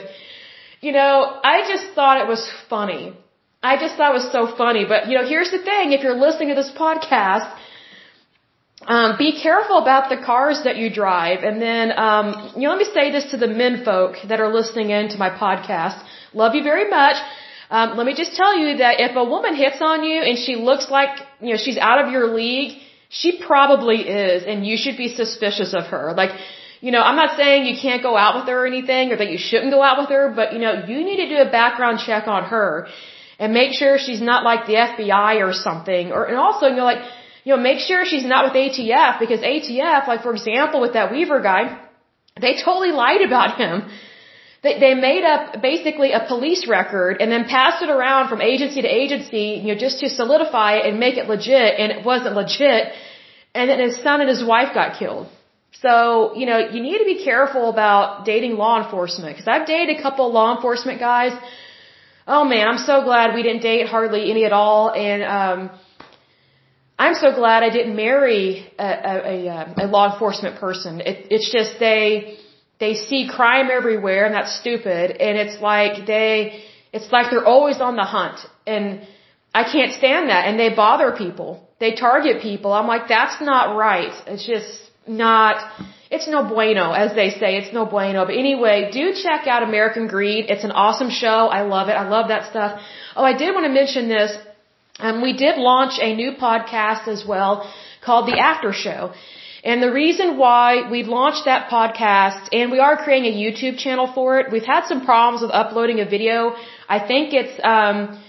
[0.81, 3.17] you know, I just thought it was funny.
[3.61, 4.85] I just thought it was so funny.
[4.85, 5.91] But, you know, here's the thing.
[5.91, 7.51] If you're listening to this podcast,
[8.87, 11.43] um, be careful about the cars that you drive.
[11.43, 14.53] And then, um, you know, let me say this to the men folk that are
[14.53, 16.01] listening in to my podcast.
[16.33, 17.17] Love you very much.
[17.69, 20.55] Um, let me just tell you that if a woman hits on you and she
[20.55, 22.79] looks like, you know, she's out of your league,
[23.09, 26.13] she probably is, and you should be suspicious of her.
[26.15, 26.31] Like,
[26.79, 29.29] you know, I'm not saying you can't go out with her or anything, or that
[29.29, 31.99] you shouldn't go out with her, but you know, you need to do a background
[32.05, 32.87] check on her
[33.39, 36.11] and make sure she's not like the FBI or something.
[36.11, 37.03] Or and also, you know, like,
[37.45, 41.11] you know, make sure she's not with ATF because ATF, like for example, with that
[41.11, 41.63] Weaver guy,
[42.39, 43.89] they totally lied about him.
[44.61, 48.81] They, they made up basically a police record and then passed it around from agency
[48.81, 52.35] to agency, you know, just to solidify it and make it legit, and it wasn't
[52.35, 52.91] legit.
[53.55, 55.27] And then his son and his wife got killed.
[55.83, 59.35] So, you know, you need to be careful about dating law enforcement.
[59.35, 61.33] Because I've dated a couple law enforcement guys.
[62.31, 64.91] Oh man, I'm so glad we didn't date hardly any at all.
[64.93, 65.59] And, um,
[66.99, 70.99] I'm so glad I didn't marry a, a, a, a law enforcement person.
[70.99, 72.37] It, it's just they,
[72.79, 77.79] they see crime everywhere and that's stupid and it's like they it's like they're always
[77.81, 79.07] on the hunt and
[79.53, 81.67] I can't stand that and they bother people.
[81.79, 82.73] They target people.
[82.73, 84.13] I'm like that's not right.
[84.27, 85.55] It's just not
[86.09, 87.57] it's no bueno as they say.
[87.57, 88.25] It's no bueno.
[88.25, 90.45] But anyway, do check out American Greed.
[90.49, 91.47] It's an awesome show.
[91.59, 91.93] I love it.
[91.93, 92.81] I love that stuff.
[93.15, 94.35] Oh, I did want to mention this.
[94.99, 97.71] Um, we did launch a new podcast as well
[98.03, 99.13] called The After Show.
[99.63, 104.11] And the reason why we launched that podcast and we are creating a YouTube channel
[104.13, 106.55] for it, we've had some problems with uploading a video.
[106.87, 108.21] I think it's, um,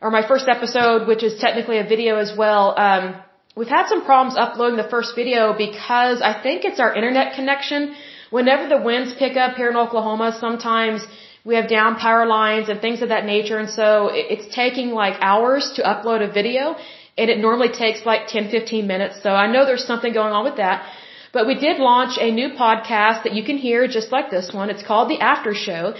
[0.00, 2.78] or my first episode, which is technically a video as well.
[2.78, 3.16] Um,
[3.56, 7.94] we've had some problems uploading the first video because I think it's our internet connection.
[8.30, 11.06] Whenever the winds pick up here in Oklahoma, sometimes
[11.44, 13.58] we have down power lines and things of that nature.
[13.58, 16.76] And so it's taking like hours to upload a video
[17.16, 19.22] and it normally takes like 10, 15 minutes.
[19.22, 20.86] So I know there's something going on with that.
[21.32, 24.70] But we did launch a new podcast that you can hear just like this one.
[24.70, 25.94] It's called The After Show.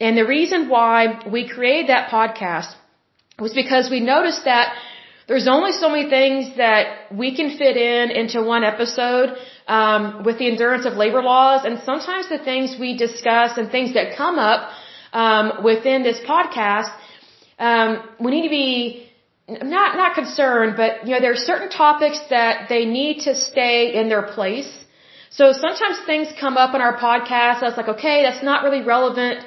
[0.00, 2.74] And the reason why we created that podcast
[3.38, 4.74] was because we noticed that
[5.30, 6.84] there's only so many things that
[7.22, 9.28] we can fit in into one episode
[9.68, 13.94] um, with the endurance of labor laws, and sometimes the things we discuss and things
[13.94, 14.70] that come up
[15.12, 16.90] um, within this podcast,
[17.60, 19.08] um, we need to be
[19.48, 23.94] not not concerned, but you know there are certain topics that they need to stay
[24.00, 24.70] in their place.
[25.38, 29.46] So sometimes things come up in our podcast that's like, okay, that's not really relevant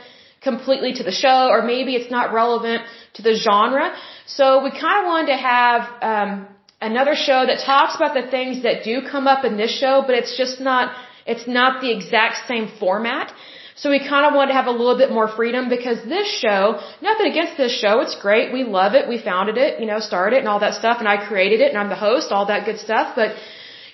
[0.50, 2.84] completely to the show, or maybe it's not relevant
[3.16, 3.94] to the genre.
[4.26, 6.48] So we kind of wanted to have um,
[6.82, 10.16] another show that talks about the things that do come up in this show, but
[10.16, 10.96] it's just not
[11.26, 13.34] it's not the exact same format.
[13.76, 16.80] So we kind of wanted to have a little bit more freedom because this show,
[17.02, 18.54] nothing against this show, it's great.
[18.54, 19.10] We love it.
[19.10, 21.70] We founded it, you know, started it and all that stuff and I created it
[21.72, 23.16] and I'm the host, all that good stuff.
[23.16, 23.36] But,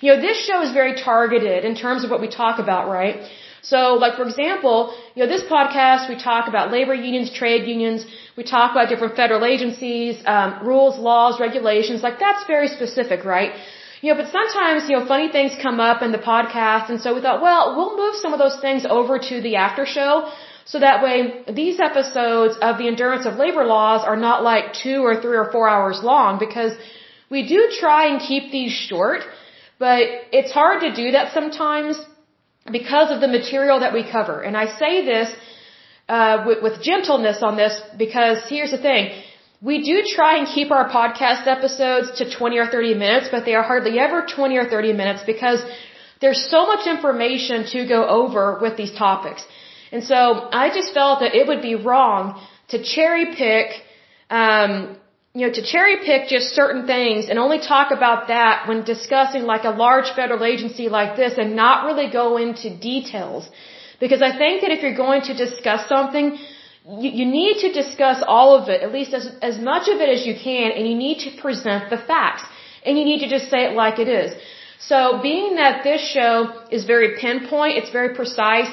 [0.00, 3.16] you know, this show is very targeted in terms of what we talk about, right?
[3.62, 8.06] So, like for example, you know, this podcast we talk about labor unions, trade unions.
[8.36, 12.02] We talk about different federal agencies, um, rules, laws, regulations.
[12.02, 13.52] Like that's very specific, right?
[14.02, 17.14] You know, but sometimes, you know, funny things come up in the podcast, and so
[17.14, 20.32] we thought, well, we'll move some of those things over to the after show,
[20.64, 25.04] so that way these episodes of the endurance of labor laws are not like two
[25.04, 26.72] or three or four hours long, because
[27.28, 29.20] we do try and keep these short,
[29.78, 30.00] but
[30.32, 32.00] it's hard to do that sometimes
[32.72, 34.40] because of the material that we cover.
[34.40, 35.28] And I say this
[36.08, 39.22] uh, with, with gentleness on this because here's the thing
[39.62, 43.54] we do try and keep our podcast episodes to 20 or 30 minutes, but they
[43.54, 45.60] are hardly ever 20 or 30 minutes because
[46.22, 49.44] there's so much information to go over with these topics.
[49.92, 53.66] And so I just felt that it would be wrong to cherry pick,
[54.30, 54.96] um,
[55.34, 59.42] you know, to cherry pick just certain things and only talk about that when discussing
[59.44, 63.48] like a large federal agency like this and not really go into details.
[64.00, 66.36] Because I think that if you're going to discuss something,
[67.02, 70.08] you, you need to discuss all of it, at least as, as much of it
[70.08, 72.42] as you can, and you need to present the facts.
[72.84, 74.34] And you need to just say it like it is.
[74.80, 78.70] So being that this show is very pinpoint, it's very precise,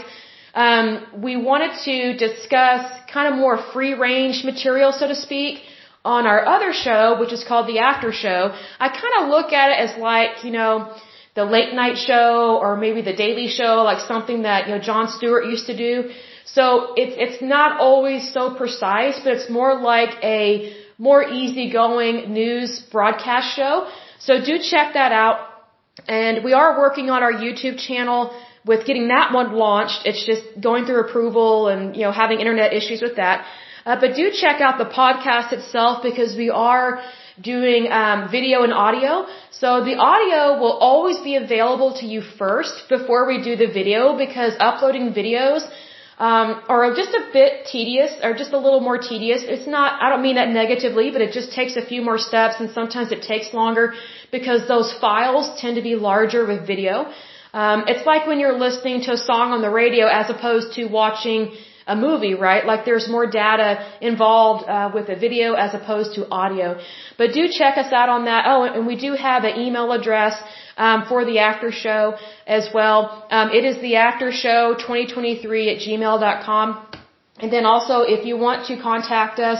[0.55, 2.81] um, we wanted to discuss
[3.13, 5.61] kind of more free range material, so to speak,
[6.03, 8.53] on our other show, which is called The After Show.
[8.79, 10.95] I kind of look at it as like, you know,
[11.35, 15.07] the late night show or maybe the daily show, like something that, you know, Jon
[15.07, 16.09] Stewart used to do.
[16.45, 22.81] So it's, it's not always so precise, but it's more like a more easygoing news
[22.91, 23.87] broadcast show.
[24.19, 25.37] So do check that out.
[26.07, 28.19] And we are working on our YouTube channel
[28.65, 30.05] with getting that one launched.
[30.05, 33.45] It's just going through approval and, you know, having internet issues with that.
[33.87, 37.01] Uh, but do check out the podcast itself because we are
[37.41, 39.11] doing um, video and audio.
[39.59, 44.17] So the audio will always be available to you first before we do the video
[44.17, 45.61] because uploading videos
[46.17, 49.43] um, are just a bit tedious or just a little more tedious.
[49.55, 52.55] It's not, I don't mean that negatively, but it just takes a few more steps
[52.59, 53.93] and sometimes it takes longer
[54.31, 57.09] because those files tend to be larger with video.
[57.53, 60.87] Um, it's like when you're listening to a song on the radio as opposed to
[60.87, 61.53] watching
[61.87, 62.65] a movie, right?
[62.65, 63.69] Like there's more data
[64.01, 66.79] involved uh, with a video as opposed to audio.
[67.17, 68.43] But do check us out on that.
[68.47, 70.35] Oh, and we do have an email address
[70.77, 72.15] um, for the after show
[72.45, 73.25] as well.
[73.31, 76.67] Um, it is the after show 2023 at gmail.com.
[77.39, 79.59] And then also, if you want to contact us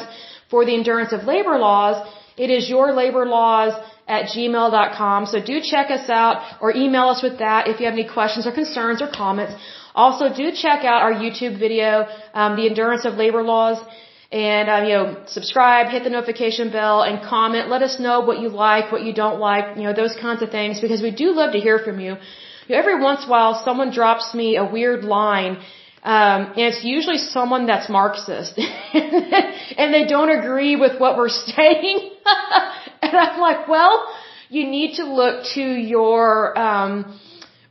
[0.50, 1.98] for the endurance of labor laws,
[2.38, 3.74] it is your labor laws
[4.08, 5.26] at gmail.com.
[5.26, 8.48] So do check us out or email us with that if you have any questions
[8.48, 9.54] or concerns or comments.
[9.98, 13.80] Also, do check out our YouTube video, um, The Endurance of Labor Laws,
[14.32, 17.68] and, um, you know, subscribe, hit the notification bell, and comment.
[17.76, 20.52] Let us know what you like, what you don't like, you know, those kinds of
[20.52, 22.12] things, because we do love to hear from you.
[22.68, 25.54] you know, every once in a while, someone drops me a weird line,
[26.04, 28.54] um, and it's usually someone that's Marxist,
[29.82, 32.12] and they don't agree with what we're saying.
[33.02, 33.96] and I'm like, well,
[34.50, 37.20] you need to look to your, um,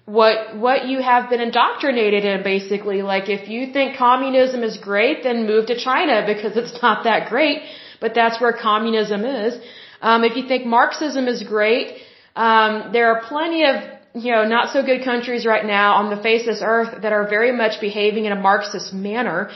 [0.07, 3.03] what what you have been indoctrinated in basically.
[3.03, 7.29] Like if you think communism is great then move to China because it's not that
[7.29, 7.63] great.
[8.01, 9.59] But that's where communism is.
[10.03, 11.97] Um, if you think Marxism is great
[12.37, 13.77] um, there are plenty of
[14.15, 17.13] you know not so good countries right now on the face of this earth that
[17.13, 19.51] are very much behaving in a Marxist manner.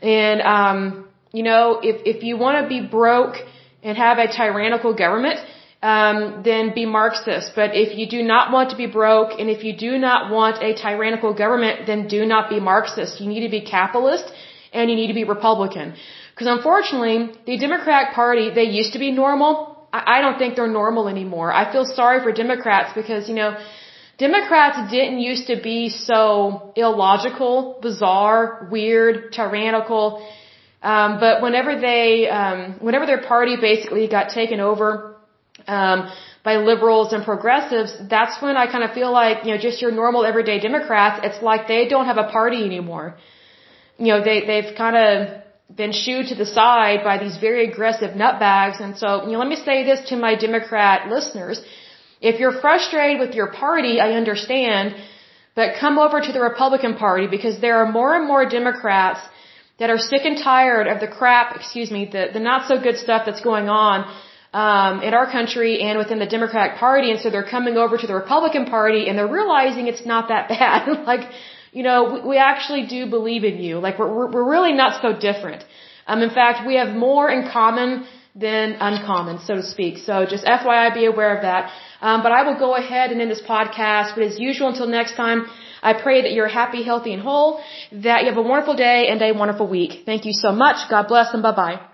[0.00, 3.36] And um, you know if if you want to be broke
[3.82, 5.40] and have a tyrannical government
[5.82, 7.52] um, then be Marxist.
[7.54, 10.62] But if you do not want to be broke and if you do not want
[10.62, 13.20] a tyrannical government, then do not be Marxist.
[13.20, 14.30] You need to be capitalist
[14.72, 15.94] and you need to be Republican.
[16.32, 19.88] Because unfortunately, the Democratic Party, they used to be normal.
[19.92, 21.52] I don't think they're normal anymore.
[21.52, 23.56] I feel sorry for Democrats because, you know,
[24.18, 30.24] Democrats didn't used to be so illogical, bizarre, weird, tyrannical.
[30.82, 35.09] Um, but whenever they, um, whenever their party basically got taken over
[35.78, 35.98] um,
[36.48, 39.92] by liberals and progressives, that's when I kind of feel like, you know, just your
[40.02, 43.06] normal everyday Democrats, it's like they don't have a party anymore.
[43.98, 45.12] You know, they, they've kind of
[45.82, 48.80] been shooed to the side by these very aggressive nutbags.
[48.80, 51.60] And so, you know, let me say this to my Democrat listeners.
[52.20, 54.96] If you're frustrated with your party, I understand,
[55.54, 59.20] but come over to the Republican Party because there are more and more Democrats
[59.78, 62.98] that are sick and tired of the crap, excuse me, the, the not so good
[62.98, 63.96] stuff that's going on
[64.52, 68.06] um, in our country and within the Democratic Party, and so they're coming over to
[68.06, 71.04] the Republican Party and they're realizing it's not that bad.
[71.04, 71.28] like,
[71.72, 73.78] you know, we, we actually do believe in you.
[73.78, 75.64] Like, we're we're really not so different.
[76.06, 79.98] Um, in fact, we have more in common than uncommon, so to speak.
[79.98, 81.70] So just FYI, be aware of that.
[82.00, 84.14] Um, but I will go ahead and end this podcast.
[84.14, 85.46] But as usual, until next time,
[85.82, 87.60] I pray that you're happy, healthy, and whole,
[87.92, 90.02] that you have a wonderful day and a wonderful week.
[90.06, 90.88] Thank you so much.
[90.88, 91.89] God bless and bye bye.